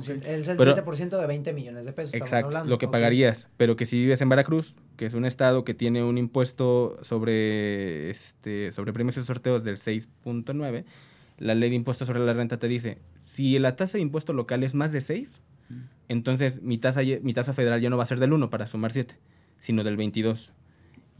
es 0.24 0.48
el 0.48 0.56
Pero- 0.56 0.74
7% 0.74 1.20
de 1.20 1.26
20 1.26 1.52
millones 1.52 1.84
de 1.84 1.92
pesos. 1.92 2.14
estamos 2.14 2.28
Exacto, 2.28 2.46
hablando. 2.48 2.70
lo 2.70 2.78
que 2.78 2.88
pagarías. 2.88 3.48
Pero 3.58 3.76
que 3.76 3.84
si 3.84 3.98
vives 3.98 4.20
en 4.22 4.28
Veracruz, 4.30 4.74
que 4.96 5.04
es 5.06 5.14
un 5.14 5.24
estado 5.26 5.64
que 5.64 5.74
tiene 5.74 6.02
un 6.02 6.16
impuesto 6.18 6.96
sobre, 7.02 8.08
este, 8.10 8.72
sobre 8.72 8.92
premios 8.92 9.16
y 9.18 9.22
sorteos 9.22 9.64
del 9.64 9.76
6.9, 9.78 10.84
la 11.38 11.54
ley 11.54 11.70
de 11.70 11.76
impuestos 11.76 12.06
sobre 12.06 12.20
la 12.20 12.32
renta 12.34 12.58
te 12.58 12.68
dice, 12.68 12.98
si 13.20 13.58
la 13.58 13.76
tasa 13.76 13.98
de 13.98 14.02
impuesto 14.02 14.32
local 14.32 14.62
es 14.62 14.74
más 14.74 14.92
de 14.92 15.00
6, 15.02 15.28
entonces 16.08 16.62
mi 16.62 16.78
tasa, 16.78 17.02
mi 17.22 17.32
tasa 17.34 17.52
federal 17.52 17.80
ya 17.80 17.90
no 17.90 17.96
va 17.96 18.02
a 18.02 18.06
ser 18.06 18.18
del 18.20 18.32
1 18.32 18.48
para 18.50 18.66
sumar 18.66 18.92
7, 18.92 19.16
sino 19.60 19.84
del 19.84 19.96
22. 19.96 20.52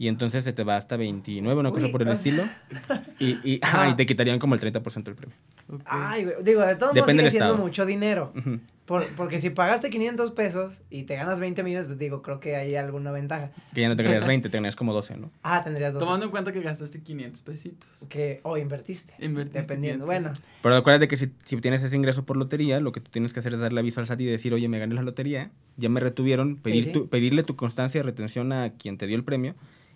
Y 0.03 0.09
entonces 0.09 0.43
se 0.43 0.51
te 0.51 0.65
va 0.65 0.75
hasta 0.75 0.97
29, 0.97 1.57
una 1.61 1.71
cosa 1.71 1.85
Uy, 1.85 1.91
por 1.93 2.01
el 2.01 2.09
ah. 2.09 2.13
estilo. 2.13 2.43
Y, 3.19 3.37
y, 3.49 3.59
ajá, 3.61 3.87
y 3.89 3.95
te 3.95 4.05
quitarían 4.05 4.37
como 4.37 4.53
el 4.55 4.59
30% 4.59 5.03
del 5.03 5.15
premio. 5.15 5.35
Ok. 5.71 5.81
Ay, 5.85 6.25
güey. 6.25 6.35
Digo, 6.43 6.61
de 6.65 6.75
todos 6.75 6.93
modos 6.93 6.95
Depende 6.95 7.11
sigue 7.13 7.23
del 7.23 7.31
siendo 7.31 7.45
estado. 7.51 7.63
mucho 7.65 7.85
dinero. 7.85 8.33
Ujú. 8.35 8.59
Por- 8.85 9.07
porque 9.15 9.39
si 9.39 9.49
pagaste 9.49 9.89
500 9.89 10.31
pesos 10.31 10.81
y 10.89 11.03
te 11.03 11.15
ganas 11.15 11.39
20 11.39 11.63
millones, 11.63 11.85
pues 11.85 11.97
digo, 11.97 12.21
creo 12.21 12.41
que 12.41 12.57
hay 12.57 12.75
alguna 12.75 13.11
ventaja. 13.11 13.51
Que 13.73 13.79
ya 13.81 13.87
no 13.87 13.95
te 13.95 14.03
ganarías 14.03 14.27
20, 14.27 14.49
te 14.49 14.57
ganarías 14.57 14.75
como 14.75 14.91
12, 14.93 15.15
¿no? 15.15 15.31
Ah, 15.41 15.61
tendrías 15.63 15.93
dos. 15.93 16.03
Tomando 16.03 16.25
en 16.25 16.31
cuenta 16.31 16.51
que 16.51 16.59
gastaste 16.61 17.01
500 17.01 17.41
pesitos. 17.43 17.87
Que, 18.09 18.41
o 18.43 18.57
invertiste. 18.57 19.13
Invertiste 19.19 19.61
Dependiendo. 19.61 20.05
500 20.05 20.31
Bueno. 20.33 20.37
Pero 20.63 20.75
acuérdate 20.75 21.07
que 21.07 21.15
si, 21.15 21.31
si 21.45 21.55
tienes 21.61 21.81
ese 21.83 21.95
ingreso 21.95 22.25
por 22.25 22.35
lotería, 22.35 22.81
lo 22.81 22.91
que 22.91 22.99
tú 22.99 23.09
tienes 23.09 23.31
que 23.31 23.39
hacer 23.39 23.53
es 23.53 23.61
darle 23.61 23.79
aviso 23.79 24.01
al 24.01 24.07
SAT 24.07 24.19
y 24.19 24.25
decir, 24.25 24.53
oye, 24.53 24.67
me 24.67 24.79
gané 24.79 24.95
la 24.95 25.03
lotería, 25.03 25.51
ya 25.77 25.87
me 25.87 26.01
retuvieron, 26.01 26.57
pedir 26.57 26.85
sí. 26.85 26.91
tu- 26.91 27.07
pedirle 27.07 27.43
tu 27.43 27.55
constancia 27.55 27.99
de 27.99 28.03
retención 28.03 28.51
a 28.51 28.71
quien 28.73 28.97
te 28.97 29.07
dio 29.07 29.15
el 29.15 29.23
premio 29.23 29.55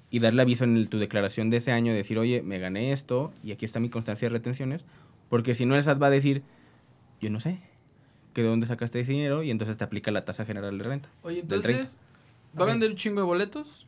y 0.10 0.20
darle 0.20 0.42
aviso 0.42 0.64
en 0.64 0.78
el- 0.78 0.90
tu 0.90 0.98
declaración 1.00 1.50
de 1.50 1.58
ese 1.58 1.72
año, 1.72 1.94
decir, 1.94 2.18
oye, 2.20 2.42
me 2.42 2.60
gané 2.60 2.92
esto 2.94 3.32
y 3.44 3.52
aquí 3.52 3.66
está 3.66 3.80
mi 3.80 3.90
constancia 3.90 4.28
de 4.30 4.34
retenciones, 4.34 4.86
porque 5.30 5.54
si 5.56 5.66
no 5.66 5.76
el 5.76 5.84
SAT 5.84 6.02
va 6.02 6.08
a 6.08 6.12
decir, 6.12 6.44
yo 7.22 7.30
no 7.30 7.40
sé, 7.40 7.60
que 8.34 8.42
de 8.44 8.48
dónde 8.50 8.68
sacaste 8.68 9.00
ese 9.00 9.12
dinero 9.12 9.44
y 9.44 9.52
entonces 9.52 9.78
te 9.78 9.84
aplica 9.84 10.12
la 10.12 10.24
tasa 10.24 10.46
general 10.46 10.78
de 10.78 10.84
renta. 10.84 11.10
Oye, 11.24 11.38
Del 11.42 11.48
30. 11.62 11.70
entonces, 11.72 12.00
¿va 12.58 12.64
a 12.64 12.68
vender 12.68 12.92
un 12.92 12.96
chingo 12.98 13.22
de 13.22 13.26
boletos? 13.26 13.86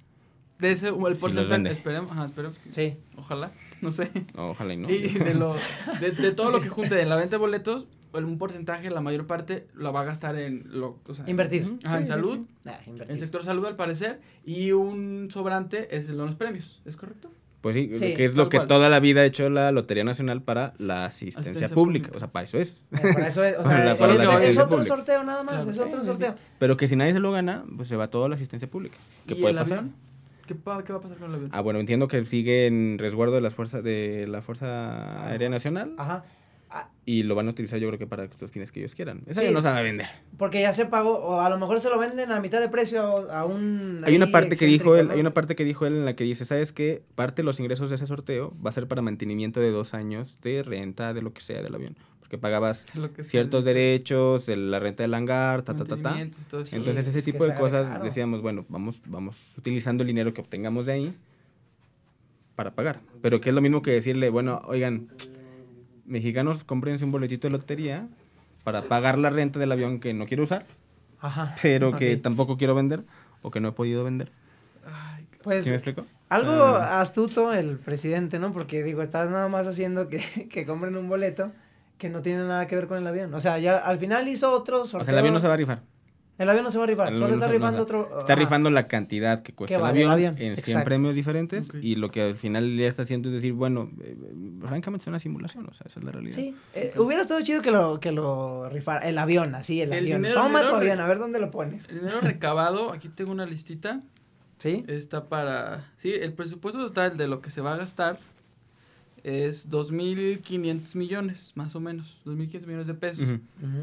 De 0.58 0.72
ese, 0.72 0.90
o 0.90 1.08
el 1.08 1.16
porcentaje, 1.16 1.70
esperemos, 1.72 2.12
ajá, 2.12 2.26
esperemos 2.26 2.58
que- 2.58 2.72
sí. 2.72 2.98
ojalá, 3.16 3.52
no 3.82 3.94
sé. 3.94 4.12
Ojalá 4.36 4.74
y 4.74 4.78
no. 4.78 4.90
Y 4.90 5.08
de, 5.08 5.34
lo, 5.36 5.56
de, 6.02 6.12
de 6.12 6.32
todo 6.34 6.52
lo 6.52 6.60
que 6.60 6.68
junte 6.68 6.96
de 6.96 7.06
la 7.06 7.16
venta 7.16 7.38
de 7.38 7.38
boletos, 7.38 7.88
un 8.14 8.38
porcentaje, 8.38 8.89
la 8.89 9.01
mayor 9.01 9.28
parte, 9.28 9.68
lo 9.74 9.93
va 9.93 10.01
a 10.01 10.05
gastar 10.05 10.36
en 10.38 10.64
lo, 10.70 10.97
o 11.07 11.14
sea, 11.14 11.30
Invertir. 11.30 11.78
Ajá, 11.86 11.97
en 11.99 12.05
Sí, 12.05 12.12
salud, 12.12 12.38
sí. 12.38 12.45
Ah, 12.66 12.80
invertir. 12.88 13.12
en 13.14 13.20
sector 13.20 13.43
salud 13.43 13.66
al 13.66 13.76
parecer, 13.76 14.20
y 14.45 14.72
un 14.72 15.30
sobrante 15.32 15.95
es 15.95 16.10
en 16.10 16.18
los 16.18 16.36
premios, 16.36 16.82
¿es 16.86 16.95
correcto? 16.95 17.32
Pues 17.62 17.76
sí, 17.76 17.91
Sí, 17.93 18.14
que 18.14 18.24
es 18.24 18.36
lo 18.38 18.47
que 18.47 18.55
cual. 18.55 18.68
toda 18.70 18.88
la 18.88 19.01
vida 19.01 19.20
ha 19.22 19.26
hecho 19.26 19.49
la 19.49 19.72
Lotería 19.74 20.05
Nacional 20.05 20.41
para 20.41 20.74
la 20.78 21.03
asistencia, 21.05 21.41
Asistencia 21.51 21.76
pública. 21.76 22.07
pública. 22.07 22.16
O 22.16 22.20
sea, 22.20 22.32
para 22.32 22.45
eso 22.45 22.57
es. 22.57 22.86
Eh, 22.93 23.14
por 23.14 23.22
eso 23.22 23.43
es, 23.43 23.57
o 23.60 23.64
Para 23.64 23.76
sea, 23.76 23.86
la- 23.86 23.95
para 23.97 24.14
la 24.14 24.43
es, 24.45 24.57
otro 24.57 24.70
pública. 24.78 24.95
sorteo 24.95 25.24
nada 25.26 25.43
más, 25.43 25.55
Claro. 25.55 25.72
es 25.72 25.78
otro 25.80 25.91
Sí, 25.91 25.97
sí, 25.99 26.05
sorteo. 26.05 26.36
Pero 26.57 26.78
que 26.78 26.88
si 26.88 26.95
nadie 26.95 27.12
se 27.12 27.20
lo 27.20 27.34
gana, 27.34 27.66
pues 27.76 27.89
se 27.89 27.97
va 27.97 28.07
toda 28.10 28.30
la 28.30 28.36
asistencia 28.36 28.70
pública. 28.70 28.97
¿Qué 29.28 29.34
¿Y 29.34 29.41
puede 29.41 29.51
el 29.51 29.60
pasar? 29.60 29.80
avión? 29.80 29.93
¿Qué, 30.47 30.55
pa- 30.55 30.84
¿Qué 30.86 30.93
va 30.93 30.99
a 30.99 31.01
pasar 31.01 31.18
con 31.18 31.30
el 31.32 31.36
avión? 31.36 31.49
Ah, 31.53 31.60
bueno, 31.60 31.82
entiendo 31.82 32.07
que 32.07 32.24
sigue 32.26 32.66
en 32.66 32.97
resguardo 32.97 33.36
de 33.36 33.41
las 33.41 33.53
fuerzas 33.53 33.84
de 33.84 34.26
la 34.30 34.41
Fuerza 34.41 35.28
Aérea 35.28 35.49
Nacional 35.49 35.93
Ajá. 35.97 36.24
Y 37.06 37.24
lo 37.24 37.34
van 37.34 37.48
a 37.48 37.52
utilizar 37.52 37.80
yo 37.80 37.88
creo 37.88 37.98
que 37.98 38.06
para 38.06 38.30
los 38.40 38.52
fines 38.52 38.72
que 38.72 38.80
ellos 38.82 38.94
quieran. 38.94 39.24
Esa 39.26 39.40
Sí. 39.42 39.48
ya 39.48 39.52
no 39.52 39.62
se 39.62 39.68
va 39.70 39.78
a 39.78 39.82
vender. 39.82 40.08
porque 40.38 40.62
ya 40.62 40.72
se 40.74 40.86
pagó, 40.86 41.18
o 41.18 41.40
a 41.42 41.50
lo 41.50 41.58
mejor 41.58 41.80
se 41.80 41.90
lo 41.90 41.98
venden 41.98 42.32
a 42.32 42.40
mitad 42.40 42.60
de 42.62 42.70
precio 42.70 43.32
a, 43.32 43.40
a 43.40 43.46
un... 43.46 44.04
Hay 44.06 44.16
una 44.16 44.28
parte 44.32 44.56
que 44.56 44.66
dijo 44.68 44.96
él, 44.96 45.08
¿no? 45.08 45.14
hay 45.14 45.20
una 45.20 45.34
parte 45.34 45.56
que 45.56 45.66
dijo 45.66 45.86
él 45.88 45.94
en 45.96 46.06
la 46.06 46.16
que 46.16 46.24
dice, 46.24 46.46
¿sabes 46.46 46.72
qué? 46.72 47.02
Parte 47.16 47.42
de 47.42 47.46
los 47.46 47.60
ingresos 47.60 47.90
de 47.90 47.96
ese 47.96 48.06
sorteo 48.06 48.54
va 48.64 48.70
a 48.70 48.74
ser 48.74 48.88
para 48.88 49.02
mantenimiento 49.02 49.60
de 49.60 49.72
dos 49.72 49.96
años 49.96 50.40
de 50.42 50.62
renta, 50.62 51.14
de 51.16 51.22
lo 51.24 51.34
que 51.34 51.42
sea 51.42 51.62
del 51.64 51.74
avión. 51.74 51.96
Porque 52.20 52.38
pagabas 52.38 52.86
Lo 52.96 53.12
que 53.12 53.24
sea. 53.24 53.32
ciertos 53.32 53.66
derechos, 53.66 54.46
de 54.46 54.56
la 54.56 54.78
renta 54.78 55.02
del 55.02 55.16
hangar, 55.16 55.64
ta, 55.64 55.76
ta, 55.76 55.86
ta, 55.86 55.98
ta. 55.98 56.20
Entonces 56.22 56.98
es 56.98 57.08
ese 57.08 57.24
tipo 57.24 57.44
de 57.48 57.56
cosas 57.56 57.88
caro. 57.90 58.04
decíamos, 58.04 58.44
bueno, 58.44 58.66
vamos, 58.70 59.02
vamos 59.08 59.56
utilizando 59.58 60.04
el 60.04 60.08
dinero 60.08 60.32
que 60.32 60.42
obtengamos 60.42 60.86
de 60.86 60.92
ahí 60.92 61.14
para 62.56 62.76
pagar. 62.76 63.00
Pero 63.24 63.42
que 63.42 63.50
es 63.50 63.56
lo 63.56 63.62
mismo 63.62 63.82
que 63.82 63.90
decirle, 63.92 64.30
bueno, 64.30 64.62
oigan, 64.68 65.08
mexicanos, 66.10 66.64
cómprense 66.64 67.05
un 67.05 67.12
boletito 67.12 67.47
de 67.47 67.51
lotería 67.53 68.07
para 68.64 68.82
pagar 68.84 69.18
la 69.18 69.30
renta 69.30 69.60
del 69.60 69.72
avión 69.72 69.99
que 69.99 70.14
no 70.14 70.26
quiero 70.26 70.43
usar, 70.43 70.66
Ajá. 71.22 71.55
pero 71.62 71.95
que 71.95 72.16
Ok. 72.16 72.22
tampoco 72.22 72.57
quiero 72.57 72.76
vender 72.76 73.03
o 73.41 73.51
que 73.51 73.60
no 73.62 73.70
he 73.70 73.72
podido 73.72 74.03
vender. 74.03 74.32
Ay, 74.86 75.26
qué- 75.32 75.38
Pues 75.43 75.64
¿Sí 75.64 75.70
me 75.70 75.78
explico? 75.78 76.05
algo 76.30 76.51
Ah. 76.51 76.99
astuto 77.01 77.53
el 77.53 77.78
presidente, 77.78 78.39
¿no? 78.39 78.51
Porque 78.51 78.84
digo, 78.84 79.01
estás 79.01 79.30
nada 79.30 79.47
más 79.47 79.66
haciendo 79.68 80.10
que, 80.10 80.20
que 80.51 80.66
compren 80.66 80.97
un 80.97 81.07
boleto 81.07 81.51
que 81.97 82.10
no 82.10 82.22
tiene 82.22 82.45
nada 82.45 82.66
que 82.68 82.76
ver 82.76 82.88
con 82.88 82.97
el 82.97 83.07
avión. 83.07 83.34
O 83.34 83.39
sea, 83.39 83.60
ya 83.60 83.78
al 83.78 83.97
final 83.99 84.28
hizo 84.28 84.51
otro 84.51 84.86
sorteo. 84.86 85.01
O 85.01 85.05
sea, 85.05 85.14
el 85.14 85.20
avión 85.20 85.34
no 85.34 85.39
se 85.39 85.47
va 85.47 85.53
a 85.53 85.57
rifar. 85.57 85.82
El 86.40 86.50
avión 86.50 86.64
no 86.64 86.72
se 86.72 86.78
va 86.80 86.86
a 86.86 86.88
rifar, 86.88 87.14
solo 87.14 87.34
está 87.36 87.46
no 87.48 87.52
rifando 87.52 87.82
otro... 87.84 88.06
Está 88.18 88.34
ajá. 88.34 88.42
rifando 88.42 88.70
la 88.72 88.88
cantidad 88.88 89.44
que 89.44 89.54
cuesta 89.54 89.72
Que 89.72 89.76
el 89.76 89.82
vale 89.82 90.02
el 90.04 90.10
avión, 90.10 90.32
en 90.32 90.38
100 90.38 90.54
exacto. 90.54 90.86
premios 90.86 91.14
diferentes 91.14 91.68
y 91.82 91.96
lo 91.98 92.10
que 92.10 92.22
al 92.22 92.36
final 92.36 92.76
ya 92.78 92.88
está 92.88 93.02
haciendo 93.04 93.28
es 93.30 93.36
decir, 93.36 93.54
bueno, 93.54 93.92
eh, 94.02 94.16
francamente 94.66 95.04
es 95.04 95.08
una 95.08 95.20
simulación, 95.20 95.68
o 95.70 95.74
sea, 95.74 95.86
esa 95.88 96.00
es 96.00 96.06
la 96.06 96.12
realidad. 96.12 96.36
Sí, 96.36 96.56
eh, 96.74 96.94
hubiera 96.98 97.22
estado 97.22 97.42
chido 97.42 97.62
que 97.62 97.72
lo, 97.72 98.00
que 98.00 98.12
lo 98.12 98.70
rifara. 98.70 99.08
El 99.08 99.18
avión, 99.18 99.54
así, 99.54 99.82
el, 99.82 99.92
El 99.92 100.00
avión. 100.06 100.22
dinero- 100.22 100.36
Toma 100.42 100.60
dinero 100.60 100.70
tu 100.70 100.76
avión, 100.78 101.00
a 101.02 101.08
ver 101.08 101.20
dónde 101.20 101.40
lo 101.40 101.52
pones. 101.52 101.88
El 101.90 102.00
dinero 102.00 102.22
recabado, 102.22 102.94
aquí 102.94 103.10
tengo 103.10 103.32
una 103.32 103.46
listita. 103.46 104.00
¿Sí? 104.58 104.84
Está 104.88 105.28
para. 105.30 105.92
Sí, 105.98 106.12
el 106.14 106.34
presupuesto 106.34 106.80
total 106.80 107.16
de 107.18 107.28
lo 107.28 107.42
que 107.42 107.50
se 107.52 107.62
va 107.62 107.74
a 107.74 107.78
gastar 107.78 108.18
es 109.24 109.70
2.500 109.70 110.96
millones, 110.96 111.52
más 111.56 111.76
o 111.76 111.80
menos. 111.80 112.22
2.500 112.26 112.66
millones 112.66 112.88
de 112.88 112.94
pesos. 112.94 113.28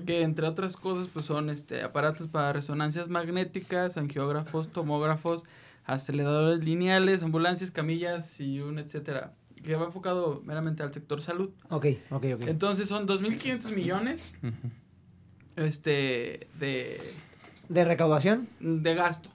Que 0.07 0.23
entre 0.23 0.47
otras 0.47 0.77
cosas, 0.77 1.09
pues 1.13 1.27
son 1.27 1.51
este 1.51 1.83
aparatos 1.83 2.27
para 2.29 2.53
resonancias 2.53 3.09
magnéticas, 3.09 3.97
angiógrafos, 3.97 4.69
tomógrafos, 4.69 5.45
aceleradores 5.85 6.65
lineales, 6.65 7.23
ambulancias, 7.23 7.71
camillas 7.71 8.41
y 8.41 8.61
un 8.61 8.79
etcétera. 8.79 9.35
Que 9.63 9.75
va 9.75 9.87
enfocado 9.87 10.43
meramente 10.45 10.83
al 10.83 10.93
sector 10.93 11.21
salud. 11.21 11.51
Ok, 11.71 11.87
ok, 12.11 12.25
ok. 12.35 12.41
Entonces 12.47 12.89
son 12.89 13.07
2.500 13.09 13.75
millones 13.75 14.35
Ujú. 14.43 14.53
este 15.57 16.49
de, 16.61 17.01
¿De 17.69 17.85
recaudación? 17.85 18.49
de 18.61 18.95
gasto. 18.95 19.31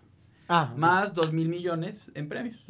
Ah. 0.47 0.73
Más 0.77 1.15
2.000 1.15 1.31
millones 1.47 2.11
en 2.15 2.27
premios. 2.29 2.63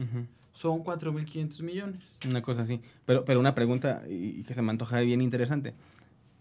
Son 0.53 0.83
4.500 0.83 1.63
millones. 1.63 2.17
Una 2.29 2.41
cosa 2.41 2.63
así. 2.63 2.81
Pero, 3.05 3.23
pero 3.25 3.39
una 3.39 3.55
pregunta 3.55 4.03
y 4.09 4.39
y 4.39 4.43
que 4.43 4.53
se 4.53 4.61
me 4.61 4.69
antoja 4.71 4.99
bien 5.01 5.21
interesante. 5.21 5.73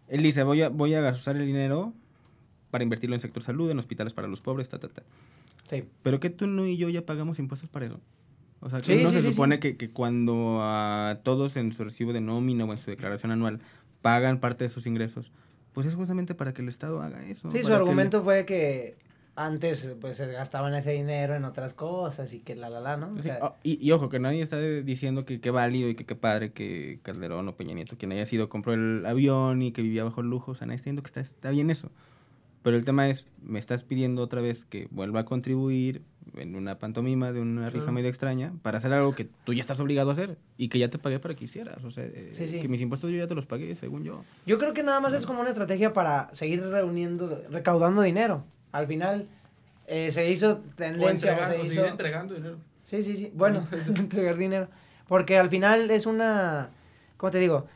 Él 0.09 0.23
dice, 0.23 0.43
voy 0.43 0.63
a, 0.63 0.69
voy 0.69 0.95
a 0.95 1.09
usar 1.11 1.37
el 1.37 1.47
dinero 1.47 1.93
para 2.71 2.85
invertirlo 2.85 3.15
en 3.15 3.21
sector 3.21 3.43
salud, 3.43 3.71
en 3.71 3.79
hospitales 3.79 4.13
para 4.15 4.29
los 4.29 4.41
pobres, 4.41 4.69
ta, 4.69 4.79
ta, 4.79 4.89
ta. 4.89 5.03
Sí. 5.67 5.85
Pero 6.03 6.19
que 6.19 6.31
tú 6.31 6.47
no 6.47 6.67
y 6.67 6.77
yo 6.77 6.89
ya 6.89 7.07
pagamos 7.07 7.39
impuestos 7.39 7.71
para 7.71 7.87
eso. 7.87 8.01
O 8.61 8.69
sea, 8.69 8.81
que 8.81 8.97
Sí, 8.97 9.03
no 9.03 9.11
sí, 9.11 9.17
se 9.17 9.23
sí, 9.23 9.33
supone 9.33 9.57
sí. 9.57 9.61
Que, 9.61 9.77
que 9.77 9.91
cuando 9.91 10.59
a 10.61 11.21
todos 11.23 11.57
en 11.57 11.73
su 11.73 11.85
recibo 11.85 12.13
de 12.13 12.21
nómina 12.21 12.65
o 12.65 12.73
en 12.73 12.79
su 12.79 12.91
declaración 12.91 13.33
anual 13.33 13.61
pagan 14.03 14.41
parte 14.41 14.65
de 14.65 14.71
sus 14.71 14.87
ingresos, 14.87 15.31
pues 15.73 15.87
es 15.87 15.95
justamente 15.95 16.35
para 16.35 16.53
que 16.53 16.63
el 16.63 16.69
Estado 16.69 17.01
haga 17.03 17.25
eso. 17.27 17.51
Sí, 17.51 17.63
su 17.63 17.73
argumento 17.73 18.23
fue 18.23 18.45
que 18.45 18.97
antes 19.45 19.95
pues 20.01 20.17
se 20.17 20.27
gastaban 20.33 20.75
ese 20.75 20.91
dinero 20.93 21.35
en 21.35 21.45
otras 21.45 21.75
cosas 21.75 22.33
y 22.35 22.41
que 22.41 22.55
la 22.55 22.69
la 22.71 22.81
la, 22.81 22.97
¿no? 22.97 23.13
O 23.13 23.17
Sí, 23.17 23.23
sea, 23.23 23.39
ah, 23.43 23.57
y, 23.63 23.85
y 23.85 23.93
ojo, 23.93 24.09
que 24.09 24.19
nadie 24.19 24.43
está 24.43 24.59
diciendo 24.61 25.25
que 25.25 25.41
qué 25.41 25.51
válido 25.51 25.89
y 25.89 25.95
que 25.95 26.05
qué 26.07 26.15
padre 26.15 26.53
que 26.53 27.01
Calderón 27.03 27.49
o 27.49 27.57
Peña 27.57 27.75
Nieto, 27.75 27.97
quien 27.99 28.13
haya 28.13 28.27
sido, 28.27 28.49
compró 28.49 28.73
el 28.75 29.05
avión 29.07 29.63
y 29.63 29.73
que 29.73 29.83
vivía 29.83 30.05
bajo 30.05 30.23
lujo. 30.23 30.53
O 30.53 30.55
sea, 30.55 30.67
nadie 30.67 30.77
está 30.77 30.85
diciendo 30.91 31.03
que 31.03 31.09
está, 31.09 31.21
está 31.21 31.51
bien 31.51 31.71
eso. 31.71 31.91
Pero 32.63 32.77
el 32.77 32.85
tema 32.85 33.09
es, 33.09 33.27
me 33.43 33.59
estás 33.59 33.85
pidiendo 33.85 34.23
otra 34.23 34.43
vez 34.43 34.67
que 34.67 34.87
vuelva 34.91 35.21
a 35.21 35.25
contribuir 35.25 36.03
en 36.37 36.55
una 36.55 36.79
pantomima 36.79 37.33
de 37.33 37.41
una 37.41 37.71
rifa 37.71 37.91
medio 37.91 38.09
extraña 38.11 38.53
para 38.63 38.77
hacer 38.77 38.93
algo 38.93 39.15
que 39.15 39.25
tú 39.45 39.55
ya 39.55 39.63
estás 39.63 39.81
obligado 39.81 40.11
a 40.11 40.13
hacer 40.13 40.37
y 40.59 40.69
que 40.69 40.79
ya 40.79 40.89
te 40.91 40.99
pagué 40.99 41.19
para 41.19 41.35
que 41.35 41.47
hicieras. 41.47 41.83
O 41.85 41.91
sea, 41.91 42.05
eh, 42.05 42.29
Sí, 42.33 42.47
sí. 42.47 42.61
que 42.61 42.69
mis 42.69 42.83
impuestos 42.83 43.11
yo 43.11 43.17
ya 43.17 43.27
te 43.27 43.35
los 43.35 43.47
pagué, 43.47 43.75
según 43.77 44.05
yo. 44.05 44.25
yo 44.45 44.59
creo 44.59 44.75
que 44.75 44.83
nada 44.83 45.01
más 45.01 45.15
es 45.15 45.25
como 45.25 45.41
una 45.41 45.49
estrategia 45.49 45.95
para 45.95 46.29
seguir 46.35 46.63
reuniendo, 46.63 47.43
recaudando 47.51 48.03
dinero. 48.03 48.45
Al 48.73 48.87
final 48.87 49.29
eh, 49.87 50.11
se 50.11 50.29
hizo 50.31 50.51
O 50.53 50.59
tendencia 50.59 51.07
o 51.07 51.11
entregar, 51.11 51.47
se 51.49 51.57
o 51.57 51.65
hizo... 51.65 51.75
seguir 51.75 51.91
entregando 51.91 52.35
dinero. 52.35 52.57
Sí, 52.85 53.03
sí, 53.03 53.17
sí. 53.17 53.33
Bueno, 53.35 53.67
entregar 53.97 54.37
dinero. 54.37 54.69
Porque 55.09 55.37
al 55.39 55.51
final 55.51 55.91
es 55.91 56.07
una. 56.07 56.71
¿Cómo 57.17 57.31
te 57.31 57.39
digo? 57.39 57.67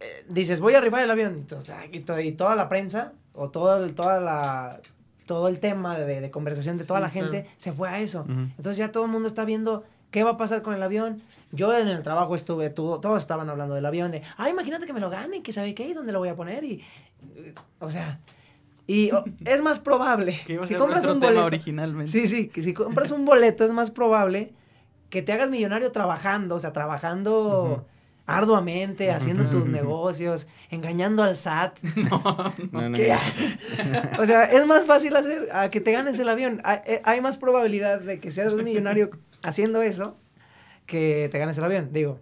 eh, 0.00 0.24
dices, 0.28 0.60
voy 0.60 0.74
a 0.74 0.78
arribar 0.78 1.02
el 1.02 1.10
avión, 1.10 1.44
y, 1.50 1.54
o 1.54 1.60
y 1.92 2.00
to- 2.00 2.20
y 2.20 2.32
toda 2.32 2.54
la 2.54 2.68
prensa, 2.68 3.12
o 3.34 3.50
todo 3.50 3.84
el, 3.84 3.94
toda 3.96 4.20
la, 4.20 4.80
todo 5.26 5.48
el 5.48 5.58
tema 5.58 5.98
de, 5.98 6.20
de 6.20 6.30
conversación 6.30 6.78
de 6.78 6.84
toda 6.84 7.00
Sí, 7.00 7.02
la 7.02 7.10
gente 7.10 7.40
claro. 7.42 7.54
se 7.58 7.72
fue 7.72 7.88
a 7.88 7.98
eso. 7.98 8.20
Ujú. 8.20 8.32
Entonces 8.56 8.76
ya 8.76 8.92
todo 8.92 9.04
el 9.06 9.10
mundo 9.10 9.26
está 9.26 9.44
viendo 9.44 9.82
qué 10.12 10.22
va 10.22 10.30
a 10.30 10.36
pasar 10.36 10.62
con 10.62 10.72
el 10.74 10.82
avión. 10.84 11.20
Yo 11.50 11.76
en 11.76 11.88
el 11.88 12.04
trabajo 12.04 12.36
estuve, 12.36 12.70
tú- 12.70 13.00
todos 13.00 13.20
estaban 13.20 13.50
hablando 13.50 13.74
del 13.74 13.84
avión, 13.86 14.12
de, 14.12 14.22
ay, 14.36 14.52
imagínate 14.52 14.86
que 14.86 14.92
me 14.92 15.00
lo 15.00 15.10
gane, 15.10 15.42
que 15.42 15.52
sabe 15.52 15.74
qué, 15.74 15.88
y 15.88 15.94
dónde 15.94 16.12
lo 16.12 16.20
voy 16.20 16.28
a 16.28 16.36
poner, 16.36 16.62
y, 16.62 16.80
eh, 17.34 17.52
o 17.80 17.90
sea, 17.90 18.20
y 18.88 19.10
es 19.44 19.62
más 19.62 19.78
probable. 19.78 20.40
Que 20.46 20.54
iba 20.54 20.64
a 20.64 20.66
si 20.66 20.72
ser 20.72 20.80
compras 20.80 21.04
un 21.04 21.20
tema 21.20 21.26
boleto, 21.26 21.44
originalmente. 21.44 22.10
Sí, 22.10 22.26
sí, 22.26 22.48
que 22.48 22.62
si 22.64 22.72
compras 22.74 23.12
un 23.12 23.24
boleto 23.24 23.64
es 23.64 23.70
más 23.70 23.92
probable 23.92 24.52
que 25.10 25.22
te 25.22 25.32
hagas 25.32 25.48
millonario 25.50 25.92
trabajando, 25.92 26.56
o 26.56 26.58
sea, 26.58 26.72
trabajando 26.72 27.86
arduamente, 28.26 29.10
haciendo 29.10 29.46
tus 29.48 29.66
negocios, 29.66 30.48
engañando 30.70 31.22
al 31.22 31.36
SAT. 31.36 31.78
No, 31.96 32.52
no, 32.72 32.88
no. 32.90 32.98
o 34.18 34.26
sea, 34.26 34.44
es 34.44 34.66
más 34.66 34.84
fácil 34.84 35.16
hacer 35.16 35.48
a 35.52 35.70
que 35.70 35.80
te 35.80 35.92
ganes 35.92 36.18
el 36.18 36.28
avión. 36.28 36.60
Hay, 36.64 36.78
eh, 36.86 37.00
hay 37.04 37.20
más 37.20 37.38
probabilidad 37.38 38.00
de 38.00 38.20
que 38.20 38.30
seas 38.32 38.52
millonario 38.54 39.10
haciendo 39.42 39.80
eso 39.82 40.16
que 40.86 41.28
te 41.30 41.38
ganes 41.38 41.56
el 41.58 41.64
avión, 41.64 41.90
digo. 41.92 42.20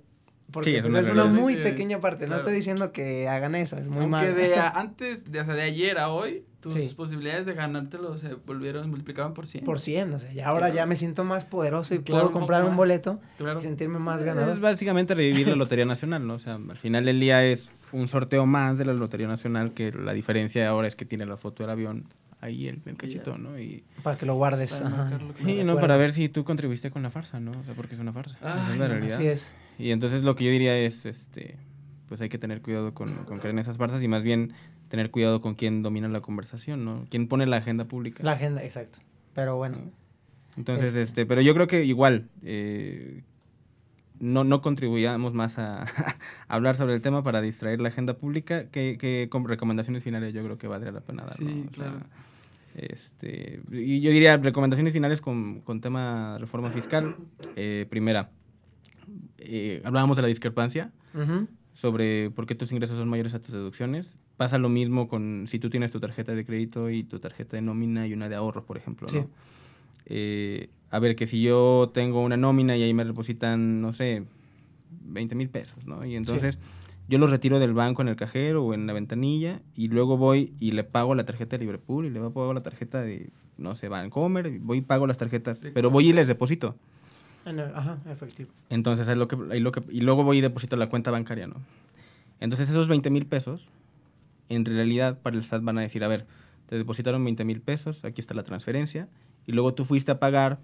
Porque 0.52 0.70
Sí, 0.70 0.76
es 0.76 0.82
pues, 0.82 0.90
una 0.92 1.00
es 1.00 1.08
una 1.10 1.22
realidad. 1.24 1.40
muy 1.42 1.56
pequeña 1.56 2.00
parte. 2.00 2.28
No 2.28 2.36
estoy 2.36 2.54
diciendo 2.54 2.92
que 2.92 3.28
hagan 3.28 3.56
eso, 3.56 3.76
es 3.78 3.88
muy 3.88 4.02
Aunque 4.04 4.26
mal. 4.28 4.34
de 4.36 4.54
a- 4.58 4.70
antes, 4.70 5.30
de, 5.32 5.40
o 5.40 5.44
sea, 5.44 5.54
de 5.54 5.62
ayer 5.62 5.98
a 5.98 6.08
hoy, 6.10 6.44
tus 6.74 6.82
Sí. 6.90 6.94
posibilidades 6.94 7.46
de 7.46 7.54
ganártelo 7.54 8.16
se 8.18 8.34
volvieron, 8.34 8.88
multiplicaron 8.90 9.34
por 9.34 9.46
100. 9.46 9.64
Por 9.64 9.80
100, 9.80 10.14
o 10.14 10.18
sea, 10.18 10.32
ya 10.32 10.46
ahora 10.48 10.66
Claro. 10.66 10.74
ya 10.74 10.86
me 10.86 10.96
siento 10.96 11.24
más 11.24 11.44
poderoso 11.44 11.94
y 11.94 11.98
Claro, 11.98 12.22
puedo 12.24 12.26
un 12.28 12.32
comprar 12.40 12.62
un 12.62 12.68
más. 12.70 12.76
boleto 12.76 13.20
Claro. 13.38 13.58
y 13.58 13.62
sentirme 13.62 13.98
más 13.98 14.20
Es 14.20 14.26
ganador. 14.26 14.58
básicamente 14.60 15.14
revivir 15.14 15.48
la 15.48 15.56
Lotería 15.56 15.84
Nacional, 15.84 16.26
¿no? 16.26 16.34
O 16.34 16.38
sea, 16.38 16.54
al 16.54 16.76
final 16.76 17.04
del 17.04 17.20
día 17.20 17.44
es 17.44 17.70
un 17.92 18.08
sorteo 18.08 18.46
más 18.46 18.78
de 18.78 18.84
la 18.84 18.92
Lotería 18.94 19.26
Nacional, 19.28 19.72
que 19.72 19.92
la 19.92 20.12
diferencia 20.12 20.68
ahora 20.68 20.88
es 20.88 20.96
que 20.96 21.04
tiene 21.04 21.24
la 21.26 21.36
foto 21.36 21.62
del 21.62 21.70
avión 21.70 22.04
ahí 22.40 22.68
el, 22.68 22.82
el 22.84 22.96
cachito, 22.96 23.38
¿no? 23.38 23.58
Y, 23.58 23.82
Para 24.02 24.18
que 24.18 24.26
lo 24.26 24.34
guardes. 24.34 24.74
Para 24.74 25.04
ajá. 25.06 25.18
sí, 25.44 25.64
¿no? 25.64 25.80
Para 25.80 25.96
ver 25.96 26.12
si 26.12 26.28
tú 26.28 26.44
contribuiste 26.44 26.90
con 26.90 27.02
la 27.02 27.10
farsa, 27.10 27.40
¿no? 27.40 27.52
O 27.52 27.64
sea, 27.64 27.74
porque 27.74 27.94
es 27.94 28.00
una 28.00 28.12
farsa. 28.12 28.36
es 28.72 28.78
la 28.78 28.88
realidad. 28.88 29.16
Así 29.16 29.26
es. 29.26 29.54
Y 29.78 29.90
entonces 29.90 30.22
lo 30.22 30.34
que 30.36 30.44
yo 30.44 30.50
diría 30.50 30.76
es, 30.78 31.06
este, 31.06 31.56
pues 32.08 32.20
hay 32.20 32.28
que 32.28 32.38
tener 32.38 32.60
cuidado 32.62 32.92
con, 32.94 33.12
con 33.24 33.38
creer 33.38 33.54
en 33.54 33.58
esas 33.58 33.78
farsas 33.78 34.02
y 34.02 34.08
más 34.08 34.22
bien 34.22 34.52
tener 34.96 35.10
cuidado 35.10 35.42
con 35.42 35.54
quién 35.54 35.82
domina 35.82 36.08
la 36.08 36.20
conversación, 36.22 36.84
¿no? 36.86 37.04
Quién 37.10 37.28
pone 37.28 37.44
la 37.46 37.58
agenda 37.58 37.84
pública. 37.84 38.24
La 38.24 38.32
agenda, 38.32 38.64
exacto. 38.64 39.00
Pero 39.34 39.56
bueno. 39.56 39.76
Entonces, 40.56 40.88
Este- 40.88 41.02
este, 41.02 41.26
pero 41.26 41.42
yo 41.42 41.52
creo 41.52 41.66
que 41.66 41.84
igual, 41.84 42.30
eh, 42.42 43.22
no, 44.20 44.42
no 44.44 44.62
contribuyamos 44.62 45.34
más 45.34 45.58
a, 45.58 45.82
a 46.48 46.54
hablar 46.54 46.76
sobre 46.76 46.94
el 46.94 47.02
tema 47.02 47.22
para 47.22 47.42
distraer 47.42 47.82
la 47.82 47.88
agenda 47.88 48.14
pública 48.16 48.68
que, 48.70 48.96
que 48.98 49.28
con 49.30 49.46
recomendaciones 49.46 50.02
finales 50.02 50.32
yo 50.32 50.42
creo 50.42 50.56
que 50.56 50.66
valdría 50.66 50.92
la 50.92 51.00
pena 51.02 51.24
dar. 51.24 51.36
Sí, 51.36 51.44
¿no? 51.44 51.50
O 51.60 51.74
sea, 51.74 51.84
claro. 51.84 51.98
este, 52.74 53.60
y 53.70 54.00
yo 54.00 54.10
diría 54.10 54.38
recomendaciones 54.38 54.94
finales 54.94 55.20
con, 55.20 55.60
con 55.60 55.82
tema 55.82 56.38
reforma 56.38 56.70
fiscal. 56.70 57.14
Eh, 57.56 57.84
primera, 57.90 58.30
eh, 59.38 59.82
hablábamos 59.84 60.16
de 60.16 60.22
la 60.22 60.28
discrepancia 60.28 60.90
Ujú. 61.14 61.46
Sobre 61.76 62.30
por 62.30 62.46
qué 62.46 62.54
tus 62.54 62.72
ingresos 62.72 62.96
son 62.96 63.10
mayores 63.10 63.34
a 63.34 63.38
tus 63.38 63.52
deducciones. 63.52 64.16
Pasa 64.38 64.56
lo 64.56 64.70
mismo 64.70 65.08
con 65.08 65.44
si 65.46 65.58
tú 65.58 65.68
tienes 65.68 65.92
tu 65.92 66.00
tarjeta 66.00 66.34
de 66.34 66.46
crédito 66.46 66.88
y 66.88 67.04
tu 67.04 67.20
tarjeta 67.20 67.56
de 67.56 67.62
nómina 67.62 68.06
y 68.06 68.14
una 68.14 68.30
de 68.30 68.34
ahorro, 68.34 68.64
por 68.64 68.78
ejemplo. 68.78 69.06
Sí. 69.08 69.18
¿no? 69.18 69.28
Eh, 70.06 70.70
a 70.90 70.98
ver, 71.00 71.16
que 71.16 71.26
si 71.26 71.42
yo 71.42 71.90
tengo 71.92 72.22
una 72.22 72.38
nómina 72.38 72.78
y 72.78 72.82
ahí 72.82 72.94
me 72.94 73.04
depositan, 73.04 73.82
no 73.82 73.92
sé, 73.92 74.24
20 75.02 75.34
mil 75.34 75.50
pesos, 75.50 75.86
¿no? 75.86 76.02
Y 76.06 76.16
entonces 76.16 76.58
yo 77.08 77.18
los 77.18 77.30
retiro 77.30 77.58
del 77.58 77.74
banco 77.74 78.00
en 78.00 78.08
el 78.08 78.16
cajero 78.16 78.64
o 78.64 78.72
en 78.72 78.86
la 78.86 78.94
ventanilla 78.94 79.60
y 79.76 79.88
luego 79.88 80.16
voy 80.16 80.54
y 80.58 80.72
le 80.72 80.82
pago 80.82 81.14
la 81.14 81.26
tarjeta 81.26 81.58
de 81.58 81.64
Liverpool 81.64 82.06
y 82.06 82.10
le 82.10 82.20
pago 82.20 82.54
la 82.54 82.62
tarjeta 82.62 83.02
de, 83.02 83.28
no 83.58 83.76
sé, 83.76 83.88
Bancomer, 83.88 84.60
voy 84.60 84.78
y 84.78 84.80
pago 84.80 85.06
las 85.06 85.18
tarjetas, 85.18 85.60
pero 85.74 85.90
voy 85.90 86.08
y 86.08 86.12
les 86.14 86.26
deposito. 86.26 86.74
En 87.46 87.58
el- 87.60 87.74
Ajá, 87.74 87.98
efectivo. 88.10 88.50
Entonces, 88.68 89.08
es 89.08 89.16
lo 89.16 89.26
que, 89.28 89.36
ahí 89.50 89.60
lo 89.60 89.72
que, 89.72 89.82
y 89.90 90.00
luego 90.02 90.22
voy 90.24 90.38
y 90.38 90.40
deposito 90.42 90.76
la 90.76 90.88
cuenta 90.90 91.10
bancaria, 91.10 91.46
¿no? 91.46 91.54
Entonces, 92.40 92.68
esos 92.68 92.88
20 92.88 93.08
mil 93.08 93.24
pesos, 93.26 93.68
en 94.50 94.64
realidad, 94.66 95.18
para 95.22 95.36
el 95.36 95.44
SAT 95.44 95.62
van 95.62 95.78
a 95.78 95.80
decir, 95.80 96.04
a 96.04 96.08
ver, 96.08 96.26
te 96.68 96.76
depositaron 96.76 97.24
20 97.24 97.44
mil 97.44 97.60
pesos, 97.62 98.04
aquí 98.04 98.20
está 98.20 98.34
la 98.34 98.42
transferencia, 98.42 99.08
y 99.46 99.52
luego 99.52 99.72
tú 99.74 99.84
fuiste 99.84 100.12
a 100.12 100.18
pagar 100.18 100.58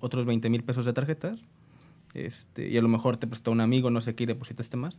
otros 0.00 0.26
20 0.26 0.50
mil 0.50 0.62
pesos 0.64 0.84
de 0.84 0.92
tarjetas, 0.92 1.38
este, 2.12 2.68
y 2.68 2.76
a 2.76 2.82
lo 2.82 2.88
mejor 2.88 3.16
te 3.16 3.26
prestó 3.26 3.50
un 3.52 3.60
amigo, 3.60 3.90
no 3.90 4.00
sé 4.00 4.14
qué, 4.14 4.24
y 4.24 4.26
depositaste 4.26 4.76
más. 4.76 4.98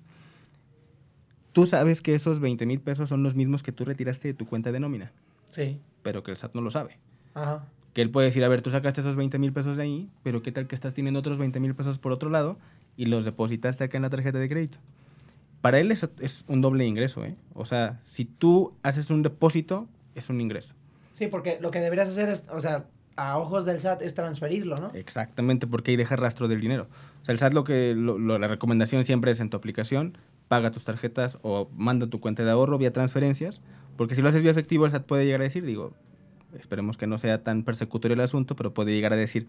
Tú 1.54 1.66
sabes 1.66 2.02
que 2.02 2.16
esos 2.16 2.40
20 2.40 2.66
mil 2.66 2.80
pesos 2.82 3.08
son 3.10 3.24
los 3.24 3.36
mismos 3.36 3.64
que 3.64 3.72
tú 3.72 3.86
retiraste 3.86 4.30
de 4.30 4.34
tu 4.34 4.46
cuenta 4.46 4.72
de 4.72 4.80
nómina, 4.80 5.12
Sí. 5.50 5.80
pero 6.04 6.24
que 6.24 6.32
el 6.32 6.38
SAT 6.38 6.56
no 6.56 6.62
lo 6.62 6.72
sabe. 6.72 6.98
Ajá. 7.34 7.66
Que 7.96 8.02
él 8.04 8.12
puede 8.12 8.28
decir, 8.28 8.44
a 8.44 8.48
ver, 8.50 8.62
tú 8.62 8.70
sacaste 8.70 9.02
esos 9.02 9.16
20 9.16 9.40
mil 9.40 9.54
pesos 9.54 9.78
de 9.78 9.84
ahí, 9.84 10.10
pero 10.22 10.42
¿qué 10.44 10.52
tal 10.52 10.68
que 10.68 10.76
estás 10.76 10.94
teniendo 10.94 11.20
otros 11.22 11.38
20 11.40 11.60
mil 11.60 11.74
pesos 11.74 11.98
por 11.98 12.12
otro 12.12 12.30
lado 12.30 12.60
y 12.98 13.06
los 13.08 13.26
depositaste 13.26 13.86
acá 13.86 13.98
en 13.98 14.04
la 14.04 14.10
tarjeta 14.10 14.38
de 14.38 14.48
crédito? 14.50 14.78
Para 15.62 15.80
él 15.80 15.92
es 15.92 16.46
un 16.48 16.62
doble 16.62 16.86
ingreso, 16.86 17.26
¿eh? 17.26 17.36
O 17.54 17.66
sea, 17.66 18.00
si 18.04 18.26
tú 18.26 18.74
haces 18.84 19.10
un 19.10 19.24
depósito, 19.24 19.88
es 20.14 20.30
un 20.30 20.40
ingreso. 20.42 20.76
Sí, 21.14 21.28
porque 21.28 21.58
lo 21.62 21.72
que 21.72 21.80
deberías 21.80 22.10
hacer 22.10 22.30
es, 22.30 22.44
o 22.52 22.60
sea, 22.62 22.86
a 23.16 23.38
ojos 23.40 23.64
del 23.66 23.80
SAT 23.80 24.02
es 24.02 24.14
transferirlo, 24.14 24.76
¿no? 24.76 24.92
Exactamente, 24.94 25.66
porque 25.66 25.92
ahí 25.92 25.98
deja 25.98 26.18
rastro 26.18 26.50
del 26.50 26.60
dinero. 26.60 26.88
O 27.22 27.26
sea, 27.26 27.32
el 27.34 27.40
SAT 27.40 27.54
lo 27.54 27.64
que, 27.64 27.96
lo- 27.96 28.20
lo- 28.20 28.38
la 28.38 28.50
recomendación 28.50 29.06
siempre 29.06 29.32
es 29.32 29.40
en 29.40 29.50
tu 29.50 29.56
aplicación, 29.58 30.18
paga 30.50 30.70
tus 30.72 30.84
tarjetas 30.84 31.38
o 31.42 31.70
manda 31.74 32.08
tu 32.08 32.20
cuenta 32.20 32.44
de 32.44 32.52
ahorro 32.52 32.78
vía 32.78 32.92
transferencias, 32.92 33.62
porque 33.96 34.14
si 34.16 34.22
lo 34.22 34.28
haces 34.30 34.42
vía 34.42 34.52
efectivo, 34.52 34.86
el 34.86 34.92
SAT 34.92 35.06
puede 35.06 35.24
llegar 35.26 35.40
a 35.40 35.46
decir, 35.46 35.66
digo, 35.66 35.94
esperemos 36.60 36.98
que 36.98 37.08
no 37.08 37.18
sea 37.18 37.44
tan 37.44 37.64
persecutorio 37.64 38.14
el 38.16 38.22
asunto, 38.22 38.56
pero 38.56 38.74
puede 38.74 38.94
llegar 38.94 39.14
a 39.14 39.16
decir, 39.16 39.48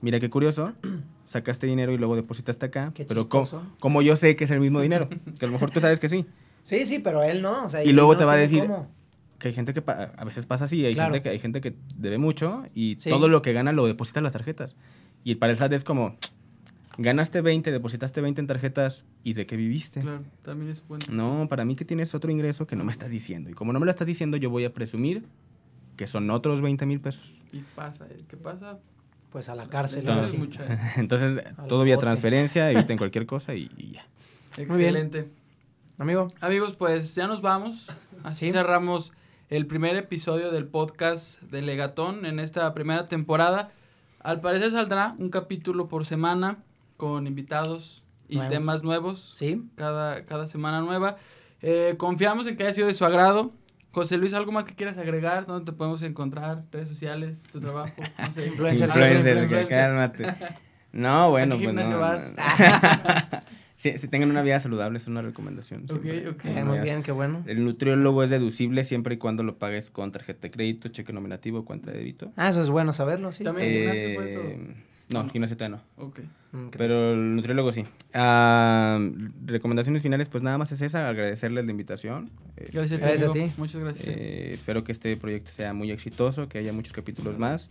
mira 0.00 0.18
qué 0.20 0.30
curioso, 0.30 0.72
sacaste 1.26 1.66
dinero 1.66 1.92
y 1.92 1.98
luego 1.98 2.16
depositaste 2.16 2.66
acá, 2.66 2.92
Qué 2.94 3.04
pero 3.04 3.22
chistoso. 3.22 3.62
como 3.80 4.02
yo 4.02 4.16
sé 4.16 4.36
que 4.36 4.44
es 4.44 4.50
el 4.50 4.60
mismo 4.60 4.80
dinero, 4.80 5.08
que 5.38 5.44
a 5.44 5.48
lo 5.48 5.52
mejor 5.52 5.70
tú 5.70 5.80
sabes 5.80 5.98
que 5.98 6.08
sí, 6.08 6.24
Sí, 6.64 6.84
sí, 6.84 6.98
pero 6.98 7.22
él 7.22 7.40
no, 7.40 7.64
o 7.64 7.68
sea, 7.70 7.82
Y 7.82 7.92
luego 7.92 8.12
no 8.12 8.18
te 8.18 8.24
va 8.26 8.34
a 8.34 8.36
decir, 8.36 8.60
cómo. 8.62 8.90
que 9.38 9.48
hay 9.48 9.54
gente 9.54 9.72
que 9.72 9.80
pa- 9.80 10.12
a 10.16 10.24
veces 10.24 10.44
pasa 10.44 10.66
así, 10.66 10.84
hay, 10.84 10.92
Claro. 10.94 11.14
gente 11.14 11.22
que, 11.22 11.28
hay 11.30 11.38
gente 11.38 11.60
que 11.62 11.74
debe 11.96 12.18
mucho 12.18 12.64
y 12.74 12.96
Sí. 12.98 13.08
todo 13.08 13.28
lo 13.28 13.40
que 13.40 13.54
gana 13.54 13.72
lo 13.72 13.86
deposita 13.86 14.20
en 14.20 14.24
las 14.24 14.34
tarjetas. 14.34 14.76
Y 15.24 15.36
para 15.36 15.52
el 15.52 15.56
SAT 15.56 15.72
es 15.72 15.84
como, 15.84 16.16
ganaste 16.98 17.40
20, 17.40 17.70
depositaste 17.72 18.20
20 18.20 18.40
en 18.40 18.46
tarjetas 18.46 19.04
y 19.24 19.32
de 19.34 19.46
qué 19.46 19.56
viviste. 19.56 20.00
Claro, 20.00 20.24
también 20.44 20.70
es 20.70 20.82
bueno. 20.86 21.04
No, 21.10 21.48
para 21.48 21.64
mí 21.64 21.74
que 21.76 21.84
tienes 21.84 22.14
otro 22.14 22.30
ingreso 22.30 22.66
que 22.66 22.76
no 22.76 22.84
me 22.84 22.92
estás 22.92 23.08
diciendo. 23.10 23.48
Y 23.50 23.54
como 23.54 23.72
no 23.72 23.80
me 23.80 23.86
lo 23.86 23.90
estás 23.90 24.06
diciendo, 24.06 24.36
yo 24.36 24.50
voy 24.50 24.64
a 24.64 24.74
presumir 24.74 25.24
que 25.98 26.06
son 26.06 26.30
otros 26.30 26.62
20 26.62 26.86
mil 26.86 27.00
pesos. 27.00 27.30
Y 27.52 27.58
pasa, 27.74 28.06
¿eh? 28.06 28.16
¿qué 28.28 28.38
pasa? 28.38 28.78
Pues 29.30 29.50
a 29.50 29.54
la 29.54 29.68
cárcel. 29.68 30.08
Entonces, 30.96 31.44
Al 31.58 31.66
todo 31.68 31.82
vía 31.84 31.96
bote. 31.96 32.06
transferencia, 32.06 32.70
eviten 32.70 32.96
cualquier 32.96 33.26
cosa 33.26 33.54
y, 33.54 33.68
y 33.76 33.90
ya. 33.92 34.06
Muy 34.66 34.78
bien. 34.78 34.96
Excelente. 34.96 35.30
Amigo, 35.98 36.28
Amigos, 36.40 36.74
pues 36.76 37.14
ya 37.14 37.26
nos 37.26 37.42
vamos. 37.42 37.90
Así 38.24 38.46
Sí. 38.46 38.52
cerramos 38.52 39.12
el 39.50 39.66
primer 39.66 39.96
episodio 39.96 40.50
del 40.50 40.66
podcast 40.66 41.42
de 41.42 41.60
Legatón 41.62 42.24
en 42.24 42.38
esta 42.38 42.72
primera 42.72 43.06
temporada. 43.06 43.72
Al 44.20 44.40
parecer 44.40 44.70
saldrá 44.70 45.14
un 45.18 45.28
capítulo 45.30 45.88
por 45.88 46.06
semana 46.06 46.58
con 46.96 47.26
invitados 47.26 48.04
y 48.28 48.36
Nuevos. 48.36 48.52
temas 48.52 48.82
nuevos. 48.82 49.32
sí. 49.36 49.62
Cada, 49.74 50.24
cada 50.26 50.46
semana 50.46 50.80
nueva. 50.80 51.16
Eh, 51.60 51.94
confiamos 51.98 52.46
en 52.46 52.56
que 52.56 52.62
haya 52.64 52.72
sido 52.74 52.86
de 52.86 52.94
su 52.94 53.04
agrado. 53.04 53.52
José 53.90 54.16
Luis, 54.18 54.34
¿algo 54.34 54.52
más 54.52 54.64
que 54.64 54.74
quieras 54.74 54.98
agregar? 54.98 55.46
¿Dónde 55.46 55.70
te 55.70 55.76
podemos 55.76 56.02
encontrar? 56.02 56.64
¿Redes 56.70 56.88
sociales? 56.88 57.42
¿Tu 57.50 57.60
trabajo? 57.60 57.94
No 58.18 58.32
sé. 58.32 58.46
Influencer. 58.46 58.88
Influencer, 58.88 59.46
que 59.46 59.66
cálmate. 59.66 60.34
No, 60.92 61.30
bueno, 61.30 61.54
¿A 61.54 61.58
qué 61.58 61.64
pues 61.70 61.88
no. 61.88 61.98
vas? 61.98 62.32
si 63.76 64.08
tengan 64.08 64.30
una 64.30 64.42
vida 64.42 64.58
saludable 64.58 64.98
es 64.98 65.06
una 65.06 65.22
recomendación. 65.22 65.84
Ok, 65.84 66.02
siempre. 66.02 66.28
ok. 66.28 66.44
Eh, 66.44 66.64
muy 66.64 66.80
bien, 66.80 67.02
qué 67.02 67.12
bueno. 67.12 67.42
El 67.46 67.64
nutriólogo 67.64 68.22
es 68.22 68.30
deducible 68.30 68.84
siempre 68.84 69.14
y 69.14 69.18
cuando 69.18 69.42
lo 69.42 69.58
pagues 69.58 69.90
con 69.90 70.12
tarjeta 70.12 70.42
de 70.42 70.50
crédito, 70.50 70.88
cheque 70.88 71.12
nominativo, 71.12 71.64
cuenta 71.64 71.90
de 71.90 71.98
débito. 71.98 72.32
Ah, 72.36 72.48
eso 72.48 72.60
es 72.60 72.70
bueno 72.70 72.92
saberlo, 72.92 73.32
sí. 73.32 73.44
También. 73.44 73.68
Eh, 73.68 74.74
no, 75.10 75.22
todavía 75.56 75.68
no. 75.96 76.04
Ok. 76.04 76.20
Mm, 76.52 76.68
Pero 76.76 77.12
el 77.12 77.36
nutriólogo 77.36 77.72
sí. 77.72 77.84
Ah, 78.14 78.98
recomendaciones 79.44 80.02
finales, 80.02 80.28
pues 80.28 80.42
nada 80.42 80.58
más 80.58 80.72
es 80.72 80.80
esa, 80.82 81.08
agradecerles 81.08 81.64
la 81.64 81.70
invitación. 81.70 82.30
Gracias, 82.56 83.00
Gracias 83.00 83.22
a 83.22 83.30
amigo. 83.30 83.46
ti. 83.46 83.52
Muchas 83.56 83.80
gracias. 83.80 84.06
eh, 84.08 84.50
espero 84.54 84.84
que 84.84 84.92
este 84.92 85.16
proyecto 85.16 85.50
sea 85.50 85.72
muy 85.74 85.90
exitoso, 85.90 86.48
que 86.48 86.58
haya 86.58 86.72
muchos 86.72 86.92
capítulos 86.92 87.38
más 87.38 87.68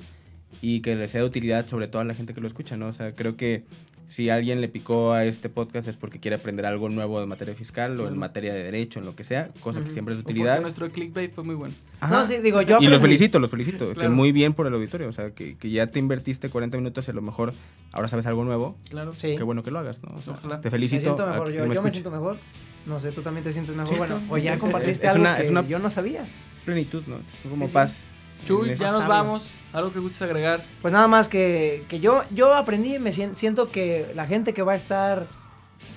y 0.62 0.82
que 0.82 0.96
les 0.96 1.12
sea 1.12 1.22
de 1.22 1.28
utilidad 1.28 1.68
sobre 1.68 1.88
todo 1.88 2.02
a 2.02 2.06
la 2.06 2.14
gente 2.16 2.34
que 2.34 2.42
lo 2.42 2.48
escucha, 2.48 2.78
¿no? 2.78 2.88
O 2.88 2.94
sea, 2.94 3.14
creo 3.14 3.36
que 3.36 3.64
Si 4.08 4.30
alguien 4.30 4.62
le 4.62 4.70
picó 4.70 5.12
a 5.12 5.26
este 5.26 5.50
podcast 5.50 5.88
es 5.90 5.98
porque 5.98 6.20
quiere 6.20 6.36
aprender 6.36 6.66
algo 6.66 6.88
nuevo 6.88 7.20
de 7.20 7.26
materia 7.26 7.54
fiscal 7.56 8.00
o 8.00 8.08
en 8.08 8.18
materia 8.18 8.54
de 8.54 8.64
derecho, 8.64 9.00
en 9.00 9.06
lo 9.06 9.16
que 9.18 9.26
sea, 9.26 9.50
cosa 9.60 9.84
que 9.84 9.92
siempre 9.92 10.14
es 10.14 10.20
de 10.20 10.22
O 10.22 10.24
porque 10.24 10.34
utilidad. 10.40 10.62
nuestro 10.62 10.90
clickbait 10.90 11.34
fue 11.34 11.44
muy 11.44 11.56
bueno. 11.56 11.74
Ajá. 12.00 12.16
No, 12.20 12.26
sí, 12.26 12.38
digo, 12.38 12.62
yo 12.62 12.78
y 12.80 12.88
los 12.88 13.02
felicito, 13.02 13.38
los 13.40 13.50
felicito. 13.52 13.90
Que 13.90 13.96
Claro. 13.96 14.12
muy 14.12 14.32
bien 14.32 14.54
por 14.54 14.66
el 14.66 14.74
auditorio. 14.74 15.10
O 15.10 15.12
sea, 15.12 15.32
que, 15.32 15.58
que 15.58 15.70
ya 15.72 15.88
te 15.88 16.00
invertiste 16.00 16.50
40 16.50 16.78
minutos 16.78 17.06
y 17.08 17.12
a 17.12 17.14
lo 17.14 17.22
mejor 17.22 17.54
ahora 17.92 18.08
sabes 18.08 18.26
algo 18.28 18.46
nuevo. 18.46 18.78
Claro. 18.90 19.14
Sí. 19.18 19.36
Qué 19.36 19.44
bueno 19.44 19.62
que 19.62 19.72
lo 19.72 19.80
hagas, 19.80 20.02
¿no? 20.04 20.16
O 20.18 20.22
sea, 20.22 20.34
Ojalá. 20.36 20.62
te 20.62 20.68
Me 20.68 20.72
felicito. 20.72 21.02
siento 21.02 21.24
a 21.26 21.30
mejor, 21.32 21.52
yo, 21.52 21.66
me 21.68 21.76
yo 21.76 21.82
me 21.82 21.92
siento 21.92 22.10
mejor. 22.12 22.38
No 22.86 23.02
sé, 23.02 23.12
tú 23.12 23.22
también 23.22 23.44
te 23.44 23.52
sientes 23.52 23.76
mejor. 23.76 23.90
Sí. 23.90 23.96
Bueno, 23.98 24.22
o 24.30 24.38
ya 24.38 24.58
compartiste 24.58 25.06
es 25.06 25.12
algo 25.12 25.22
una- 25.24 25.36
que 25.36 25.42
es 25.44 25.52
una- 25.52 25.68
yo 25.68 25.80
no 25.80 25.90
sabía. 25.90 26.22
Es 26.24 26.62
plenitud, 26.64 27.04
¿no? 27.08 27.18
Es 27.18 27.42
como 27.50 27.66
Sí, 27.66 27.68
sí. 27.68 27.74
paz. 27.74 28.08
Chuy, 28.46 28.76
ya 28.76 28.88
nos 28.88 28.92
Sabio. 29.00 29.08
vamos. 29.10 29.52
Algo 29.74 29.92
que 29.92 30.00
gustes 30.00 30.22
agregar. 30.22 30.64
Pues 30.82 30.92
nada 30.94 31.08
más 31.08 31.28
que, 31.28 31.84
que 31.90 32.00
yo, 32.00 32.24
yo 32.32 32.54
aprendí, 32.56 33.00
me 33.00 33.12
sien- 33.12 33.36
siento 33.36 33.70
que 33.70 34.12
la 34.16 34.26
gente 34.26 34.54
que 34.54 34.62
va 34.62 34.72
a 34.74 34.76
estar, 34.76 35.28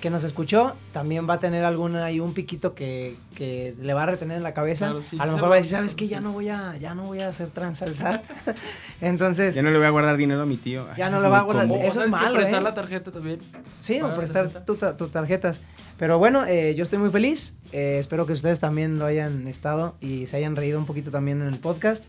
que 0.01 0.11
nos 0.11 0.25
escuchó, 0.25 0.75
también 0.93 1.29
va 1.29 1.35
a 1.35 1.39
tener 1.39 1.63
alguna 1.65 2.05
ahí 2.07 2.21
un 2.21 2.33
piquito 2.35 2.75
que, 2.75 3.15
que 3.35 3.75
le 3.81 3.93
va 3.95 4.03
a 4.05 4.07
retener 4.07 4.39
en 4.39 4.43
la 4.43 4.55
cabeza. 4.55 4.87
Claro, 4.87 5.03
sí, 5.03 5.17
a 5.21 5.27
lo 5.27 5.35
mejor 5.35 5.51
va 5.51 5.55
a 5.55 5.57
decir, 5.59 5.73
¿sabes 5.73 5.95
qué? 5.95 6.09
Ya 6.09 6.21
no 6.21 6.33
voy 6.33 6.49
a, 6.49 6.77
ya 6.79 6.95
no 6.95 7.05
voy 7.05 7.21
a 7.21 7.29
hacer 7.29 7.51
trans 7.51 7.83
al 7.83 7.97
SAT. 7.97 8.25
Entonces, 9.01 9.55
Ya 9.55 9.63
no 9.63 9.71
le 9.71 9.79
voy 9.79 9.87
a 9.87 9.91
guardar 9.91 10.17
dinero 10.17 10.43
a 10.43 10.47
mi 10.47 10.57
tío. 10.57 10.87
Ay, 10.91 10.97
Ya 10.99 11.11
no 11.11 11.21
le 11.21 11.29
va 11.29 11.39
a 11.41 11.43
guardar-. 11.43 11.71
O 11.71 11.77
Eso 11.77 12.03
es 12.03 12.09
malo, 12.11 12.35
prestar 12.35 12.61
¿eh? 12.61 12.65
la 12.65 12.75
tarjeta 12.75 13.11
también. 13.13 13.41
sí, 13.81 14.01
o 14.01 14.15
prestar 14.15 14.45
tarjeta. 14.49 14.65
tu 14.65 14.75
ta- 14.77 14.97
tus 14.97 15.11
tarjetas. 15.11 15.63
Pero 15.99 16.19
bueno, 16.19 16.45
eh, 16.47 16.75
yo 16.77 16.83
estoy 16.83 16.99
muy 16.99 17.11
feliz. 17.11 17.55
eh, 17.73 17.99
espero 18.01 18.27
que 18.27 18.33
ustedes 18.33 18.59
también 18.59 18.99
lo 18.99 19.05
hayan 19.05 19.47
estado 19.49 19.95
y 20.01 20.27
se 20.27 20.37
hayan 20.39 20.57
reído 20.57 20.79
un 20.79 20.87
poquito 20.87 21.11
también 21.11 21.41
en 21.43 21.49
el 21.49 21.59
podcast. 21.59 22.05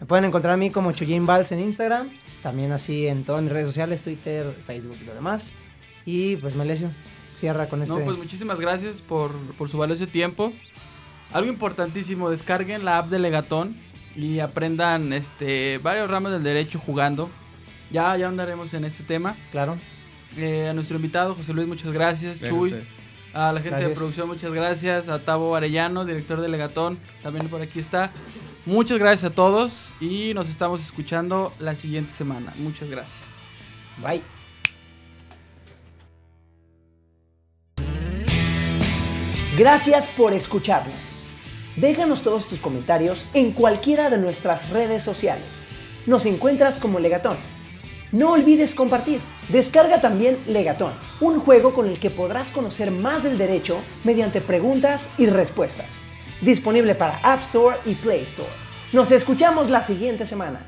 Me 0.00 0.06
pueden 0.06 0.24
encontrar 0.24 0.54
a 0.54 0.56
mí 0.56 0.70
como 0.70 0.92
Chuyin 0.92 1.26
Vals 1.26 1.52
en 1.52 1.60
Instagram. 1.60 2.10
También 2.42 2.72
así 2.72 3.06
en 3.06 3.24
todas 3.24 3.42
mis 3.42 3.52
redes 3.52 3.66
sociales, 3.66 4.02
Twitter, 4.02 4.54
Facebook 4.66 4.96
y 5.02 5.04
lo 5.04 5.14
demás. 5.14 5.50
Y 6.04 6.36
pues 6.36 6.54
Melesio, 6.54 6.90
cierra 7.34 7.68
con 7.68 7.82
este. 7.82 7.94
No, 7.94 8.04
pues 8.04 8.18
muchísimas 8.18 8.60
gracias 8.60 9.02
por, 9.02 9.32
por 9.56 9.68
su 9.68 9.78
valioso 9.78 10.06
tiempo. 10.06 10.52
Algo 11.32 11.50
importantísimo, 11.50 12.30
descarguen 12.30 12.84
la 12.84 12.98
app 12.98 13.08
de 13.08 13.18
Legatón 13.18 13.76
y 14.14 14.38
aprendan 14.38 15.12
este 15.12 15.78
varios 15.78 16.08
ramos 16.08 16.32
del 16.32 16.42
derecho 16.42 16.78
jugando. 16.78 17.28
Ya, 17.90 18.16
ya 18.16 18.28
andaremos 18.28 18.74
en 18.74 18.84
este 18.84 19.02
tema. 19.02 19.36
Claro. 19.50 19.76
Eh, 20.36 20.68
a 20.68 20.74
nuestro 20.74 20.96
invitado, 20.96 21.34
José 21.34 21.52
Luis, 21.52 21.66
muchas 21.66 21.92
gracias. 21.92 22.42
Chuy, 22.42 22.76
a 23.32 23.52
la 23.52 23.60
gente 23.60 23.88
de 23.88 23.94
producción, 23.94 24.28
muchas 24.28 24.52
gracias. 24.52 25.08
A 25.08 25.18
Tavo 25.18 25.56
Arellano, 25.56 26.04
director 26.04 26.40
de 26.40 26.48
Legatón, 26.48 26.98
también 27.22 27.48
por 27.48 27.60
aquí 27.62 27.80
está. 27.80 28.10
Muchas 28.66 28.98
gracias 28.98 29.30
a 29.30 29.32
todos 29.32 29.94
y 30.00 30.34
nos 30.34 30.48
estamos 30.48 30.82
escuchando 30.82 31.52
la 31.60 31.76
siguiente 31.76 32.12
semana. 32.12 32.52
Muchas 32.58 32.90
gracias. 32.90 33.22
Bye. 34.02 34.22
Gracias 39.56 40.08
por 40.08 40.32
escucharnos. 40.32 40.96
Déjanos 41.76 42.22
todos 42.22 42.48
tus 42.48 42.58
comentarios 42.58 43.26
en 43.34 43.52
cualquiera 43.52 44.10
de 44.10 44.18
nuestras 44.18 44.70
redes 44.70 45.04
sociales. 45.04 45.68
Nos 46.04 46.26
encuentras 46.26 46.80
como 46.80 46.98
Legatón. 46.98 47.36
No 48.10 48.32
olvides 48.32 48.74
compartir. 48.74 49.20
Descarga 49.48 50.00
también 50.00 50.42
Legatón, 50.48 50.94
un 51.20 51.38
juego 51.38 51.72
con 51.72 51.86
el 51.86 52.00
que 52.00 52.10
podrás 52.10 52.50
conocer 52.50 52.90
más 52.90 53.22
del 53.22 53.38
derecho 53.38 53.78
mediante 54.02 54.40
preguntas 54.40 55.08
y 55.18 55.26
respuestas. 55.26 56.05
Disponible 56.40 56.94
para 56.94 57.18
App 57.22 57.40
Store 57.42 57.78
y 57.84 57.94
Play 57.94 58.22
Store. 58.22 58.50
Nos 58.92 59.10
escuchamos 59.10 59.70
la 59.70 59.82
siguiente 59.82 60.26
semana. 60.26 60.60